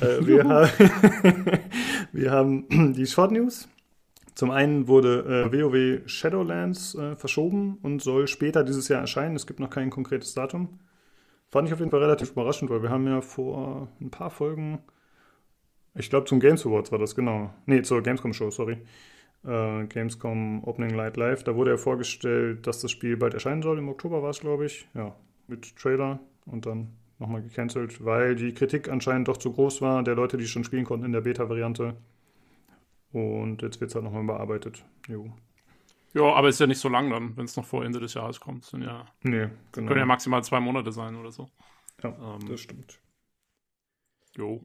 äh, 0.00 0.18
wir, 0.26 0.48
ha 0.48 0.68
wir, 2.12 2.30
haben 2.30 2.92
die 2.94 3.06
Short 3.06 3.32
News. 3.32 3.68
Zum 4.34 4.50
einen 4.50 4.88
wurde 4.88 5.50
äh, 5.52 5.52
WoW 5.52 6.08
Shadowlands 6.08 6.94
äh, 6.94 7.16
verschoben 7.16 7.78
und 7.82 8.00
soll 8.00 8.28
später 8.28 8.64
dieses 8.64 8.88
Jahr 8.88 9.00
erscheinen. 9.00 9.36
Es 9.36 9.46
gibt 9.46 9.60
noch 9.60 9.70
kein 9.70 9.90
konkretes 9.90 10.32
Datum. 10.34 10.78
Fand 11.50 11.68
ich 11.68 11.74
auf 11.74 11.80
jeden 11.80 11.90
Fall 11.90 12.00
relativ 12.00 12.30
überraschend, 12.30 12.70
weil 12.70 12.82
wir 12.82 12.88
haben 12.88 13.06
ja 13.06 13.20
vor 13.20 13.88
ein 14.00 14.10
paar 14.10 14.30
Folgen, 14.30 14.78
ich 15.94 16.08
glaube 16.08 16.24
zum 16.24 16.40
Games 16.40 16.64
Awards 16.64 16.90
war 16.92 16.98
das, 16.98 17.14
genau. 17.14 17.52
Nee, 17.66 17.82
zur 17.82 18.02
Gamescom 18.02 18.32
Show, 18.32 18.50
sorry. 18.50 18.78
Äh, 19.44 19.86
Gamescom 19.86 20.62
Opening 20.64 20.94
Light 20.94 21.16
Live. 21.16 21.44
Da 21.44 21.56
wurde 21.56 21.72
ja 21.72 21.76
vorgestellt, 21.76 22.66
dass 22.66 22.80
das 22.80 22.90
Spiel 22.90 23.16
bald 23.16 23.34
erscheinen 23.34 23.62
soll. 23.62 23.78
Im 23.78 23.88
Oktober 23.88 24.22
war 24.22 24.30
es, 24.30 24.40
glaube 24.40 24.66
ich. 24.66 24.88
Ja, 24.94 25.14
mit 25.48 25.76
Trailer 25.76 26.20
und 26.46 26.66
dann 26.66 26.96
nochmal 27.18 27.42
gecancelt, 27.42 28.04
weil 28.04 28.34
die 28.34 28.52
Kritik 28.52 28.88
anscheinend 28.88 29.28
doch 29.28 29.36
zu 29.36 29.52
groß 29.52 29.80
war, 29.80 30.02
der 30.02 30.14
Leute, 30.14 30.36
die 30.36 30.46
schon 30.46 30.64
spielen 30.64 30.84
konnten 30.84 31.06
in 31.06 31.12
der 31.12 31.20
Beta-Variante. 31.20 31.96
Und 33.12 33.62
jetzt 33.62 33.80
wird 33.80 33.90
es 33.90 33.94
halt 33.94 34.04
nochmal 34.04 34.24
bearbeitet. 34.24 34.84
Jo. 35.08 35.32
Ja, 36.14 36.24
aber 36.34 36.48
ist 36.48 36.60
ja 36.60 36.66
nicht 36.66 36.80
so 36.80 36.88
lang 36.88 37.10
dann, 37.10 37.36
wenn 37.36 37.44
es 37.44 37.56
noch 37.56 37.64
vor 37.64 37.84
Ende 37.84 38.00
des 38.00 38.14
Jahres 38.14 38.40
kommt. 38.40 38.64
Sind 38.64 38.82
ja, 38.82 39.06
nee, 39.22 39.48
genau. 39.72 39.88
Können 39.88 40.00
ja 40.00 40.06
maximal 40.06 40.44
zwei 40.44 40.60
Monate 40.60 40.92
sein 40.92 41.16
oder 41.16 41.30
so. 41.30 41.48
Ja, 42.02 42.10
ähm, 42.10 42.48
das 42.48 42.60
stimmt. 42.60 43.00
Jo. 44.36 44.62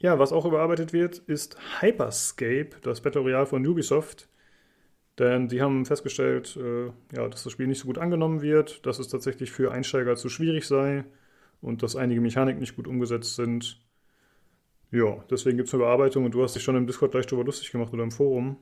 Ja, 0.00 0.18
was 0.18 0.32
auch 0.32 0.44
überarbeitet 0.44 0.92
wird, 0.92 1.18
ist 1.18 1.56
Hyperscape, 1.80 2.70
das 2.82 3.00
Battle 3.00 3.22
Royale 3.22 3.46
von 3.46 3.66
Ubisoft. 3.66 4.28
Denn 5.18 5.48
sie 5.48 5.60
haben 5.60 5.84
festgestellt, 5.84 6.56
äh, 6.56 6.86
ja, 7.16 7.28
dass 7.28 7.42
das 7.42 7.52
Spiel 7.52 7.66
nicht 7.66 7.80
so 7.80 7.86
gut 7.86 7.98
angenommen 7.98 8.40
wird, 8.40 8.86
dass 8.86 9.00
es 9.00 9.08
tatsächlich 9.08 9.50
für 9.50 9.72
Einsteiger 9.72 10.14
zu 10.14 10.28
schwierig 10.28 10.66
sei 10.68 11.04
und 11.60 11.82
dass 11.82 11.96
einige 11.96 12.20
Mechaniken 12.20 12.60
nicht 12.60 12.76
gut 12.76 12.86
umgesetzt 12.86 13.34
sind. 13.34 13.80
Ja, 14.92 15.24
deswegen 15.30 15.56
gibt 15.56 15.68
es 15.68 15.74
eine 15.74 15.82
Überarbeitung 15.82 16.24
und 16.24 16.32
du 16.32 16.42
hast 16.42 16.54
dich 16.54 16.62
schon 16.62 16.76
im 16.76 16.86
Discord 16.86 17.10
gleich 17.10 17.26
darüber 17.26 17.44
lustig 17.44 17.72
gemacht 17.72 17.92
oder 17.92 18.04
im 18.04 18.12
Forum. 18.12 18.56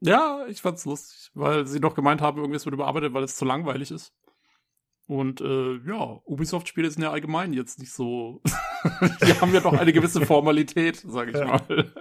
Ja, 0.00 0.46
ich 0.48 0.60
fand's 0.62 0.86
lustig, 0.86 1.30
weil 1.34 1.66
sie 1.66 1.80
doch 1.80 1.94
gemeint 1.94 2.20
haben, 2.22 2.38
irgendwas 2.38 2.64
wird 2.64 2.74
überarbeitet, 2.74 3.12
weil 3.14 3.24
es 3.24 3.36
zu 3.36 3.44
langweilig 3.44 3.90
ist. 3.90 4.12
Und 5.06 5.40
äh, 5.40 5.76
ja, 5.86 6.20
Ubisoft-Spiele 6.24 6.90
sind 6.90 7.02
ja 7.02 7.10
allgemein 7.10 7.52
jetzt 7.52 7.78
nicht 7.78 7.92
so. 7.92 8.40
die 9.22 9.40
haben 9.40 9.52
ja 9.52 9.60
doch 9.60 9.74
eine 9.74 9.92
gewisse 9.92 10.24
Formalität, 10.24 10.96
sag 11.06 11.28
ich 11.28 11.36
ja. 11.36 11.44
mal. 11.44 11.92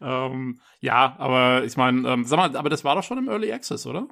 ähm, 0.00 0.60
ja, 0.80 1.14
aber 1.18 1.64
ich 1.64 1.76
meine, 1.76 2.08
ähm, 2.08 2.24
sag 2.24 2.38
mal, 2.38 2.56
aber 2.56 2.70
das 2.70 2.84
war 2.84 2.96
doch 2.96 3.04
schon 3.04 3.18
im 3.18 3.28
Early 3.28 3.52
Access, 3.52 3.86
oder? 3.86 4.08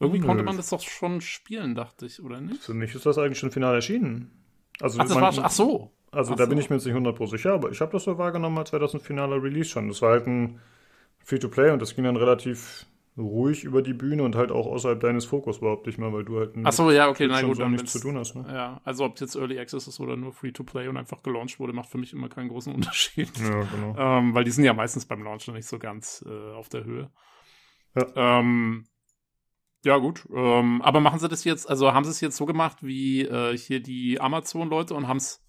Irgendwie 0.00 0.20
Nö. 0.20 0.26
konnte 0.26 0.42
man 0.42 0.56
das 0.56 0.70
doch 0.70 0.80
schon 0.80 1.20
spielen, 1.20 1.76
dachte 1.76 2.06
ich, 2.06 2.20
oder 2.20 2.40
nicht? 2.40 2.62
Für 2.62 2.74
mich 2.74 2.94
ist 2.94 3.06
das 3.06 3.18
eigentlich 3.18 3.38
schon 3.38 3.52
final 3.52 3.74
erschienen. 3.74 4.32
Also, 4.80 4.98
ach, 4.98 5.04
das 5.04 5.14
mein, 5.14 5.22
war, 5.22 5.44
ach 5.44 5.50
so. 5.50 5.92
Also 6.10 6.32
ach 6.32 6.36
da 6.36 6.44
so. 6.44 6.50
bin 6.50 6.58
ich 6.58 6.70
mir 6.70 6.76
jetzt 6.76 6.86
nicht 6.86 6.96
100% 6.96 7.30
sicher, 7.30 7.54
aber 7.54 7.70
ich 7.70 7.80
habe 7.80 7.92
das 7.92 8.04
so 8.04 8.18
wahrgenommen 8.18 8.58
als 8.58 8.70
2000 8.70 9.02
finaler 9.02 9.40
Release 9.40 9.68
schon. 9.68 9.88
Das 9.88 10.02
war 10.02 10.10
halt 10.10 10.26
ein 10.26 10.60
Free-to-Play 11.20 11.70
und 11.70 11.80
das 11.80 11.94
ging 11.94 12.04
dann 12.04 12.16
relativ 12.16 12.86
ruhig 13.16 13.62
über 13.62 13.82
die 13.82 13.94
Bühne 13.94 14.24
und 14.24 14.34
halt 14.34 14.50
auch 14.50 14.66
außerhalb 14.66 14.98
deines 14.98 15.24
Fokus 15.24 15.58
überhaupt 15.58 15.86
nicht 15.86 15.98
mehr, 15.98 16.12
weil 16.12 16.24
du 16.24 16.38
halt 16.38 16.54
Ach 16.64 16.72
so, 16.72 16.90
ja, 16.90 17.08
okay, 17.08 17.28
nein, 17.28 17.46
gut, 17.46 17.56
so 17.56 17.68
nichts 17.68 17.92
zu 17.92 18.00
tun 18.00 18.16
hast. 18.18 18.34
Ne? 18.34 18.44
Ja, 18.48 18.80
also 18.84 19.04
ob 19.04 19.14
es 19.14 19.20
jetzt 19.20 19.36
Early 19.36 19.58
Access 19.58 19.86
ist 19.86 20.00
oder 20.00 20.16
nur 20.16 20.32
Free-to-Play 20.32 20.88
und 20.88 20.96
einfach 20.96 21.22
gelauncht 21.22 21.60
wurde, 21.60 21.72
macht 21.72 21.90
für 21.90 21.98
mich 21.98 22.12
immer 22.12 22.28
keinen 22.28 22.48
großen 22.48 22.74
Unterschied. 22.74 23.30
Ja, 23.38 23.62
genau. 23.62 23.94
ähm, 23.96 24.34
weil 24.34 24.44
die 24.44 24.50
sind 24.50 24.64
ja 24.64 24.74
meistens 24.74 25.06
beim 25.06 25.22
Launch 25.22 25.46
noch 25.46 25.54
nicht 25.54 25.68
so 25.68 25.78
ganz 25.78 26.24
äh, 26.26 26.52
auf 26.54 26.68
der 26.68 26.84
Höhe. 26.84 27.10
Ja. 27.94 28.40
Ähm, 28.40 28.86
ja, 29.84 29.98
gut. 29.98 30.26
Ähm, 30.34 30.82
aber 30.82 31.00
machen 31.00 31.20
sie 31.20 31.28
das 31.28 31.44
jetzt, 31.44 31.68
also 31.68 31.92
haben 31.92 32.04
sie 32.04 32.10
es 32.10 32.20
jetzt 32.20 32.36
so 32.36 32.46
gemacht 32.46 32.78
wie 32.82 33.22
äh, 33.22 33.56
hier 33.56 33.80
die 33.80 34.20
Amazon-Leute 34.20 34.94
und 34.94 35.06
haben 35.06 35.18
es 35.18 35.44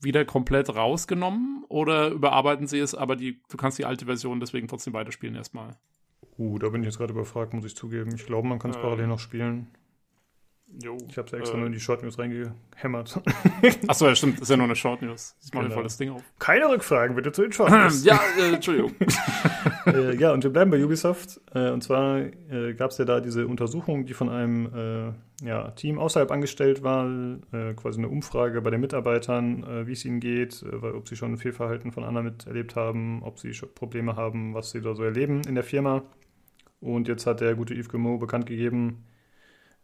wieder 0.00 0.24
komplett 0.24 0.74
rausgenommen 0.74 1.64
oder 1.68 2.08
überarbeiten 2.08 2.66
sie 2.66 2.78
es, 2.78 2.94
aber 2.94 3.14
die, 3.14 3.42
du 3.48 3.56
kannst 3.56 3.78
die 3.78 3.84
alte 3.84 4.06
Version 4.06 4.40
deswegen 4.40 4.68
trotzdem 4.68 4.94
weiterspielen 4.94 5.34
erstmal? 5.34 5.78
Uh, 6.36 6.58
da 6.58 6.68
bin 6.68 6.82
ich 6.82 6.86
jetzt 6.86 6.98
gerade 6.98 7.12
überfragt, 7.12 7.52
muss 7.52 7.64
ich 7.64 7.76
zugeben. 7.76 8.14
Ich 8.14 8.26
glaube, 8.26 8.46
man 8.46 8.58
kann 8.58 8.70
es 8.70 8.76
ähm, 8.76 8.82
parallel 8.82 9.06
noch 9.08 9.18
spielen. 9.18 9.68
Jo, 10.80 10.96
ich 11.08 11.16
habe 11.16 11.26
es 11.26 11.32
extra 11.32 11.54
äh, 11.54 11.58
nur 11.58 11.66
in 11.66 11.72
die 11.72 11.80
Short 11.80 12.02
News 12.02 12.18
reingehämmert. 12.18 13.20
Achso, 13.88 14.06
ja, 14.06 14.14
stimmt. 14.14 14.40
Ist 14.40 14.48
ja 14.48 14.56
nur 14.56 14.66
eine 14.66 14.76
Short 14.76 15.02
News. 15.02 15.34
Ich 15.42 15.52
mache 15.52 15.64
genau. 15.64 15.74
voll 15.74 15.82
das 15.82 15.96
Ding 15.96 16.10
auf. 16.10 16.22
Keine 16.38 16.68
Rückfragen 16.68 17.16
bitte 17.16 17.32
zu 17.32 17.42
den 17.42 17.52
Short 17.52 17.70
News. 17.70 18.04
ja, 18.04 18.20
äh, 18.38 18.54
Entschuldigung. 18.54 18.94
äh, 19.86 20.14
ja, 20.16 20.32
und 20.32 20.44
wir 20.44 20.50
bleiben 20.50 20.70
bei 20.70 20.84
Ubisoft. 20.84 21.40
Äh, 21.54 21.70
und 21.70 21.82
zwar 21.82 22.18
äh, 22.18 22.74
gab 22.74 22.90
es 22.90 22.98
ja 22.98 23.04
da 23.04 23.20
diese 23.20 23.46
Untersuchung, 23.46 24.04
die 24.04 24.14
von 24.14 24.28
einem 24.28 25.14
äh, 25.42 25.46
ja, 25.46 25.70
Team 25.72 25.98
außerhalb 25.98 26.30
angestellt 26.30 26.82
war. 26.82 27.08
Quasi 27.76 27.98
eine 27.98 28.08
Umfrage 28.08 28.60
bei 28.60 28.70
den 28.70 28.80
Mitarbeitern, 28.80 29.86
wie 29.86 29.92
es 29.92 30.04
ihnen 30.04 30.18
geht, 30.18 30.64
ob 30.82 31.08
sie 31.08 31.14
schon 31.14 31.34
ein 31.34 31.36
Fehlverhalten 31.36 31.92
von 31.92 32.02
anderen 32.02 32.26
miterlebt 32.26 32.74
haben, 32.74 33.22
ob 33.22 33.38
sie 33.38 33.52
Probleme 33.74 34.16
haben, 34.16 34.54
was 34.54 34.72
sie 34.72 34.80
da 34.80 34.94
so 34.94 35.04
erleben 35.04 35.42
in 35.46 35.54
der 35.54 35.62
Firma. 35.62 36.02
Und 36.80 37.06
jetzt 37.06 37.26
hat 37.26 37.40
der 37.40 37.54
gute 37.54 37.74
Yves 37.74 37.88
Guillemot 37.88 38.18
bekannt 38.18 38.46
gegeben, 38.46 39.04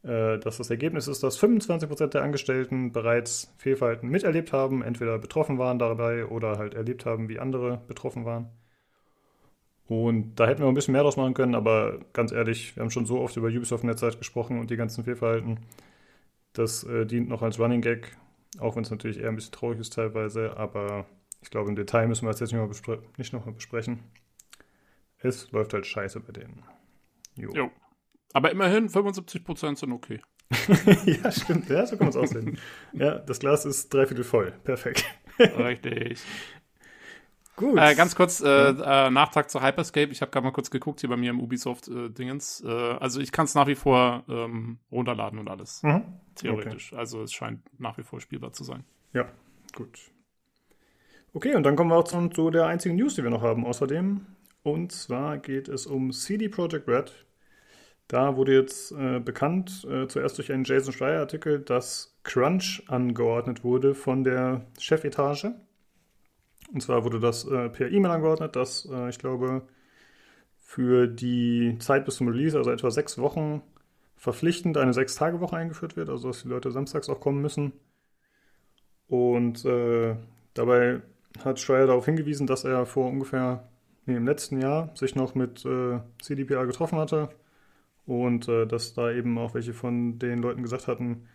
dass 0.05 0.59
das 0.59 0.69
Ergebnis 0.69 1.09
ist, 1.09 1.23
dass 1.23 1.41
25% 1.41 2.09
der 2.09 2.23
Angestellten 2.23 2.93
bereits 2.93 3.55
Fehlverhalten 3.57 4.09
miterlebt 4.11 4.53
haben, 4.53 4.83
entweder 4.83 5.19
betroffen 5.19 5.59
waren 5.59 5.79
dabei 5.79 6.27
oder 6.27 6.59
halt 6.59 6.75
erlebt 6.75 7.07
haben, 7.07 7.29
wie 7.31 7.39
andere 7.39 7.81
betroffen 7.89 8.27
waren. 8.27 8.51
Und 9.87 10.37
da 10.37 10.47
hätten 10.47 10.63
wir 10.63 10.69
ein 10.69 10.75
bisschen 10.75 10.93
mehr 10.93 11.03
draus 11.03 11.17
machen 11.17 11.35
können, 11.35 11.55
aber 11.55 12.01
ganz 12.13 12.33
ehrlich, 12.33 12.77
wir 12.77 12.83
haben 12.83 12.91
schon 12.91 13.07
so 13.07 13.21
oft 13.21 13.37
über 13.37 13.49
Ubisoft 13.49 13.85
Netzeit 13.85 14.19
gesprochen 14.19 14.59
und 14.59 14.71
die 14.71 14.77
ganzen 14.77 15.05
Fehlverhalten. 15.05 15.61
Das 16.53 16.85
äh, 16.85 17.07
dient 17.07 17.29
noch 17.29 17.43
als 17.43 17.59
Running 17.59 17.81
Gag, 17.81 18.17
auch 18.59 18.77
wenn 18.77 18.85
es 18.85 18.91
natürlich 18.91 19.19
eher 19.19 19.29
ein 19.29 19.37
bisschen 19.37 19.53
traurig 19.53 19.81
ist 19.81 19.93
teilweise, 19.93 20.57
aber 20.57 21.07
ich 21.43 21.51
glaube, 21.51 21.69
im 21.69 21.77
Detail 21.77 22.09
müssen 22.09 22.27
wir 22.27 22.31
es 22.31 22.41
jetzt 22.41 22.53
nicht, 22.53 22.87
mal 22.87 22.99
nicht 23.19 23.33
nochmal 23.33 23.55
besprechen. 23.55 24.01
Es 25.19 25.51
läuft 25.53 25.75
halt 25.75 25.87
scheiße 25.87 26.21
bei 26.21 26.33
denen. 26.33 26.63
Jo. 27.37 27.51
jo. 27.53 27.71
Aber 28.35 28.51
immerhin, 28.51 28.89
75% 28.89 29.79
sind 29.79 29.93
okay. 29.93 30.21
ja, 31.07 31.31
stimmt. 31.31 31.71
Ja, 31.71 31.87
so 31.87 31.97
kann 31.97 32.07
man 32.07 32.11
es 32.11 32.17
aussehen. 32.17 32.59
ja, 32.93 33.19
das 33.19 33.39
Glas 33.39 33.65
ist 33.65 33.95
dreiviertel 33.95 34.25
voll. 34.25 34.53
Perfekt. 34.65 35.05
Richtig. 35.39 36.21
Gut. 37.57 37.79
Äh, 37.79 37.95
ganz 37.95 38.17
kurz 38.17 38.41
äh, 38.41 38.49
äh, 38.49 39.11
Nachtrag 39.11 39.49
zu 39.49 39.63
Hyperscape. 39.63 40.11
Ich 40.11 40.21
habe 40.21 40.33
gerade 40.33 40.45
mal 40.45 40.51
kurz 40.51 40.71
geguckt 40.71 41.01
hier 41.01 41.09
bei 41.09 41.17
mir 41.17 41.31
im 41.31 41.41
Ubisoft-Dingens. 41.41 42.65
Äh, 42.67 42.69
also 42.69 43.21
ich 43.21 43.31
kann 43.31 43.45
es 43.45 43.55
nach 43.55 43.69
wie 43.69 43.77
vor 43.77 44.25
ähm, 44.29 44.79
runterladen 44.91 45.39
und 45.39 45.49
alles. 45.49 45.83
Mhm. 45.85 46.03
Theoretisch. 46.35 46.93
Okay. 46.93 47.01
Also 47.01 47.23
es 47.23 47.33
scheint 47.33 47.61
nach 47.79 47.97
wie 47.97 48.03
vor 48.03 48.21
spielbar 48.21 48.53
zu 48.53 48.65
sein. 48.65 48.83
Ja, 49.13 49.27
gut. 49.77 50.01
Okay, 51.33 51.55
und 51.55 51.63
dann 51.63 51.77
kommen 51.77 51.91
wir 51.91 51.97
auch 51.97 52.05
zu, 52.05 52.29
zu 52.29 52.51
der 52.51 52.67
einzigen 52.67 52.97
News, 52.97 53.15
die 53.15 53.23
wir 53.23 53.31
noch 53.31 53.43
haben 53.43 53.65
außerdem. 53.65 54.27
Und 54.65 54.91
zwar 54.91 55.39
geht 55.39 55.69
es 55.69 55.87
um 55.87 56.11
CD 56.11 56.49
Projekt 56.49 56.89
Red. 56.89 57.25
Da 58.09 58.37
wurde 58.37 58.53
jetzt 58.53 58.93
äh, 58.93 59.19
bekannt, 59.19 59.87
äh, 59.91 60.07
zuerst 60.09 60.37
durch 60.37 60.53
einen 60.53 60.65
Jason 60.65 60.93
Schreier-Artikel, 60.93 61.61
dass 61.61 62.17
Crunch 62.23 62.83
angeordnet 62.89 63.65
wurde 63.65 63.95
von 63.95 64.25
der 64.25 64.67
Chefetage. 64.79 65.55
Und 66.73 66.83
zwar 66.83 67.05
wurde 67.05 67.21
das 67.21 67.47
äh, 67.47 67.71
per 67.71 67.91
E-Mail 67.91 68.11
angeordnet, 68.11 68.57
dass 68.57 68.89
äh, 68.91 69.09
ich 69.09 69.19
glaube 69.19 69.63
für 70.59 71.07
die 71.07 71.77
Zeit 71.79 72.05
bis 72.05 72.17
zum 72.17 72.29
Release, 72.29 72.57
also 72.57 72.71
etwa 72.71 72.91
sechs 72.91 73.19
Wochen, 73.19 73.63
verpflichtend 74.17 74.77
eine 74.79 74.95
Sechs-Tage-Woche 74.95 75.57
eingeführt 75.57 75.97
wird, 75.97 76.09
also 76.09 76.29
dass 76.29 76.43
die 76.43 76.49
Leute 76.49 76.71
samstags 76.71 77.09
auch 77.09 77.21
kommen 77.21 77.43
müssen. 77.43 77.73
Und 79.07 79.65
äh, 79.65 80.17
dabei 80.55 81.03
hat 81.45 81.61
Schreier 81.61 81.87
darauf 81.87 82.07
hingewiesen, 82.07 82.47
dass 82.47 82.65
er 82.65 82.87
vor 82.87 83.09
ungefähr 83.09 83.69
nee, 84.07 84.17
im 84.17 84.27
letzten 84.27 84.61
Jahr 84.61 84.91
sich 84.95 85.15
noch 85.15 85.35
mit 85.35 85.65
äh, 85.65 86.01
CDPR 86.23 86.67
getroffen 86.67 86.99
hatte 86.99 87.31
und 88.07 88.49
äh, 88.49 88.67
dass 88.67 88.95
da 88.95 89.11
eben 89.11 89.39
auch 89.39 89.55
welche 89.55 89.73
von 89.73 90.19
den 90.19 90.41
Leuten 90.41 90.63
gesagt 90.63 90.89
hatten, 90.89 91.29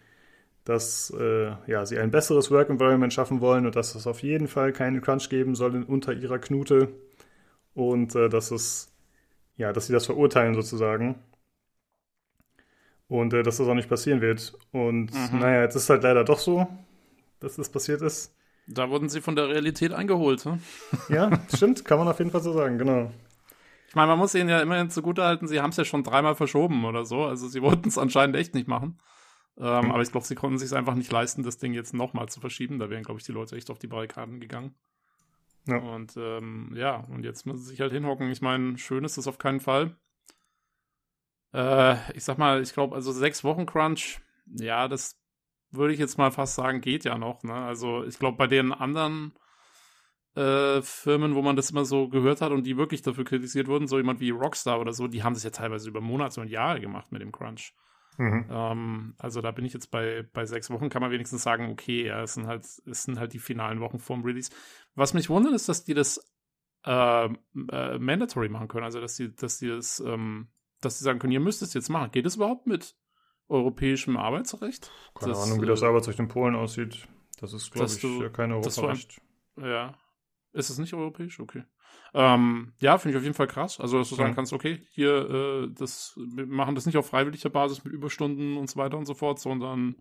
dass 0.65 1.11
äh, 1.17 1.51
ja, 1.67 1.85
sie 1.85 1.97
ein 1.97 2.11
besseres 2.11 2.51
Work 2.51 2.69
Environment 2.69 3.13
schaffen 3.13 3.41
wollen 3.41 3.65
und 3.65 3.75
dass 3.75 3.95
es 3.95 4.05
auf 4.07 4.21
jeden 4.21 4.47
Fall 4.47 4.71
keinen 4.73 5.01
Crunch 5.01 5.29
geben 5.29 5.55
soll 5.55 5.83
unter 5.83 6.13
ihrer 6.13 6.39
Knute 6.39 6.89
und 7.73 8.15
äh, 8.15 8.29
dass 8.29 8.51
es 8.51 8.93
ja, 9.57 9.73
dass 9.73 9.87
sie 9.87 9.93
das 9.93 10.05
verurteilen 10.05 10.55
sozusagen 10.55 11.15
und 13.09 13.33
äh, 13.33 13.43
dass 13.43 13.57
das 13.57 13.67
auch 13.67 13.73
nicht 13.73 13.89
passieren 13.89 14.21
wird. 14.21 14.57
Und 14.71 15.13
mhm. 15.13 15.39
naja, 15.39 15.63
jetzt 15.63 15.75
ist 15.75 15.89
halt 15.89 16.03
leider 16.03 16.23
doch 16.23 16.39
so, 16.39 16.67
dass 17.39 17.57
das 17.57 17.69
passiert 17.69 18.01
ist. 18.01 18.33
Da 18.67 18.89
wurden 18.89 19.09
sie 19.09 19.19
von 19.19 19.35
der 19.35 19.49
Realität 19.49 19.91
eingeholt. 19.91 20.45
Hm? 20.45 20.59
Ja, 21.09 21.31
stimmt, 21.53 21.83
kann 21.83 21.97
man 21.97 22.07
auf 22.07 22.19
jeden 22.19 22.31
Fall 22.31 22.43
so 22.43 22.53
sagen, 22.53 22.77
genau. 22.77 23.11
Ich 23.89 23.95
meine, 23.95 24.07
man 24.09 24.19
muss 24.19 24.35
ihnen 24.35 24.49
ja 24.49 24.61
immerhin 24.61 24.91
zugutehalten, 24.91 25.47
sie 25.47 25.61
haben 25.61 25.71
es 25.71 25.77
ja 25.77 25.83
schon 25.83 26.03
dreimal 26.03 26.35
verschoben 26.35 26.85
oder 26.85 27.05
so. 27.05 27.25
Also 27.25 27.47
sie 27.47 27.61
wollten 27.63 27.89
es 27.89 27.97
anscheinend 27.97 28.35
echt 28.35 28.53
nicht 28.53 28.67
machen. 28.67 28.99
Ähm, 29.57 29.85
mhm. 29.85 29.91
Aber 29.91 30.03
ich 30.03 30.11
glaube, 30.11 30.27
sie 30.27 30.35
konnten 30.35 30.59
sich 30.59 30.71
einfach 30.73 30.93
nicht 30.93 31.11
leisten, 31.11 31.41
das 31.41 31.57
Ding 31.57 31.73
jetzt 31.73 31.95
nochmal 31.95 32.29
zu 32.29 32.39
verschieben. 32.39 32.77
Da 32.77 32.91
wären, 32.91 33.03
glaube 33.03 33.19
ich, 33.19 33.25
die 33.25 33.31
Leute 33.31 33.55
echt 33.55 33.71
auf 33.71 33.79
die 33.79 33.87
Barrikaden 33.87 34.39
gegangen. 34.39 34.75
Ja. 35.67 35.77
Und 35.77 36.15
ähm, 36.17 36.71
ja, 36.75 36.97
und 37.09 37.23
jetzt 37.23 37.47
müssen 37.47 37.57
sie 37.57 37.69
sich 37.69 37.81
halt 37.81 37.91
hinhocken. 37.91 38.29
Ich 38.29 38.41
meine, 38.41 38.77
schön 38.77 39.03
ist 39.03 39.17
das 39.17 39.27
auf 39.27 39.39
keinen 39.39 39.59
Fall. 39.59 39.97
Äh, 41.51 41.95
ich 42.15 42.23
sag 42.23 42.37
mal, 42.37 42.61
ich 42.61 42.73
glaube, 42.73 42.95
also 42.95 43.11
sechs 43.11 43.43
Wochen 43.43 43.65
Crunch, 43.65 44.21
ja, 44.45 44.87
das 44.87 45.19
würde 45.71 45.93
ich 45.93 45.99
jetzt 45.99 46.19
mal 46.19 46.29
fast 46.29 46.53
sagen, 46.53 46.81
geht 46.81 47.05
ja 47.05 47.17
noch. 47.17 47.41
Ne? 47.41 47.55
Also 47.55 48.03
ich 48.03 48.19
glaube, 48.19 48.37
bei 48.37 48.47
den 48.47 48.71
anderen 48.71 49.33
äh, 50.39 50.81
Firmen, 50.81 51.35
wo 51.35 51.41
man 51.41 51.57
das 51.57 51.71
immer 51.71 51.83
so 51.83 52.07
gehört 52.07 52.39
hat 52.39 52.53
und 52.53 52.65
die 52.65 52.77
wirklich 52.77 53.01
dafür 53.01 53.25
kritisiert 53.25 53.67
wurden, 53.67 53.87
so 53.87 53.97
jemand 53.97 54.21
wie 54.21 54.29
Rockstar 54.29 54.79
oder 54.79 54.93
so, 54.93 55.07
die 55.07 55.21
haben 55.21 55.33
das 55.33 55.43
ja 55.43 55.49
teilweise 55.49 55.89
über 55.89 55.99
Monate 55.99 56.39
und 56.39 56.47
Jahre 56.47 56.79
gemacht 56.79 57.11
mit 57.11 57.21
dem 57.21 57.33
Crunch. 57.33 57.73
Mhm. 58.17 58.45
Ähm, 58.49 59.15
also 59.17 59.41
da 59.41 59.51
bin 59.51 59.65
ich 59.65 59.73
jetzt 59.73 59.91
bei, 59.91 60.25
bei 60.31 60.45
sechs 60.45 60.69
Wochen, 60.69 60.89
kann 60.89 61.01
man 61.01 61.11
wenigstens 61.11 61.43
sagen, 61.43 61.69
okay, 61.69 62.05
ja, 62.05 62.23
es 62.23 62.35
sind 62.35 62.47
halt, 62.47 62.63
es 62.63 63.03
sind 63.03 63.19
halt 63.19 63.33
die 63.33 63.39
finalen 63.39 63.81
Wochen 63.81 63.99
vorm 63.99 64.23
Release. 64.23 64.49
Was 64.95 65.13
mich 65.13 65.29
wundert, 65.29 65.53
ist, 65.53 65.67
dass 65.67 65.83
die 65.83 65.93
das 65.93 66.25
äh, 66.85 67.25
äh, 67.25 67.99
mandatory 67.99 68.47
machen 68.47 68.69
können, 68.69 68.85
also 68.85 69.01
dass 69.01 69.15
die, 69.15 69.35
dass 69.35 69.59
die 69.59 69.67
das, 69.67 69.99
ähm, 69.99 70.47
dass 70.79 70.99
die 70.99 71.03
sagen 71.03 71.19
können, 71.19 71.33
ihr 71.33 71.41
müsst 71.41 71.61
es 71.61 71.73
jetzt 71.73 71.89
machen. 71.89 72.11
Geht 72.11 72.25
es 72.25 72.37
überhaupt 72.37 72.65
mit 72.65 72.95
europäischem 73.49 74.15
Arbeitsrecht? 74.15 74.89
Keine 75.15 75.33
das, 75.33 75.43
Ahnung, 75.43 75.61
wie 75.61 75.65
das 75.65 75.81
äh, 75.81 75.85
Arbeitsrecht 75.85 76.19
in 76.19 76.29
Polen 76.29 76.55
aussieht. 76.55 77.09
Das 77.41 77.51
ist, 77.51 77.71
glaube 77.71 77.91
ich, 77.91 77.99
du, 77.99 78.29
kein 78.31 78.51
Europarecht. 78.51 79.21
Ja, 79.57 79.95
ist 80.53 80.69
es 80.69 80.77
nicht 80.77 80.93
europäisch? 80.93 81.39
Okay. 81.39 81.63
Ähm, 82.13 82.73
ja, 82.79 82.97
finde 82.97 83.11
ich 83.11 83.17
auf 83.17 83.23
jeden 83.23 83.35
Fall 83.35 83.47
krass. 83.47 83.79
Also, 83.79 83.99
dass 83.99 84.09
du 84.09 84.15
sagen 84.15 84.35
kannst, 84.35 84.53
okay, 84.53 84.81
hier, 84.91 85.29
äh, 85.29 85.73
das, 85.73 86.17
wir 86.17 86.47
machen 86.47 86.75
das 86.75 86.85
nicht 86.85 86.97
auf 86.97 87.07
freiwilliger 87.07 87.49
Basis 87.49 87.83
mit 87.83 87.93
Überstunden 87.93 88.57
und 88.57 88.69
so 88.69 88.79
weiter 88.79 88.97
und 88.97 89.05
so 89.05 89.13
fort, 89.13 89.39
sondern 89.39 89.95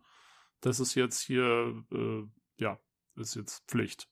das 0.60 0.80
ist 0.80 0.94
jetzt 0.94 1.20
hier, 1.20 1.84
äh, 1.92 2.22
ja, 2.56 2.78
ist 3.16 3.34
jetzt 3.34 3.68
Pflicht. 3.68 4.08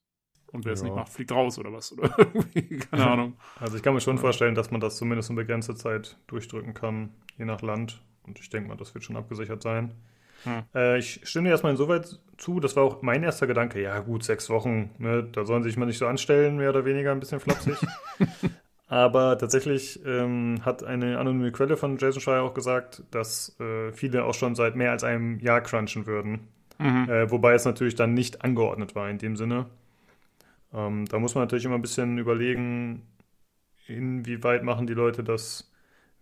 Und 0.53 0.65
wer 0.65 0.71
ja. 0.71 0.75
es 0.75 0.83
nicht 0.83 0.95
macht, 0.95 1.09
fliegt 1.09 1.33
raus 1.33 1.59
oder 1.59 1.73
was? 1.73 1.93
Oder 1.99 2.09
keine 2.11 3.07
Ahnung. 3.11 3.37
Also 3.59 3.77
ich 3.77 3.83
kann 3.83 3.95
mir 3.95 4.01
schon 4.01 4.19
vorstellen, 4.19 4.55
dass 4.55 4.71
man 4.71 4.81
das 4.81 4.97
zumindest 4.97 5.31
eine 5.31 5.41
begrenzte 5.41 5.75
Zeit 5.75 6.19
durchdrücken 6.29 6.73
kann, 6.73 7.15
je 7.37 7.45
nach 7.45 7.63
Land. 7.63 8.03
Und 8.23 8.39
ich 8.39 8.49
denke 8.49 8.69
mal, 8.69 8.77
das 8.77 8.95
wird 8.95 9.05
schon 9.05 9.17
abgesichert 9.17 9.63
sein. 9.63 9.95
Hm. 10.45 10.63
Äh, 10.75 10.99
ich 10.99 11.21
stimme 11.25 11.45
dir 11.45 11.53
erstmal 11.53 11.73
insoweit 11.73 12.19
zu, 12.37 12.61
das 12.61 12.77
war 12.77 12.85
auch 12.85 13.03
mein 13.03 13.23
erster 13.23 13.47
Gedanke. 13.47 13.81
Ja, 13.81 13.99
gut, 14.01 14.25
sechs 14.25 14.51
Wochen, 14.51 14.91
ne, 14.99 15.27
da 15.31 15.45
sollen 15.45 15.63
sich 15.63 15.77
mal 15.77 15.87
nicht 15.87 15.99
so 15.99 16.07
anstellen, 16.07 16.57
mehr 16.57 16.71
oder 16.71 16.85
weniger 16.85 17.13
ein 17.13 17.21
bisschen 17.21 17.41
flapsig. 17.41 17.77
Aber 18.89 19.37
tatsächlich 19.37 20.01
ähm, 20.07 20.61
hat 20.65 20.85
eine 20.85 21.19
anonyme 21.19 21.51
Quelle 21.51 21.77
von 21.77 21.99
Jason 21.99 22.21
Schreier 22.21 22.43
auch 22.43 22.55
gesagt, 22.55 23.03
dass 23.11 23.59
äh, 23.59 23.91
viele 23.93 24.25
auch 24.25 24.35
schon 24.35 24.55
seit 24.55 24.77
mehr 24.77 24.93
als 24.93 25.03
einem 25.03 25.41
Jahr 25.41 25.61
crunchen 25.61 26.07
würden. 26.07 26.49
Mhm. 26.79 27.09
Äh, 27.09 27.31
wobei 27.31 27.55
es 27.55 27.65
natürlich 27.65 27.97
dann 27.97 28.15
nicht 28.15 28.45
angeordnet 28.45 28.95
war 28.95 29.11
in 29.11 29.19
dem 29.19 29.37
Sinne. 29.37 29.67
Ähm, 30.73 31.07
da 31.07 31.19
muss 31.19 31.35
man 31.35 31.43
natürlich 31.43 31.65
immer 31.65 31.75
ein 31.77 31.83
bisschen 31.83 32.19
überlegen, 32.19 33.03
inwieweit 33.89 34.63
machen 34.63 34.87
die 34.87 34.95
Leute 34.95 35.25
das 35.25 35.73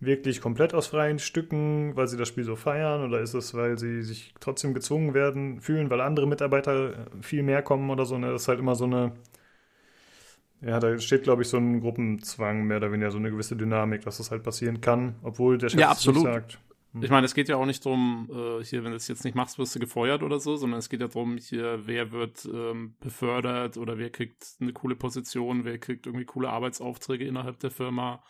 wirklich 0.05 0.41
komplett 0.41 0.73
aus 0.73 0.87
freien 0.87 1.19
Stücken, 1.19 1.95
weil 1.95 2.07
sie 2.07 2.17
das 2.17 2.27
Spiel 2.27 2.43
so 2.43 2.55
feiern? 2.55 3.03
Oder 3.03 3.21
ist 3.21 3.33
es, 3.33 3.53
weil 3.53 3.77
sie 3.77 4.01
sich 4.01 4.33
trotzdem 4.39 4.73
gezwungen 4.73 5.13
werden, 5.13 5.61
fühlen, 5.61 5.89
weil 5.89 6.01
andere 6.01 6.27
Mitarbeiter 6.27 7.07
viel 7.21 7.43
mehr 7.43 7.61
kommen 7.61 7.89
oder 7.89 8.05
so? 8.05 8.17
Ne? 8.17 8.31
Das 8.31 8.43
ist 8.43 8.47
halt 8.47 8.59
immer 8.59 8.75
so 8.75 8.85
eine. 8.85 9.13
Ja, 10.61 10.79
da 10.79 10.97
steht, 10.97 11.23
glaube 11.23 11.43
ich, 11.43 11.49
so 11.49 11.57
ein 11.57 11.81
Gruppenzwang, 11.81 12.63
mehr 12.63 12.77
oder 12.77 12.91
weniger, 12.91 13.11
so 13.11 13.17
eine 13.17 13.29
gewisse 13.29 13.55
Dynamik, 13.55 14.03
dass 14.03 14.17
das 14.17 14.31
halt 14.31 14.41
passieren 14.41 14.81
kann, 14.81 15.15
obwohl 15.21 15.57
der 15.57 15.69
Chef 15.69 15.79
ja, 15.79 15.89
absolut. 15.89 16.23
nicht 16.23 16.33
sagt. 16.33 16.59
Hm. 16.93 17.03
Ich 17.03 17.09
meine, 17.09 17.25
es 17.25 17.35
geht 17.35 17.49
ja 17.49 17.57
auch 17.57 17.65
nicht 17.65 17.85
darum, 17.85 18.29
äh, 18.31 18.63
hier, 18.63 18.83
wenn 18.83 18.91
du 18.91 18.97
es 18.97 19.07
jetzt 19.07 19.25
nicht 19.25 19.35
machst, 19.35 19.59
wirst 19.59 19.75
du 19.75 19.79
gefeuert 19.79 20.23
oder 20.23 20.39
so, 20.39 20.55
sondern 20.55 20.79
es 20.79 20.89
geht 20.89 21.01
ja 21.01 21.07
darum, 21.07 21.37
hier, 21.37 21.81
wer 21.85 22.11
wird 22.11 22.47
ähm, 22.51 22.95
befördert 23.01 23.77
oder 23.77 23.97
wer 23.97 24.09
kriegt 24.09 24.55
eine 24.61 24.71
coole 24.71 24.95
Position, 24.95 25.65
wer 25.65 25.77
kriegt 25.77 26.07
irgendwie 26.07 26.25
coole 26.25 26.49
Arbeitsaufträge 26.49 27.25
innerhalb 27.25 27.59
der 27.59 27.71
Firma 27.71 28.23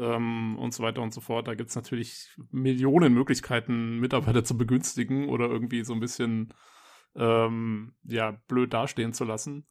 ähm, 0.00 0.58
und 0.58 0.72
so 0.72 0.82
weiter 0.82 1.02
und 1.02 1.12
so 1.12 1.20
fort. 1.20 1.46
Da 1.46 1.54
gibt 1.54 1.70
es 1.70 1.76
natürlich 1.76 2.28
Millionen 2.50 3.12
Möglichkeiten, 3.12 3.98
Mitarbeiter 4.00 4.42
zu 4.42 4.56
begünstigen 4.56 5.28
oder 5.28 5.48
irgendwie 5.48 5.84
so 5.84 5.92
ein 5.92 6.00
bisschen 6.00 6.54
ähm, 7.14 7.94
ja, 8.04 8.32
blöd 8.48 8.72
dastehen 8.72 9.12
zu 9.12 9.24
lassen. 9.24 9.66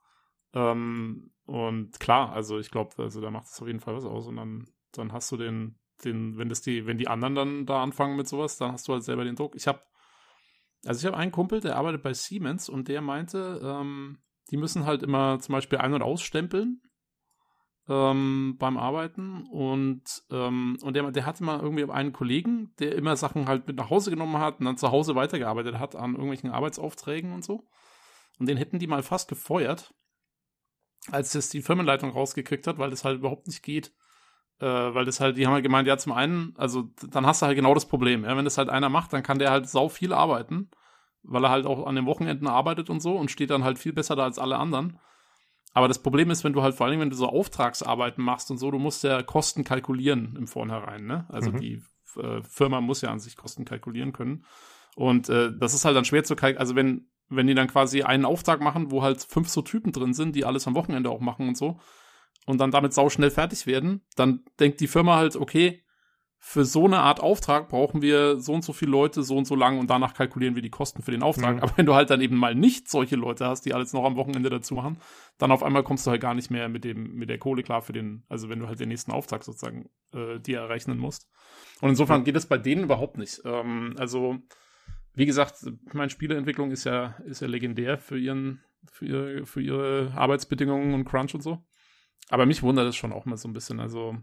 Ähm, 0.54 1.32
und 1.46 2.00
klar, 2.00 2.32
also 2.34 2.60
ich 2.60 2.70
glaube, 2.70 2.92
also 3.02 3.22
da 3.22 3.32
macht 3.32 3.48
es 3.48 3.62
auf 3.62 3.68
jeden 3.68 3.80
Fall 3.80 3.96
was 3.96 4.06
aus 4.06 4.28
und 4.28 4.36
dann, 4.36 4.68
dann 4.92 5.12
hast 5.12 5.32
du 5.32 5.38
den, 5.38 5.80
den, 6.04 6.38
wenn 6.38 6.50
das 6.50 6.62
die, 6.62 6.86
wenn 6.86 6.98
die 6.98 7.08
anderen 7.08 7.36
dann 7.36 7.66
da 7.66 7.82
anfangen 7.82 8.16
mit 8.16 8.28
sowas, 8.28 8.58
dann 8.58 8.72
hast 8.72 8.88
du 8.88 8.94
halt 8.94 9.04
selber 9.04 9.24
den 9.24 9.36
Druck. 9.36 9.56
Ich 9.56 9.68
habe, 9.68 9.82
also 10.86 11.00
ich 11.00 11.06
habe 11.06 11.18
einen 11.18 11.32
Kumpel, 11.32 11.60
der 11.60 11.76
arbeitet 11.76 12.04
bei 12.04 12.14
Siemens 12.14 12.70
und 12.70 12.88
der 12.88 13.02
meinte, 13.02 13.60
ähm, 13.64 14.20
die 14.52 14.58
müssen 14.58 14.86
halt 14.86 15.02
immer 15.02 15.40
zum 15.40 15.54
Beispiel 15.54 15.80
ein- 15.80 15.94
und 15.94 16.02
ausstempeln 16.02 16.82
ähm, 17.90 18.56
beim 18.60 18.78
Arbeiten 18.78 19.48
und, 19.52 20.04
ähm, 20.30 20.78
und 20.82 20.96
der, 20.96 21.12
der 21.12 21.26
hatte 21.26 21.44
mal 21.44 21.60
irgendwie 21.60 21.90
einen 21.92 22.14
Kollegen, 22.14 22.72
der 22.78 22.96
immer 22.96 23.16
Sachen 23.16 23.48
halt 23.48 23.68
mit 23.68 23.78
nach 23.78 23.90
Hause 23.90 24.12
genommen 24.12 24.38
hat 24.38 24.60
und 24.60 24.66
dann 24.66 24.78
zu 24.78 24.92
Hause 24.92 25.16
weitergearbeitet 25.16 25.80
hat 25.80 25.96
an 25.96 26.12
irgendwelchen 26.12 26.52
Arbeitsaufträgen 26.52 27.34
und 27.34 27.44
so. 27.44 27.68
Und 28.38 28.48
den 28.48 28.58
hätten 28.58 28.78
die 28.78 28.88
mal 28.88 29.02
fast 29.02 29.28
gefeuert, 29.28 29.94
als 31.12 31.32
das 31.32 31.50
die 31.50 31.64
Firmenleitung 31.64 32.12
rausgekriegt 32.12 32.68
hat, 32.68 32.78
weil 32.78 32.92
das 32.92 33.04
halt 33.04 33.18
überhaupt 33.18 33.48
nicht 33.48 33.64
geht. 33.64 33.92
Äh, 34.60 34.66
weil 34.66 35.06
das 35.06 35.20
halt, 35.20 35.38
die 35.38 35.48
haben 35.48 35.54
halt 35.54 35.64
gemeint, 35.64 35.88
ja, 35.88 35.98
zum 35.98 36.12
einen, 36.12 36.54
also 36.58 36.90
dann 37.10 37.26
hast 37.26 37.42
du 37.42 37.48
halt 37.48 37.56
genau 37.56 37.74
das 37.74 37.88
Problem. 37.88 38.24
Ja? 38.24 38.38
Wenn 38.38 38.46
das 38.46 38.60
halt 38.60 38.70
einer 38.70 38.90
macht, 38.90 39.14
dann 39.14 39.24
kann 39.24 39.40
der 39.40 39.50
halt 39.50 39.68
sau 39.68 39.90
viel 39.90 40.14
arbeiten, 40.14 40.70
weil 41.24 41.44
er 41.44 41.50
halt 41.50 41.66
auch 41.66 41.88
an 41.88 41.96
den 41.96 42.06
Wochenenden 42.06 42.48
arbeitet 42.48 42.90
und 42.92 43.02
so 43.02 43.16
und 43.16 43.32
steht 43.32 43.50
dann 43.50 43.64
halt 43.64 43.80
viel 43.80 43.94
besser 43.94 44.16
da 44.16 44.26
als 44.26 44.38
alle 44.38 44.58
anderen. 44.58 45.00
Aber 45.74 45.88
das 45.88 46.00
Problem 46.00 46.32
ist, 46.32 46.44
wenn 46.44 46.54
du 46.54 46.64
halt 46.64 46.76
vor 46.76 46.88
allem, 46.88 47.00
wenn 47.00 47.10
du 47.10 47.16
so 47.16 47.28
Auftragsarbeiten 47.28 48.24
machst 48.24 48.50
und 48.52 48.58
so, 48.58 48.72
du 48.72 48.80
musst 48.80 49.04
ja 49.04 49.22
Kosten 49.22 49.64
kalkulieren 49.64 50.36
im 50.36 50.48
Vornherein, 50.48 51.06
ne? 51.06 51.26
Also 51.30 51.52
mhm. 51.52 51.60
die 51.60 51.84
äh, 52.18 52.42
Firma 52.44 52.82
muss 52.82 53.02
ja 53.02 53.12
an 53.12 53.20
sich 53.20 53.36
Kosten 53.36 53.66
kalkulieren 53.66 54.14
können. 54.14 54.46
Und 54.96 55.30
äh, 55.30 55.52
das 55.58 55.74
ist 55.74 55.86
halt 55.86 55.96
dann 55.96 56.06
schwer 56.06 56.24
zu 56.24 56.36
kalkulieren. 56.36 56.60
Also 56.60 56.76
wenn, 56.76 57.08
wenn 57.30 57.48
die 57.48 57.54
dann 57.54 57.68
quasi 57.68 58.02
einen 58.02 58.26
Auftrag 58.26 58.62
machen, 58.62 58.92
wo 58.92 59.04
halt 59.04 59.22
fünf 59.22 59.50
so 59.50 59.62
Typen 59.62 59.92
drin 59.92 60.14
sind, 60.14 60.36
die 60.36 60.46
alles 60.46 60.68
am 60.68 60.76
Wochenende 60.76 61.12
auch 61.12 61.20
machen 61.20 61.48
und 61.48 61.56
so, 61.56 61.80
und 62.46 62.60
dann 62.60 62.72
damit 62.72 62.94
sau 62.94 63.10
schnell 63.10 63.30
fertig 63.30 63.68
werden, 63.68 64.02
dann 64.16 64.44
denkt 64.60 64.80
die 64.80 64.88
Firma 64.88 65.18
halt, 65.18 65.36
okay, 65.36 65.84
für 66.42 66.64
so 66.64 66.86
eine 66.86 67.00
Art 67.00 67.20
Auftrag 67.20 67.68
brauchen 67.68 68.02
wir 68.02 68.40
so 68.40 68.54
und 68.54 68.64
so 68.64 68.72
viele 68.72 68.92
Leute, 68.92 69.24
so 69.24 69.36
und 69.36 69.46
so 69.46 69.56
lang 69.56 69.78
und 69.78 69.90
danach 69.90 70.14
kalkulieren 70.14 70.56
wir 70.56 70.62
die 70.62 70.70
Kosten 70.70 71.04
für 71.04 71.12
den 71.12 71.22
Auftrag. 71.22 71.58
Mhm. 71.58 71.62
Aber 71.62 71.78
wenn 71.78 71.86
du 71.86 71.94
halt 71.94 72.10
dann 72.10 72.22
eben 72.22 72.38
mal 72.38 72.56
nicht 72.56 72.90
solche 72.90 73.18
Leute 73.18 73.46
hast, 73.46 73.66
die 73.66 73.74
alles 73.74 73.94
noch 73.94 74.06
am 74.06 74.16
Wochenende 74.16 74.50
dazu 74.50 74.74
machen, 74.74 74.98
dann 75.40 75.52
auf 75.52 75.64
einmal 75.64 75.84
kommst 75.84 76.06
du 76.06 76.12
halt 76.12 76.22
gar 76.22 76.34
nicht 76.34 76.52
mehr 76.52 76.68
mit 76.68 76.84
dem, 76.84 77.16
mit 77.16 77.30
der 77.30 77.40
Kohle 77.40 77.64
klar 77.64 77.82
für 77.82 77.94
den, 77.94 78.24
also 78.28 78.50
wenn 78.50 78.60
du 78.60 78.68
halt 78.68 78.80
den 78.80 78.90
nächsten 78.90 79.12
Auftrag 79.12 79.44
sozusagen 79.44 79.90
äh, 80.14 80.38
dir 80.38 80.60
errechnen 80.60 81.00
musst. 81.00 81.30
Und 81.80 81.90
insofern 81.90 82.26
geht 82.26 82.36
es 82.36 82.46
bei 82.46 82.58
denen 82.58 82.84
überhaupt 82.84 83.18
nicht. 83.18 83.42
Ähm, 83.46 83.96
also, 83.98 84.38
wie 85.14 85.26
gesagt, 85.26 85.66
meine 85.94 86.10
Spieleentwicklung 86.10 86.72
ist 86.72 86.84
ja, 86.84 87.16
ist 87.26 87.40
ja 87.42 87.48
legendär 87.48 87.98
für 87.98 88.20
ihren, 88.20 88.62
für 88.92 89.06
ihre, 89.06 89.46
für 89.46 89.62
ihre 89.62 90.12
Arbeitsbedingungen 90.14 90.94
und 90.94 91.06
Crunch 91.06 91.34
und 91.34 91.42
so. 91.42 91.66
Aber 92.28 92.46
mich 92.46 92.62
wundert 92.62 92.88
es 92.88 92.98
schon 92.98 93.14
auch 93.14 93.26
mal 93.26 93.38
so 93.38 93.48
ein 93.48 93.54
bisschen. 93.54 93.80
Also, 93.80 94.18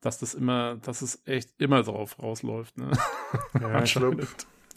dass 0.00 0.18
das 0.18 0.34
immer, 0.34 0.76
dass 0.76 1.02
es 1.02 1.20
echt 1.26 1.60
immer 1.60 1.82
drauf 1.82 2.16
rausläuft. 2.22 2.78
Ne? 2.78 2.92
Ja, 3.60 3.82
ich 3.82 3.92
glaube, 3.92 4.22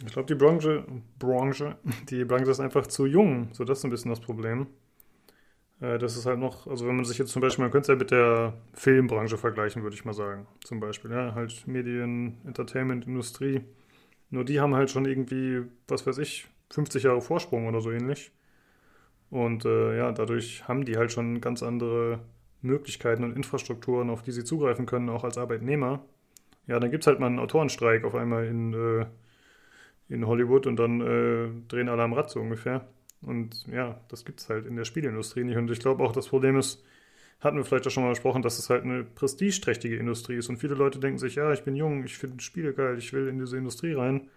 ich 0.03 0.11
glaub, 0.11 0.25
die 0.25 0.33
Branche, 0.33 0.87
Branche, 1.19 1.77
die 2.09 2.25
Branche 2.25 2.49
ist 2.49 2.59
einfach 2.59 2.87
zu 2.87 3.05
jung. 3.05 3.49
So, 3.53 3.63
das 3.63 3.77
ist 3.77 3.83
ein 3.83 3.91
bisschen 3.91 4.09
das 4.09 4.19
Problem. 4.19 4.65
Äh, 5.81 5.97
das 5.99 6.15
ist 6.17 6.25
halt 6.25 6.39
noch, 6.39 6.67
also 6.67 6.87
wenn 6.87 6.95
man 6.95 7.05
sich 7.05 7.17
jetzt 7.17 7.31
zum 7.31 7.41
Beispiel, 7.41 7.63
man 7.63 7.71
könnte 7.71 7.91
es 7.91 7.95
ja 7.95 7.99
mit 7.99 8.11
der 8.11 8.53
Filmbranche 8.73 9.37
vergleichen, 9.37 9.83
würde 9.83 9.95
ich 9.95 10.05
mal 10.05 10.13
sagen. 10.13 10.47
Zum 10.63 10.79
Beispiel, 10.79 11.11
ja, 11.11 11.35
halt 11.35 11.67
Medien, 11.67 12.37
Entertainment, 12.45 13.05
Industrie. 13.07 13.61
Nur 14.29 14.45
die 14.45 14.59
haben 14.61 14.75
halt 14.75 14.89
schon 14.91 15.05
irgendwie, 15.05 15.63
was 15.87 16.07
weiß 16.07 16.17
ich, 16.19 16.47
50 16.71 17.03
Jahre 17.03 17.21
Vorsprung 17.21 17.67
oder 17.67 17.81
so 17.81 17.91
ähnlich. 17.91 18.31
Und 19.29 19.65
äh, 19.65 19.97
ja, 19.97 20.11
dadurch 20.11 20.67
haben 20.67 20.85
die 20.85 20.97
halt 20.97 21.11
schon 21.11 21.41
ganz 21.41 21.63
andere 21.63 22.19
Möglichkeiten 22.61 23.23
und 23.23 23.35
Infrastrukturen, 23.35 24.09
auf 24.09 24.23
die 24.23 24.31
sie 24.31 24.43
zugreifen 24.43 24.85
können, 24.85 25.09
auch 25.09 25.23
als 25.23 25.37
Arbeitnehmer, 25.37 26.05
ja, 26.67 26.79
dann 26.79 26.91
gibt 26.91 27.03
es 27.03 27.07
halt 27.07 27.19
mal 27.19 27.27
einen 27.27 27.39
Autorenstreik 27.39 28.03
auf 28.05 28.15
einmal 28.15 28.45
in, 28.45 28.73
äh, 28.73 29.05
in 30.09 30.27
Hollywood 30.27 30.67
und 30.67 30.77
dann 30.77 31.01
äh, 31.01 31.49
drehen 31.67 31.89
alle 31.89 32.03
am 32.03 32.13
Rad 32.13 32.29
so 32.29 32.39
ungefähr. 32.39 32.87
Und 33.21 33.67
ja, 33.67 33.99
das 34.07 34.25
gibt 34.25 34.39
es 34.39 34.49
halt 34.49 34.65
in 34.65 34.75
der 34.75 34.85
Spielindustrie 34.85 35.43
nicht. 35.43 35.57
Und 35.57 35.69
ich 35.69 35.79
glaube 35.79 36.03
auch, 36.03 36.11
das 36.11 36.27
Problem 36.27 36.57
ist, 36.57 36.83
hatten 37.39 37.57
wir 37.57 37.65
vielleicht 37.65 37.87
auch 37.87 37.91
schon 37.91 38.03
mal 38.03 38.09
besprochen, 38.09 38.41
dass 38.41 38.59
es 38.59 38.69
halt 38.69 38.83
eine 38.83 39.03
prestigeträchtige 39.03 39.97
Industrie 39.97 40.35
ist. 40.35 40.49
Und 40.49 40.57
viele 40.57 40.75
Leute 40.75 40.99
denken 40.99 41.17
sich, 41.17 41.35
ja, 41.35 41.51
ich 41.51 41.63
bin 41.63 41.75
jung, 41.75 42.03
ich 42.03 42.17
finde 42.17 42.41
Spiele 42.41 42.73
geil, 42.73 42.97
ich 42.97 43.13
will 43.13 43.27
in 43.27 43.39
diese 43.39 43.57
Industrie 43.57 43.93
rein. 43.93 44.29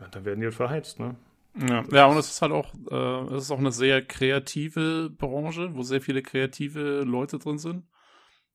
Ja, 0.00 0.08
dann 0.08 0.24
werden 0.24 0.40
die 0.40 0.46
halt 0.46 0.54
verheizt, 0.54 0.98
ne? 0.98 1.16
Ja, 1.58 1.84
ja 1.90 2.06
und 2.06 2.16
es 2.16 2.30
ist 2.30 2.42
halt 2.42 2.52
auch, 2.52 2.72
äh, 2.90 3.34
es 3.34 3.44
ist 3.44 3.50
auch 3.50 3.58
eine 3.58 3.72
sehr 3.72 4.02
kreative 4.02 5.10
Branche, 5.10 5.74
wo 5.74 5.82
sehr 5.82 6.00
viele 6.00 6.22
kreative 6.22 7.02
Leute 7.02 7.38
drin 7.38 7.58
sind. 7.58 7.84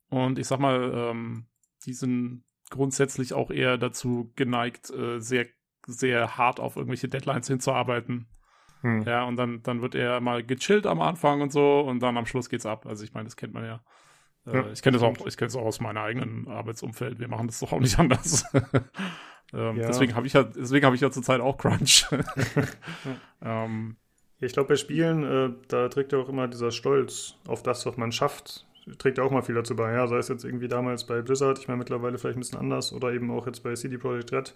Und 0.09 0.39
ich 0.39 0.47
sag 0.47 0.59
mal, 0.59 0.91
ähm, 0.93 1.45
die 1.85 1.93
sind 1.93 2.43
grundsätzlich 2.69 3.33
auch 3.33 3.51
eher 3.51 3.77
dazu 3.77 4.31
geneigt, 4.35 4.91
äh, 4.91 5.19
sehr, 5.19 5.47
sehr 5.87 6.37
hart 6.37 6.59
auf 6.59 6.77
irgendwelche 6.77 7.07
Deadlines 7.07 7.47
hinzuarbeiten. 7.47 8.27
Hm. 8.81 9.03
Ja, 9.03 9.23
und 9.23 9.35
dann, 9.37 9.63
dann 9.63 9.81
wird 9.81 9.95
er 9.95 10.19
mal 10.21 10.43
gechillt 10.43 10.85
am 10.85 11.01
Anfang 11.01 11.41
und 11.41 11.51
so 11.51 11.81
und 11.81 12.01
dann 12.01 12.17
am 12.17 12.25
Schluss 12.25 12.49
geht's 12.49 12.65
ab. 12.65 12.85
Also 12.85 13.03
ich 13.03 13.13
meine, 13.13 13.25
das 13.25 13.35
kennt 13.35 13.53
man 13.53 13.65
ja. 13.65 13.81
Äh, 14.45 14.55
ja 14.55 14.71
ich 14.71 14.81
kenne 14.81 14.97
das 14.97 15.03
auch, 15.03 15.25
ich 15.25 15.37
kenne 15.37 15.47
es 15.47 15.55
auch 15.55 15.65
aus 15.65 15.79
meinem 15.79 15.97
eigenen 15.97 16.47
Arbeitsumfeld. 16.47 17.19
Wir 17.19 17.27
machen 17.27 17.47
das 17.47 17.59
doch 17.59 17.71
auch 17.71 17.79
nicht 17.79 17.97
anders. 17.99 18.45
ähm, 19.53 19.77
ja. 19.77 19.87
Deswegen 19.87 20.15
habe 20.15 20.27
ich 20.27 20.33
ja, 20.33 20.43
deswegen 20.43 20.85
habe 20.85 20.95
ich 20.95 21.01
ja 21.01 21.11
zurzeit 21.11 21.41
auch 21.41 21.57
Crunch. 21.57 22.05
ähm, 23.41 23.95
ich 24.39 24.53
glaube, 24.53 24.69
bei 24.69 24.75
Spielen, 24.75 25.23
äh, 25.23 25.53
da 25.67 25.87
trägt 25.89 26.11
ja 26.11 26.19
auch 26.19 26.29
immer 26.29 26.47
dieser 26.47 26.71
Stolz 26.71 27.35
auf 27.47 27.63
das, 27.63 27.85
was 27.85 27.97
man 27.97 28.11
schafft, 28.11 28.65
trägt 28.97 29.17
ja 29.17 29.23
auch 29.23 29.31
mal 29.31 29.41
viel 29.41 29.55
dazu 29.55 29.75
bei. 29.75 29.93
Ja, 29.93 30.07
sei 30.07 30.17
es 30.17 30.27
jetzt 30.27 30.43
irgendwie 30.43 30.67
damals 30.67 31.05
bei 31.07 31.21
Blizzard, 31.21 31.59
ich 31.59 31.67
meine 31.67 31.79
mittlerweile 31.79 32.17
vielleicht 32.17 32.37
ein 32.37 32.41
bisschen 32.41 32.59
anders, 32.59 32.93
oder 32.93 33.13
eben 33.13 33.31
auch 33.31 33.47
jetzt 33.47 33.63
bei 33.63 33.73
CD 33.73 33.97
Projekt 33.97 34.31
Red, 34.31 34.55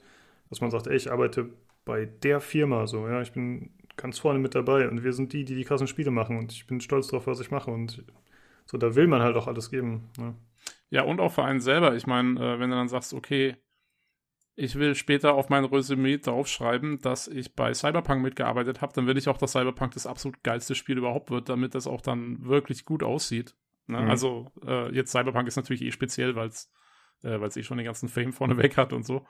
dass 0.50 0.62
man 0.62 0.72
sagt, 0.72 0.88
ey, 0.88 0.96
ich 0.96 1.12
arbeite 1.12 1.50
bei 1.86 2.06
der 2.06 2.40
Firma 2.42 2.86
so, 2.88 3.08
ja, 3.08 3.22
ich 3.22 3.32
bin 3.32 3.72
ganz 4.02 4.20
vorne 4.20 4.39
mit 4.39 4.56
dabei 4.56 4.89
und 4.89 5.04
wir 5.04 5.14
sind 5.14 5.34
die, 5.34 5.45
die 5.45 5.56
die 5.56 5.64
krassen 5.64 5.88
Spiele 5.88 6.12
machen 6.12 6.38
und 6.38 6.52
ich 6.52 6.68
bin 6.68 6.82
stolz 6.82 7.08
darauf, 7.08 7.28
was 7.28 7.39
ich 7.39 7.52
mache 7.52 7.72
und 7.72 8.04
so, 8.66 8.78
da 8.78 8.95
will 8.95 9.08
man 9.08 9.22
halt 9.22 9.36
auch 9.36 9.47
alles 9.47 9.72
geben. 9.72 10.10
Ne? 10.18 10.36
Ja, 10.89 11.04
und 11.04 11.20
auch 11.20 11.32
für 11.32 11.43
einen 11.43 11.60
selber. 11.60 11.95
Ich 11.95 12.08
meine, 12.08 12.39
äh, 12.39 12.60
wenn 12.60 12.70
du 12.70 12.76
dann 12.76 12.88
sagst, 12.88 13.14
okay, 13.14 13.56
ich 14.56 14.76
will 14.76 14.93
später 14.93 15.34
auf 15.34 15.50
mein 15.50 15.66
Resümee 15.66 16.18
draufschreiben, 16.18 17.00
dass 17.00 17.28
ich 17.28 17.56
bei 17.56 17.74
Cyberpunk 17.74 18.22
mitgearbeitet 18.22 18.82
habe, 18.82 18.93
dann 18.93 19.08
will 19.08 19.18
ich 19.18 19.30
auch, 19.30 19.38
dass 19.38 19.54
Cyberpunk 19.54 19.93
das 19.93 20.06
absolut 20.06 20.43
geilste 20.43 20.76
Spiel 20.76 20.97
überhaupt 20.97 21.32
wird, 21.32 21.50
damit 21.50 21.76
das 21.76 21.88
auch 21.88 22.02
dann 22.02 22.45
wirklich 22.45 22.86
gut 22.86 23.02
aussieht. 23.02 23.56
Ne? 23.88 24.02
Mhm. 24.02 24.10
Also 24.10 24.52
äh, 24.66 24.93
jetzt 24.93 25.12
Cyberpunk 25.12 25.47
ist 25.47 25.56
natürlich 25.56 25.82
eh 25.82 25.91
speziell, 25.91 26.36
weil 26.36 26.50
es 26.50 26.70
äh, 27.24 27.38
eh 27.38 27.64
schon 27.64 27.78
den 27.78 27.86
ganzen 27.86 28.10
Fame 28.10 28.34
vorneweg 28.34 28.78
hat 28.78 28.93
und 28.93 29.06
so. 29.06 29.26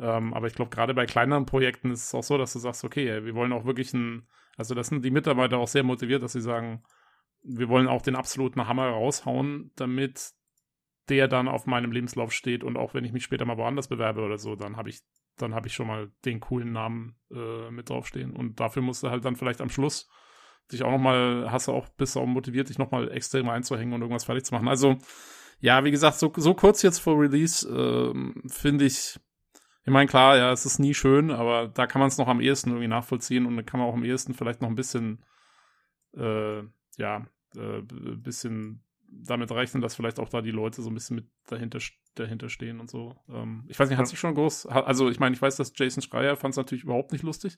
Ähm, 0.00 0.32
aber 0.32 0.46
ich 0.46 0.54
glaube, 0.54 0.70
gerade 0.70 0.94
bei 0.94 1.04
kleineren 1.04 1.44
Projekten 1.44 1.90
ist 1.90 2.04
es 2.04 2.14
auch 2.14 2.22
so, 2.22 2.38
dass 2.38 2.54
du 2.54 2.58
sagst, 2.58 2.84
okay, 2.84 3.24
wir 3.24 3.34
wollen 3.34 3.52
auch 3.52 3.66
wirklich 3.66 3.92
ein, 3.92 4.26
also 4.56 4.74
das 4.74 4.88
sind 4.88 5.04
die 5.04 5.10
Mitarbeiter 5.10 5.58
auch 5.58 5.68
sehr 5.68 5.82
motiviert, 5.82 6.22
dass 6.22 6.32
sie 6.32 6.40
sagen, 6.40 6.82
wir 7.42 7.68
wollen 7.68 7.86
auch 7.86 8.02
den 8.02 8.16
absoluten 8.16 8.66
Hammer 8.66 8.88
raushauen, 8.88 9.72
damit 9.76 10.32
der 11.10 11.28
dann 11.28 11.48
auf 11.48 11.66
meinem 11.66 11.92
Lebenslauf 11.92 12.32
steht 12.32 12.64
und 12.64 12.76
auch 12.76 12.94
wenn 12.94 13.04
ich 13.04 13.12
mich 13.12 13.24
später 13.24 13.44
mal 13.44 13.58
woanders 13.58 13.88
bewerbe 13.88 14.22
oder 14.22 14.38
so, 14.38 14.56
dann 14.56 14.76
habe 14.76 14.88
ich, 14.88 15.00
dann 15.36 15.54
habe 15.54 15.66
ich 15.66 15.74
schon 15.74 15.86
mal 15.86 16.10
den 16.24 16.40
coolen 16.40 16.72
Namen 16.72 17.16
äh, 17.30 17.70
mit 17.70 17.90
draufstehen. 17.90 18.34
Und 18.34 18.60
dafür 18.60 18.82
musst 18.82 19.02
du 19.02 19.10
halt 19.10 19.24
dann 19.24 19.36
vielleicht 19.36 19.60
am 19.60 19.70
Schluss 19.70 20.08
dich 20.72 20.82
auch 20.82 20.90
nochmal, 20.90 21.50
hast 21.50 21.68
du 21.68 21.72
auch, 21.72 21.88
bist 21.88 22.16
auch 22.16 22.26
motiviert, 22.26 22.68
dich 22.68 22.78
nochmal 22.78 23.10
extrem 23.10 23.48
einzuhängen 23.48 23.92
und 23.92 24.02
irgendwas 24.02 24.24
fertig 24.24 24.44
zu 24.44 24.54
machen. 24.54 24.68
Also, 24.68 24.98
ja, 25.58 25.84
wie 25.84 25.90
gesagt, 25.90 26.18
so, 26.18 26.32
so 26.36 26.54
kurz 26.54 26.82
jetzt 26.82 27.00
vor 27.00 27.18
Release, 27.18 27.68
äh, 27.68 28.48
finde 28.48 28.84
ich, 28.84 29.18
ich 29.84 29.92
meine, 29.92 30.08
klar, 30.08 30.36
ja, 30.36 30.52
es 30.52 30.66
ist 30.66 30.78
nie 30.78 30.94
schön, 30.94 31.30
aber 31.30 31.68
da 31.68 31.86
kann 31.86 32.00
man 32.00 32.08
es 32.08 32.18
noch 32.18 32.28
am 32.28 32.40
ehesten 32.40 32.70
irgendwie 32.70 32.88
nachvollziehen 32.88 33.46
und 33.46 33.56
dann 33.56 33.66
kann 33.66 33.80
man 33.80 33.88
auch 33.88 33.94
am 33.94 34.04
ehesten 34.04 34.34
vielleicht 34.34 34.60
noch 34.60 34.68
ein 34.68 34.74
bisschen, 34.74 35.24
äh, 36.16 36.62
ja, 36.96 37.26
äh, 37.56 37.82
bisschen 38.16 38.84
damit 39.08 39.50
rechnen, 39.50 39.80
dass 39.80 39.96
vielleicht 39.96 40.20
auch 40.20 40.28
da 40.28 40.40
die 40.40 40.50
Leute 40.50 40.82
so 40.82 40.90
ein 40.90 40.94
bisschen 40.94 41.16
mit 41.16 41.28
dahinter, 41.46 41.80
dahinter 42.14 42.48
stehen 42.48 42.78
und 42.78 42.90
so. 42.90 43.16
Ähm, 43.28 43.64
ich 43.68 43.78
weiß 43.78 43.88
nicht, 43.88 43.98
hat 43.98 44.06
sich 44.06 44.20
schon 44.20 44.34
groß, 44.34 44.66
also 44.66 45.08
ich 45.08 45.18
meine, 45.18 45.34
ich 45.34 45.42
weiß, 45.42 45.56
dass 45.56 45.72
Jason 45.74 46.02
Schreier 46.02 46.36
fand 46.36 46.52
es 46.52 46.58
natürlich 46.58 46.84
überhaupt 46.84 47.12
nicht 47.12 47.24
lustig. 47.24 47.56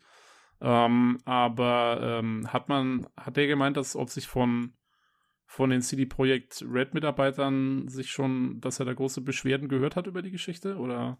Ähm, 0.60 1.18
aber 1.24 2.20
ähm, 2.20 2.52
hat 2.52 2.68
man, 2.68 3.06
hat 3.16 3.36
der 3.36 3.48
gemeint, 3.48 3.76
dass 3.76 3.96
ob 3.96 4.10
sich 4.10 4.28
von 4.28 4.74
von 5.44 5.68
den 5.68 5.82
CD 5.82 6.06
Projekt 6.06 6.64
Red 6.66 6.94
Mitarbeitern 6.94 7.86
sich 7.86 8.10
schon, 8.10 8.58
dass 8.62 8.80
er 8.80 8.86
da 8.86 8.94
große 8.94 9.20
Beschwerden 9.20 9.68
gehört 9.68 9.96
hat 9.96 10.06
über 10.06 10.22
die 10.22 10.30
Geschichte 10.30 10.78
oder? 10.78 11.18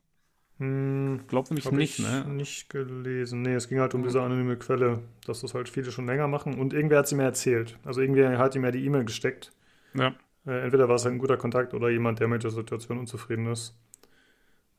Hm, 0.63 1.27
Glaubt 1.27 1.51
nämlich 1.51 1.69
nicht, 1.73 1.99
ne? 1.99 2.25
Nicht 2.29 2.71
gelesen. 2.71 3.43
Nee, 3.43 3.55
es 3.55 3.69
ging 3.69 3.81
halt 3.81 3.95
um 3.95 4.05
diese 4.05 4.23
anonyme 4.23 4.57
Quelle, 4.57 5.01
dass 5.27 5.41
das 5.41 5.55
halt 5.55 5.69
viele 5.69 5.91
schon 5.91 6.07
länger 6.07 6.29
machen 6.29 6.61
und 6.61 6.73
irgendwer 6.73 6.99
hat 6.99 7.09
sie 7.09 7.17
mir 7.17 7.25
erzählt. 7.25 7.77
Also 7.85 8.01
irgendwer 8.01 8.39
hat 8.39 8.55
ihm 8.55 8.63
ja 8.65 8.71
die 8.71 8.85
E-Mail 8.85 9.05
gesteckt. 9.05 9.51
Ja. 9.95 10.15
Äh, 10.47 10.63
entweder 10.63 10.89
war 10.89 10.95
es 10.95 11.05
halt 11.05 11.17
ein 11.17 11.19
guter 11.19 11.37
Kontakt 11.37 11.75
oder 11.75 11.91
jemand, 11.91 12.21
der 12.21 12.29
mit 12.29 12.45
der 12.45 12.53
Situation 12.53 13.01
unzufrieden 13.01 13.47
ist. 13.47 13.77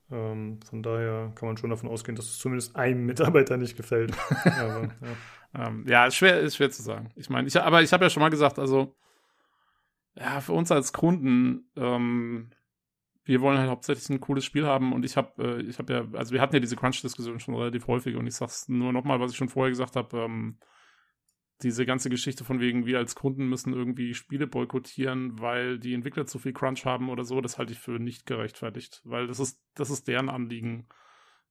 Ähm, 0.09 0.61
von 0.61 0.83
daher 0.83 1.33
kann 1.35 1.49
man 1.49 1.57
schon 1.57 1.69
davon 1.69 1.89
ausgehen, 1.89 2.15
dass 2.15 2.27
es 2.27 2.37
zumindest 2.37 2.77
einem 2.77 3.05
Mitarbeiter 3.05 3.57
nicht 3.57 3.75
gefällt. 3.75 4.13
aber, 4.45 4.83
ja. 5.53 5.67
Ähm, 5.67 5.83
ja, 5.85 6.05
ist 6.05 6.15
schwer, 6.15 6.39
ist 6.39 6.55
schwer 6.55 6.71
zu 6.71 6.81
sagen. 6.81 7.11
Ich 7.17 7.29
meine, 7.29 7.45
ich, 7.49 7.59
aber 7.59 7.81
ich 7.81 7.91
habe 7.91 8.05
ja 8.05 8.09
schon 8.09 8.21
mal 8.21 8.29
gesagt, 8.29 8.57
also 8.57 8.95
ja, 10.15 10.39
für 10.39 10.53
uns 10.53 10.71
als 10.71 10.93
Kunden, 10.93 11.65
ähm, 11.75 12.51
wir 13.25 13.41
wollen 13.41 13.57
halt 13.57 13.69
hauptsächlich 13.69 14.09
ein 14.09 14.19
cooles 14.19 14.43
Spiel 14.43 14.65
haben 14.65 14.93
und 14.93 15.05
ich 15.05 15.15
habe, 15.17 15.43
äh, 15.43 15.61
ich 15.61 15.79
habe 15.79 15.93
ja, 15.93 16.07
also 16.13 16.33
wir 16.33 16.41
hatten 16.41 16.55
ja 16.55 16.59
diese 16.59 16.75
Crunch-Diskussion 16.75 17.39
schon 17.39 17.55
relativ 17.55 17.87
häufig 17.87 18.15
und 18.15 18.27
ich 18.27 18.35
sag's 18.35 18.67
nur 18.67 18.91
nochmal, 18.91 19.19
was 19.19 19.31
ich 19.31 19.37
schon 19.37 19.49
vorher 19.49 19.71
gesagt 19.71 19.95
habe, 19.95 20.17
ähm, 20.17 20.57
diese 21.61 21.85
ganze 21.85 22.09
Geschichte 22.09 22.43
von 22.43 22.59
wegen, 22.59 22.85
wir 22.85 22.97
als 22.97 23.15
Kunden 23.15 23.47
müssen 23.47 23.73
irgendwie 23.73 24.13
Spiele 24.13 24.47
boykottieren, 24.47 25.39
weil 25.39 25.79
die 25.79 25.93
Entwickler 25.93 26.25
zu 26.25 26.39
viel 26.39 26.51
Crunch 26.51 26.85
haben 26.85 27.09
oder 27.09 27.23
so, 27.23 27.39
das 27.39 27.57
halte 27.57 27.71
ich 27.71 27.79
für 27.79 27.99
nicht 27.99 28.25
gerechtfertigt, 28.25 29.01
weil 29.05 29.27
das 29.27 29.39
ist, 29.39 29.63
das 29.75 29.89
ist 29.89 30.07
deren 30.07 30.29
Anliegen. 30.29 30.87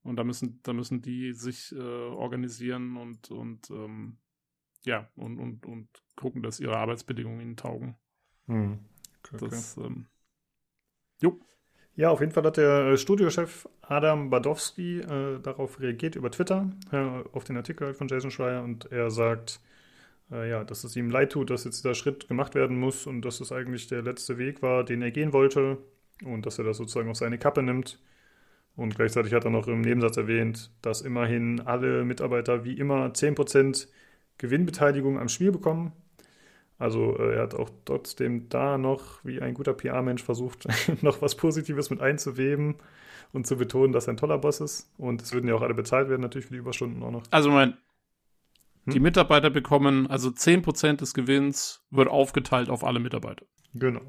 Und 0.03 0.17
da 0.17 0.25
müssen, 0.25 0.59
da 0.63 0.73
müssen 0.73 1.01
die 1.01 1.31
sich 1.33 1.71
äh, 1.71 1.79
organisieren 1.79 2.97
und, 2.97 3.31
und 3.31 3.69
ähm, 3.71 4.17
ja, 4.83 5.09
und, 5.15 5.39
und, 5.39 5.65
und 5.65 5.87
gucken, 6.15 6.43
dass 6.43 6.59
ihre 6.59 6.77
Arbeitsbedingungen 6.77 7.39
ihnen 7.39 7.55
taugen. 7.55 7.95
Hm. 8.47 8.79
Okay, 9.19 9.37
das, 9.39 9.77
okay. 9.77 9.87
Ähm, 9.87 10.07
jo. 11.21 11.39
Ja, 11.95 12.09
auf 12.09 12.21
jeden 12.21 12.31
Fall 12.31 12.43
hat 12.43 12.57
der 12.57 12.87
äh, 12.87 12.97
Studiochef 12.97 13.67
Adam 13.81 14.29
Badowski 14.31 14.99
äh, 14.99 15.39
darauf 15.39 15.79
reagiert 15.79 16.15
über 16.15 16.31
Twitter, 16.31 16.69
äh, 16.91 16.97
auf 17.33 17.43
den 17.43 17.55
Artikel 17.55 17.93
von 17.93 18.07
Jason 18.07 18.31
Schreier 18.31 18.63
und 18.63 18.91
er 18.91 19.11
sagt, 19.11 19.59
äh, 20.31 20.49
ja, 20.49 20.63
dass 20.63 20.83
es 20.83 20.95
ihm 20.95 21.11
leid 21.11 21.31
tut, 21.33 21.51
dass 21.51 21.65
jetzt 21.65 21.83
dieser 21.83 21.93
Schritt 21.93 22.27
gemacht 22.27 22.55
werden 22.55 22.79
muss 22.79 23.05
und 23.05 23.21
dass 23.21 23.39
es 23.41 23.51
eigentlich 23.51 23.87
der 23.87 24.01
letzte 24.01 24.39
Weg 24.39 24.63
war, 24.63 24.83
den 24.83 25.03
er 25.03 25.11
gehen 25.11 25.33
wollte 25.33 25.77
und 26.23 26.45
dass 26.47 26.57
er 26.57 26.65
das 26.65 26.77
sozusagen 26.77 27.09
auf 27.09 27.17
seine 27.17 27.37
Kappe 27.37 27.61
nimmt. 27.61 27.99
Und 28.75 28.95
gleichzeitig 28.95 29.33
hat 29.33 29.45
er 29.45 29.51
noch 29.51 29.67
im 29.67 29.81
Nebensatz 29.81 30.17
erwähnt, 30.17 30.71
dass 30.81 31.01
immerhin 31.01 31.61
alle 31.61 32.03
Mitarbeiter 32.05 32.65
wie 32.65 32.73
immer 32.73 33.13
10% 33.13 33.87
Gewinnbeteiligung 34.39 35.19
am 35.19 35.29
Spiel 35.29 35.51
bekommen. 35.51 35.91
Also 36.83 37.17
äh, 37.17 37.35
er 37.35 37.43
hat 37.43 37.55
auch 37.55 37.69
trotzdem 37.85 38.49
da 38.49 38.77
noch, 38.77 39.23
wie 39.23 39.41
ein 39.41 39.53
guter 39.53 39.73
PR-Mensch, 39.73 40.21
versucht, 40.21 40.67
noch 41.01 41.21
was 41.21 41.35
Positives 41.35 41.89
mit 41.89 42.01
einzuweben 42.01 42.75
und 43.31 43.47
zu 43.47 43.55
betonen, 43.55 43.93
dass 43.93 44.07
er 44.07 44.13
ein 44.13 44.17
toller 44.17 44.37
Boss 44.37 44.59
ist. 44.59 44.91
Und 44.97 45.21
es 45.21 45.31
würden 45.31 45.47
ja 45.47 45.55
auch 45.55 45.61
alle 45.61 45.75
bezahlt 45.75 46.09
werden, 46.09 46.21
natürlich 46.21 46.47
für 46.47 46.53
die 46.53 46.59
Überstunden 46.59 47.01
auch 47.01 47.11
noch. 47.11 47.23
Also 47.31 47.51
mein, 47.51 47.77
die 48.85 48.95
hm? 48.95 49.01
Mitarbeiter 49.03 49.49
bekommen, 49.49 50.07
also 50.07 50.27
10% 50.27 50.97
des 50.97 51.13
Gewinns 51.13 51.85
wird 51.89 52.09
aufgeteilt 52.09 52.69
auf 52.69 52.83
alle 52.83 52.99
Mitarbeiter. 52.99 53.45
Genau. 53.73 54.01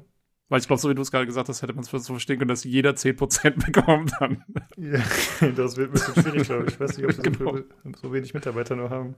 Weil 0.49 0.59
ich 0.59 0.67
glaube, 0.67 0.81
so 0.81 0.89
wie 0.89 0.95
du 0.95 1.01
es 1.01 1.11
gerade 1.11 1.25
gesagt 1.25 1.47
hast, 1.47 1.61
hätte 1.61 1.73
man 1.73 1.85
es 1.85 1.89
so 1.89 2.13
verstehen 2.13 2.39
können, 2.39 2.49
dass 2.49 2.65
jeder 2.65 2.91
10% 2.91 3.65
bekommt 3.71 4.11
dann. 4.19 4.43
Ja, 4.75 5.01
das 5.55 5.77
wird 5.77 5.91
ein 5.91 5.93
bisschen 5.93 6.21
schwierig, 6.21 6.43
glaube 6.43 6.65
ich. 6.67 6.73
Ich 6.73 6.79
weiß 6.81 6.97
nicht, 6.97 7.07
ob 7.07 7.15
wir 7.15 7.31
genau. 7.31 7.55
so, 7.55 7.91
so, 8.01 8.13
wenig 8.13 8.33
Mitarbeiter 8.33 8.75
nur 8.75 8.89
haben. 8.89 9.15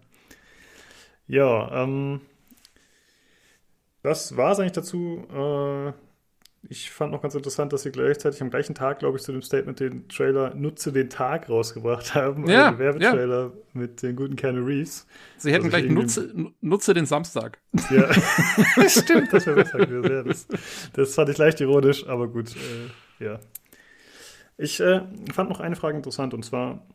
Ja, 1.26 1.84
ähm, 1.84 2.22
das 4.08 4.38
war 4.38 4.54
es 4.54 4.60
eigentlich 4.60 4.72
dazu. 4.72 5.26
Äh, 5.34 5.92
ich 6.70 6.92
fand 6.92 7.12
noch 7.12 7.22
ganz 7.22 7.36
interessant, 7.36 7.72
dass 7.72 7.84
sie 7.84 7.92
gleichzeitig 7.92 8.42
am 8.42 8.50
gleichen 8.50 8.74
Tag, 8.74 9.00
glaube 9.00 9.18
ich, 9.18 9.24
zu 9.24 9.32
dem 9.32 9.42
Statement 9.42 9.80
den 9.80 10.08
Trailer 10.08 10.54
Nutze 10.56 10.92
den 10.92 11.10
Tag 11.10 11.50
rausgebracht 11.50 12.16
haben. 12.16 12.50
Ja, 12.50 12.68
also 12.68 12.80
Werbetrailer 12.80 13.44
ja. 13.44 13.52
mit 13.74 14.02
den 14.02 14.16
guten 14.16 14.36
Keanu 14.36 14.66
Reeves. 14.66 15.08
Sie 15.38 15.52
hätten 15.52 15.66
also 15.66 15.78
gleich 15.78 15.90
nutze, 15.92 16.34
nutze 16.62 16.94
den 16.94 17.06
Samstag. 17.06 17.60
Ja, 17.90 18.12
stimmt, 18.90 19.32
das 19.32 19.46
wäre 19.46 19.58
besser 19.58 19.78
gewesen. 19.80 20.12
Ja, 20.12 20.24
das, 20.24 20.48
das 20.94 21.16
fand 21.16 21.30
ich 21.30 21.38
leicht 21.38 21.62
ironisch, 21.62 22.08
aber 22.08 22.28
gut, 22.28 22.56
äh, 22.56 23.24
ja. 23.24 23.40
Ich 24.58 24.80
äh, 24.80 25.02
fand 25.34 25.50
noch 25.50 25.60
eine 25.60 25.76
Frage 25.76 25.98
interessant 25.98 26.34
und 26.34 26.44
zwar, 26.44 26.86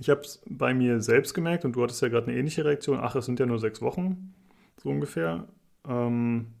ich 0.00 0.10
habe 0.10 0.22
es 0.22 0.42
bei 0.46 0.74
mir 0.74 1.00
selbst 1.00 1.34
gemerkt 1.34 1.64
und 1.64 1.76
du 1.76 1.82
hattest 1.82 2.02
ja 2.02 2.08
gerade 2.08 2.26
eine 2.26 2.38
ähnliche 2.38 2.64
Reaktion. 2.64 2.98
Ach, 3.00 3.14
es 3.14 3.26
sind 3.26 3.38
ja 3.38 3.46
nur 3.46 3.58
sechs 3.58 3.80
Wochen, 3.80 4.34
so 4.82 4.88
ungefähr. 4.88 5.46
Ähm, 5.86 6.54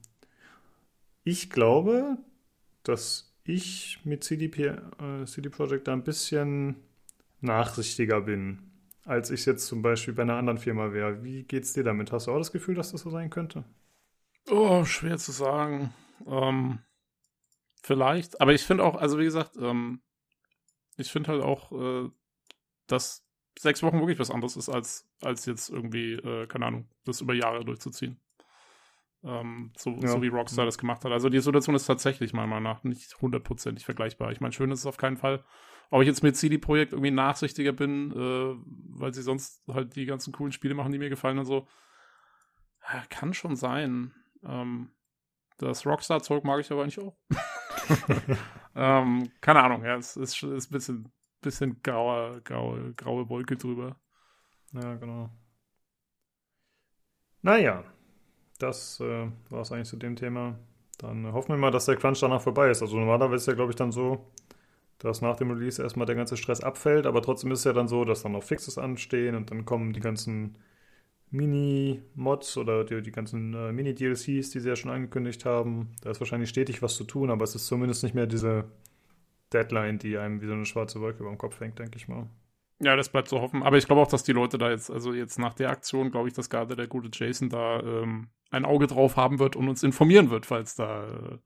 ich 1.24 1.50
glaube, 1.50 2.18
dass 2.82 3.32
ich 3.44 4.00
mit 4.04 4.24
CDP, 4.24 4.76
äh, 5.00 5.24
CD 5.26 5.48
Projekt 5.50 5.88
da 5.88 5.92
ein 5.92 6.04
bisschen 6.04 6.76
nachsichtiger 7.40 8.20
bin, 8.22 8.70
als 9.04 9.30
ich 9.30 9.46
jetzt 9.46 9.66
zum 9.66 9.82
Beispiel 9.82 10.14
bei 10.14 10.22
einer 10.22 10.36
anderen 10.36 10.58
Firma 10.58 10.92
wäre. 10.92 11.24
Wie 11.24 11.42
geht's 11.44 11.72
dir 11.72 11.84
damit? 11.84 12.12
Hast 12.12 12.26
du 12.26 12.32
auch 12.32 12.38
das 12.38 12.52
Gefühl, 12.52 12.74
dass 12.74 12.92
das 12.92 13.02
so 13.02 13.10
sein 13.10 13.30
könnte? 13.30 13.64
Oh, 14.48 14.84
schwer 14.84 15.18
zu 15.18 15.32
sagen. 15.32 15.92
Ähm, 16.26 16.80
vielleicht, 17.82 18.40
aber 18.40 18.52
ich 18.52 18.62
finde 18.62 18.84
auch, 18.84 18.96
also 18.96 19.18
wie 19.18 19.24
gesagt, 19.24 19.56
ähm, 19.56 20.00
ich 20.96 21.10
finde 21.10 21.30
halt 21.30 21.42
auch, 21.42 21.72
äh, 21.72 22.10
dass 22.86 23.24
sechs 23.58 23.82
Wochen 23.82 23.98
wirklich 23.98 24.18
was 24.18 24.30
anderes 24.30 24.56
ist, 24.56 24.68
als, 24.68 25.08
als 25.20 25.46
jetzt 25.46 25.68
irgendwie, 25.70 26.14
äh, 26.14 26.46
keine 26.46 26.66
Ahnung, 26.66 26.88
das 27.04 27.20
über 27.20 27.34
Jahre 27.34 27.64
durchzuziehen. 27.64 28.20
Ähm, 29.24 29.72
so, 29.76 29.90
ja. 29.90 30.08
so 30.08 30.20
wie 30.20 30.28
Rockstar 30.28 30.64
das 30.64 30.78
gemacht 30.78 31.04
hat. 31.04 31.12
Also 31.12 31.28
die 31.28 31.38
Situation 31.38 31.76
ist 31.76 31.86
tatsächlich 31.86 32.32
meiner 32.32 32.48
Meinung 32.48 32.64
nach 32.64 32.82
nicht 32.82 33.20
hundertprozentig 33.20 33.84
vergleichbar. 33.84 34.32
Ich 34.32 34.40
meine, 34.40 34.52
schön 34.52 34.70
ist 34.70 34.80
es 34.80 34.86
auf 34.86 34.96
keinen 34.96 35.16
Fall. 35.16 35.44
Ob 35.90 36.00
ich 36.00 36.08
jetzt 36.08 36.22
mit 36.22 36.36
CD-Projekt 36.36 36.92
irgendwie 36.92 37.10
nachsichtiger 37.10 37.72
bin, 37.72 38.10
äh, 38.12 38.56
weil 38.98 39.14
sie 39.14 39.22
sonst 39.22 39.62
halt 39.68 39.94
die 39.94 40.06
ganzen 40.06 40.32
coolen 40.32 40.52
Spiele 40.52 40.74
machen, 40.74 40.90
die 40.90 40.98
mir 40.98 41.10
gefallen 41.10 41.38
und 41.38 41.44
so, 41.44 41.68
ja, 42.92 43.02
kann 43.10 43.34
schon 43.34 43.56
sein. 43.56 44.12
Ähm, 44.42 44.90
das 45.58 45.86
Rockstar-Zeug 45.86 46.44
mag 46.44 46.60
ich 46.60 46.72
aber 46.72 46.82
eigentlich 46.82 46.98
auch. 46.98 47.16
ähm, 48.74 49.30
keine 49.40 49.62
Ahnung, 49.62 49.84
ja, 49.84 49.96
es 49.96 50.16
ist, 50.16 50.42
ist 50.42 50.70
ein 50.70 50.72
bisschen, 50.72 51.12
bisschen 51.40 51.82
graue, 51.82 52.40
graue, 52.42 52.94
graue 52.94 53.28
Wolke 53.28 53.56
drüber. 53.56 54.00
Ja, 54.72 54.94
genau. 54.96 55.30
Naja, 57.42 57.84
das 58.62 59.00
äh, 59.00 59.26
war 59.50 59.62
es 59.62 59.72
eigentlich 59.72 59.88
zu 59.88 59.96
dem 59.96 60.16
Thema. 60.16 60.58
Dann 60.98 61.32
hoffen 61.32 61.50
wir 61.50 61.56
mal, 61.58 61.70
dass 61.70 61.86
der 61.86 61.96
Crunch 61.96 62.20
danach 62.20 62.42
vorbei 62.42 62.70
ist. 62.70 62.82
Also 62.82 62.98
normalerweise 62.98 63.36
ist 63.42 63.46
ja, 63.48 63.54
glaube 63.54 63.72
ich, 63.72 63.76
dann 63.76 63.92
so, 63.92 64.24
dass 64.98 65.20
nach 65.20 65.36
dem 65.36 65.50
Release 65.50 65.82
erstmal 65.82 66.06
der 66.06 66.16
ganze 66.16 66.36
Stress 66.36 66.60
abfällt, 66.60 67.06
aber 67.06 67.22
trotzdem 67.22 67.50
ist 67.50 67.60
es 67.60 67.64
ja 67.64 67.72
dann 67.72 67.88
so, 67.88 68.04
dass 68.04 68.22
dann 68.22 68.32
noch 68.32 68.44
Fixes 68.44 68.78
anstehen 68.78 69.34
und 69.34 69.50
dann 69.50 69.64
kommen 69.64 69.92
die 69.92 70.00
ganzen 70.00 70.56
Mini-Mods 71.30 72.58
oder 72.58 72.84
die, 72.84 73.02
die 73.02 73.10
ganzen 73.10 73.54
äh, 73.54 73.72
Mini-DLCs, 73.72 74.50
die 74.50 74.60
sie 74.60 74.68
ja 74.68 74.76
schon 74.76 74.90
angekündigt 74.90 75.44
haben. 75.44 75.90
Da 76.02 76.10
ist 76.10 76.20
wahrscheinlich 76.20 76.50
stetig 76.50 76.82
was 76.82 76.94
zu 76.94 77.04
tun, 77.04 77.30
aber 77.30 77.44
es 77.44 77.54
ist 77.54 77.66
zumindest 77.66 78.02
nicht 78.04 78.14
mehr 78.14 78.26
diese 78.26 78.64
Deadline, 79.52 79.98
die 79.98 80.18
einem 80.18 80.40
wie 80.40 80.46
so 80.46 80.52
eine 80.52 80.66
schwarze 80.66 81.00
Wolke 81.00 81.20
über 81.20 81.30
dem 81.30 81.38
Kopf 81.38 81.60
hängt, 81.60 81.78
denke 81.78 81.96
ich 81.96 82.08
mal. 82.08 82.28
Ja, 82.82 82.96
das 82.96 83.10
bleibt 83.10 83.28
zu 83.28 83.40
hoffen. 83.40 83.62
Aber 83.62 83.78
ich 83.78 83.86
glaube 83.86 84.02
auch, 84.02 84.08
dass 84.08 84.24
die 84.24 84.32
Leute 84.32 84.58
da 84.58 84.70
jetzt, 84.70 84.90
also 84.90 85.12
jetzt 85.12 85.38
nach 85.38 85.54
der 85.54 85.70
Aktion, 85.70 86.10
glaube 86.10 86.28
ich, 86.28 86.34
dass 86.34 86.50
gerade 86.50 86.74
der 86.74 86.88
gute 86.88 87.10
Jason 87.12 87.48
da 87.48 87.80
ähm, 87.80 88.28
ein 88.50 88.64
Auge 88.64 88.88
drauf 88.88 89.16
haben 89.16 89.38
wird 89.38 89.54
und 89.54 89.68
uns 89.68 89.84
informieren 89.84 90.30
wird, 90.30 90.46
falls 90.46 90.74
da 90.74 91.04
äh, 91.04 91.38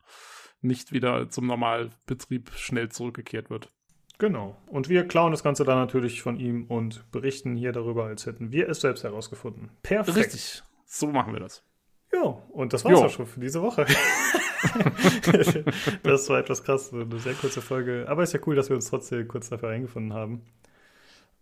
nicht 0.62 0.93
wieder 0.93 1.28
zum 1.28 1.47
Normalbetrieb 1.47 2.53
schnell 2.57 2.89
zurückgekehrt 2.89 3.51
wird. 3.51 3.70
Genau. 4.18 4.57
Und 4.66 4.89
wir 4.89 5.07
klauen 5.07 5.30
das 5.30 5.43
Ganze 5.43 5.64
dann 5.64 5.78
natürlich 5.78 6.22
von 6.22 6.41
ihm 6.41 6.64
und 6.64 7.11
berichten 7.12 7.55
hier 7.55 7.72
darüber, 7.72 8.07
als 8.07 8.24
hätten 8.24 8.51
wir 8.51 8.66
es 8.70 8.80
selbst 8.80 9.05
herausgefunden. 9.05 9.70
Perfekt. 9.82 10.16
Richtig. 10.16 10.62
So 10.87 11.09
machen 11.09 11.34
wir 11.34 11.41
das. 11.41 11.62
Ja, 12.14 12.22
und 12.22 12.72
das 12.72 12.87
war's 12.87 12.99
jo. 12.99 13.05
auch 13.05 13.11
schon 13.11 13.26
für 13.26 13.41
diese 13.41 13.61
Woche. 13.61 13.84
das 16.03 16.30
war 16.30 16.39
etwas 16.39 16.64
krass, 16.64 16.95
eine 16.95 17.18
sehr 17.18 17.34
kurze 17.34 17.61
Folge. 17.61 18.07
Aber 18.09 18.22
ist 18.22 18.32
ja 18.32 18.41
cool, 18.47 18.55
dass 18.55 18.70
wir 18.70 18.76
uns 18.76 18.89
trotzdem 18.89 19.28
kurz 19.28 19.51
dafür 19.51 19.68
eingefunden 19.68 20.14
haben. 20.14 20.41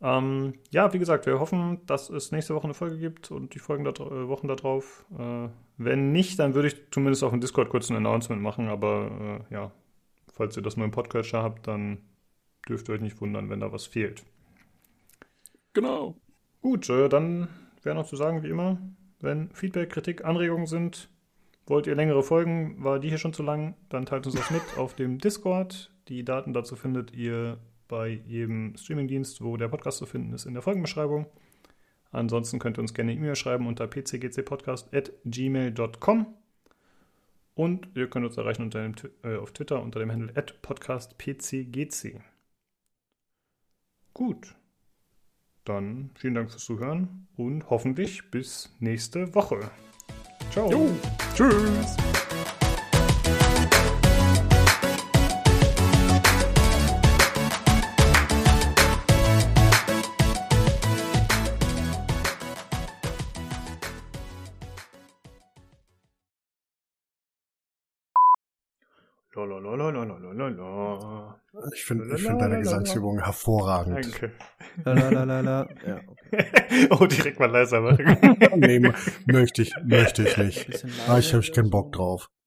Ähm, 0.05 0.53
ja, 0.71 0.93
wie 0.93 0.99
gesagt, 0.99 1.25
wir 1.25 1.41
hoffen, 1.41 1.81
dass 1.87 2.11
es 2.11 2.31
nächste 2.31 2.55
Woche 2.55 2.65
eine 2.65 2.75
Folge 2.75 2.99
gibt 2.99 3.31
und 3.31 3.55
die 3.55 3.59
Folgen 3.59 3.85
da, 3.85 3.91
äh, 3.91 4.29
Wochen 4.29 4.49
darauf. 4.49 5.07
Äh, 5.19 5.49
wenn 5.79 6.13
nicht, 6.13 6.39
dann 6.39 6.55
würde 6.55 6.69
ich 6.69 6.77
zumindest 6.91 7.25
auf 7.25 7.31
dem 7.31 7.41
Discord 7.41 7.71
kurz 7.71 7.89
ein 7.89 7.97
Announcement 7.97 8.43
machen. 8.43 8.69
Aber 8.69 9.41
äh, 9.51 9.55
ja, 9.55 9.73
falls 10.31 10.59
ihr 10.59 10.63
das 10.63 10.77
nur 10.77 10.85
im 10.85 10.91
Podcatcher 10.91 11.43
habt, 11.43 11.67
dann 11.67 12.03
dürft 12.69 12.87
ihr 12.89 12.97
euch 12.97 13.01
nicht 13.01 13.19
wundern, 13.23 13.49
wenn 13.49 13.61
da 13.61 13.73
was 13.73 13.87
fehlt. 13.87 14.25
Genau. 15.73 16.15
Gut, 16.61 16.91
äh, 16.91 17.09
dann 17.09 17.49
wäre 17.83 17.95
noch 17.95 18.07
zu 18.07 18.17
sagen, 18.17 18.43
wie 18.43 18.51
immer, 18.51 18.77
wenn 19.21 19.49
Feedback, 19.55 19.89
Kritik, 19.89 20.23
Anregungen 20.23 20.67
sind, 20.67 21.09
wollt 21.65 21.87
ihr 21.87 21.95
längere 21.95 22.23
Folgen, 22.23 22.85
war 22.85 22.99
die 22.99 23.09
hier 23.09 23.17
schon 23.17 23.33
zu 23.33 23.43
lang, 23.43 23.75
dann 23.89 24.05
teilt 24.05 24.27
uns 24.27 24.35
das 24.35 24.51
mit 24.51 24.63
auf 24.77 24.95
dem 24.95 25.17
Discord. 25.17 25.91
Die 26.09 26.27
Daten 26.27 26.53
dazu 26.53 26.77
findet 26.77 27.15
ihr 27.15 27.57
bei 27.89 28.09
jedem 28.09 28.77
Streamingdienst, 28.77 29.43
wo 29.43 29.57
der 29.57 29.69
Podcast 29.69 29.99
zu 29.99 30.07
finden 30.07 30.33
ist, 30.33 30.47
in 30.47 30.55
der 30.55 30.63
Folgenbeschreibung. 30.63 31.27
Ansonsten 32.11 32.59
könnt 32.59 32.79
ihr 32.79 32.83
uns 32.83 32.95
gerne 32.95 33.13
E-Mail 33.13 33.37
schreiben 33.37 33.67
unter 33.67 33.87
pcgcpodcast.gmail.com 33.87 36.27
und 37.55 37.89
ihr 37.95 38.09
könnt 38.09 38.25
uns 38.27 38.37
erreichen 38.37 38.63
unter 38.63 38.83
dem, 38.83 38.95
äh, 39.23 39.37
auf 39.37 39.53
Twitter 39.53 39.81
unter 39.83 40.01
dem 40.01 40.13
Handle 40.13 40.33
podcastpcgc. 40.63 42.21
Gut. 44.13 44.55
Dann 45.65 46.11
vielen 46.15 46.35
Dank 46.35 46.51
fürs 46.51 46.65
Zuhören 46.65 47.27
und 47.37 47.71
hoffentlich 47.71 48.31
bis 48.31 48.75
nächste 48.81 49.35
Woche. 49.35 49.71
Ciao. 50.51 50.71
Jo. 50.71 50.91
Tschüss. 51.35 51.97
Ich 71.75 71.85
finde 71.85 72.17
find 72.19 72.41
deine 72.41 72.59
Gesangsübung 72.59 73.23
hervorragend. 73.23 74.05
Danke. 74.05 74.33
Lalalala. 74.85 75.69
Ja, 75.87 76.01
okay. 76.07 76.87
oh, 76.91 77.07
direkt 77.07 77.39
mal 77.39 77.51
leiser 77.51 77.81
machen. 77.81 78.37
nee, 78.57 78.81
möchte 79.27 79.63
ich, 79.63 79.73
möchte 79.85 80.23
ich 80.23 80.37
nicht. 80.37 80.85
Ah, 81.09 81.19
ich 81.19 81.33
habe 81.33 81.43
ich 81.43 81.53
keinen 81.53 81.71
Bock 81.71 81.93
drauf. 81.93 82.31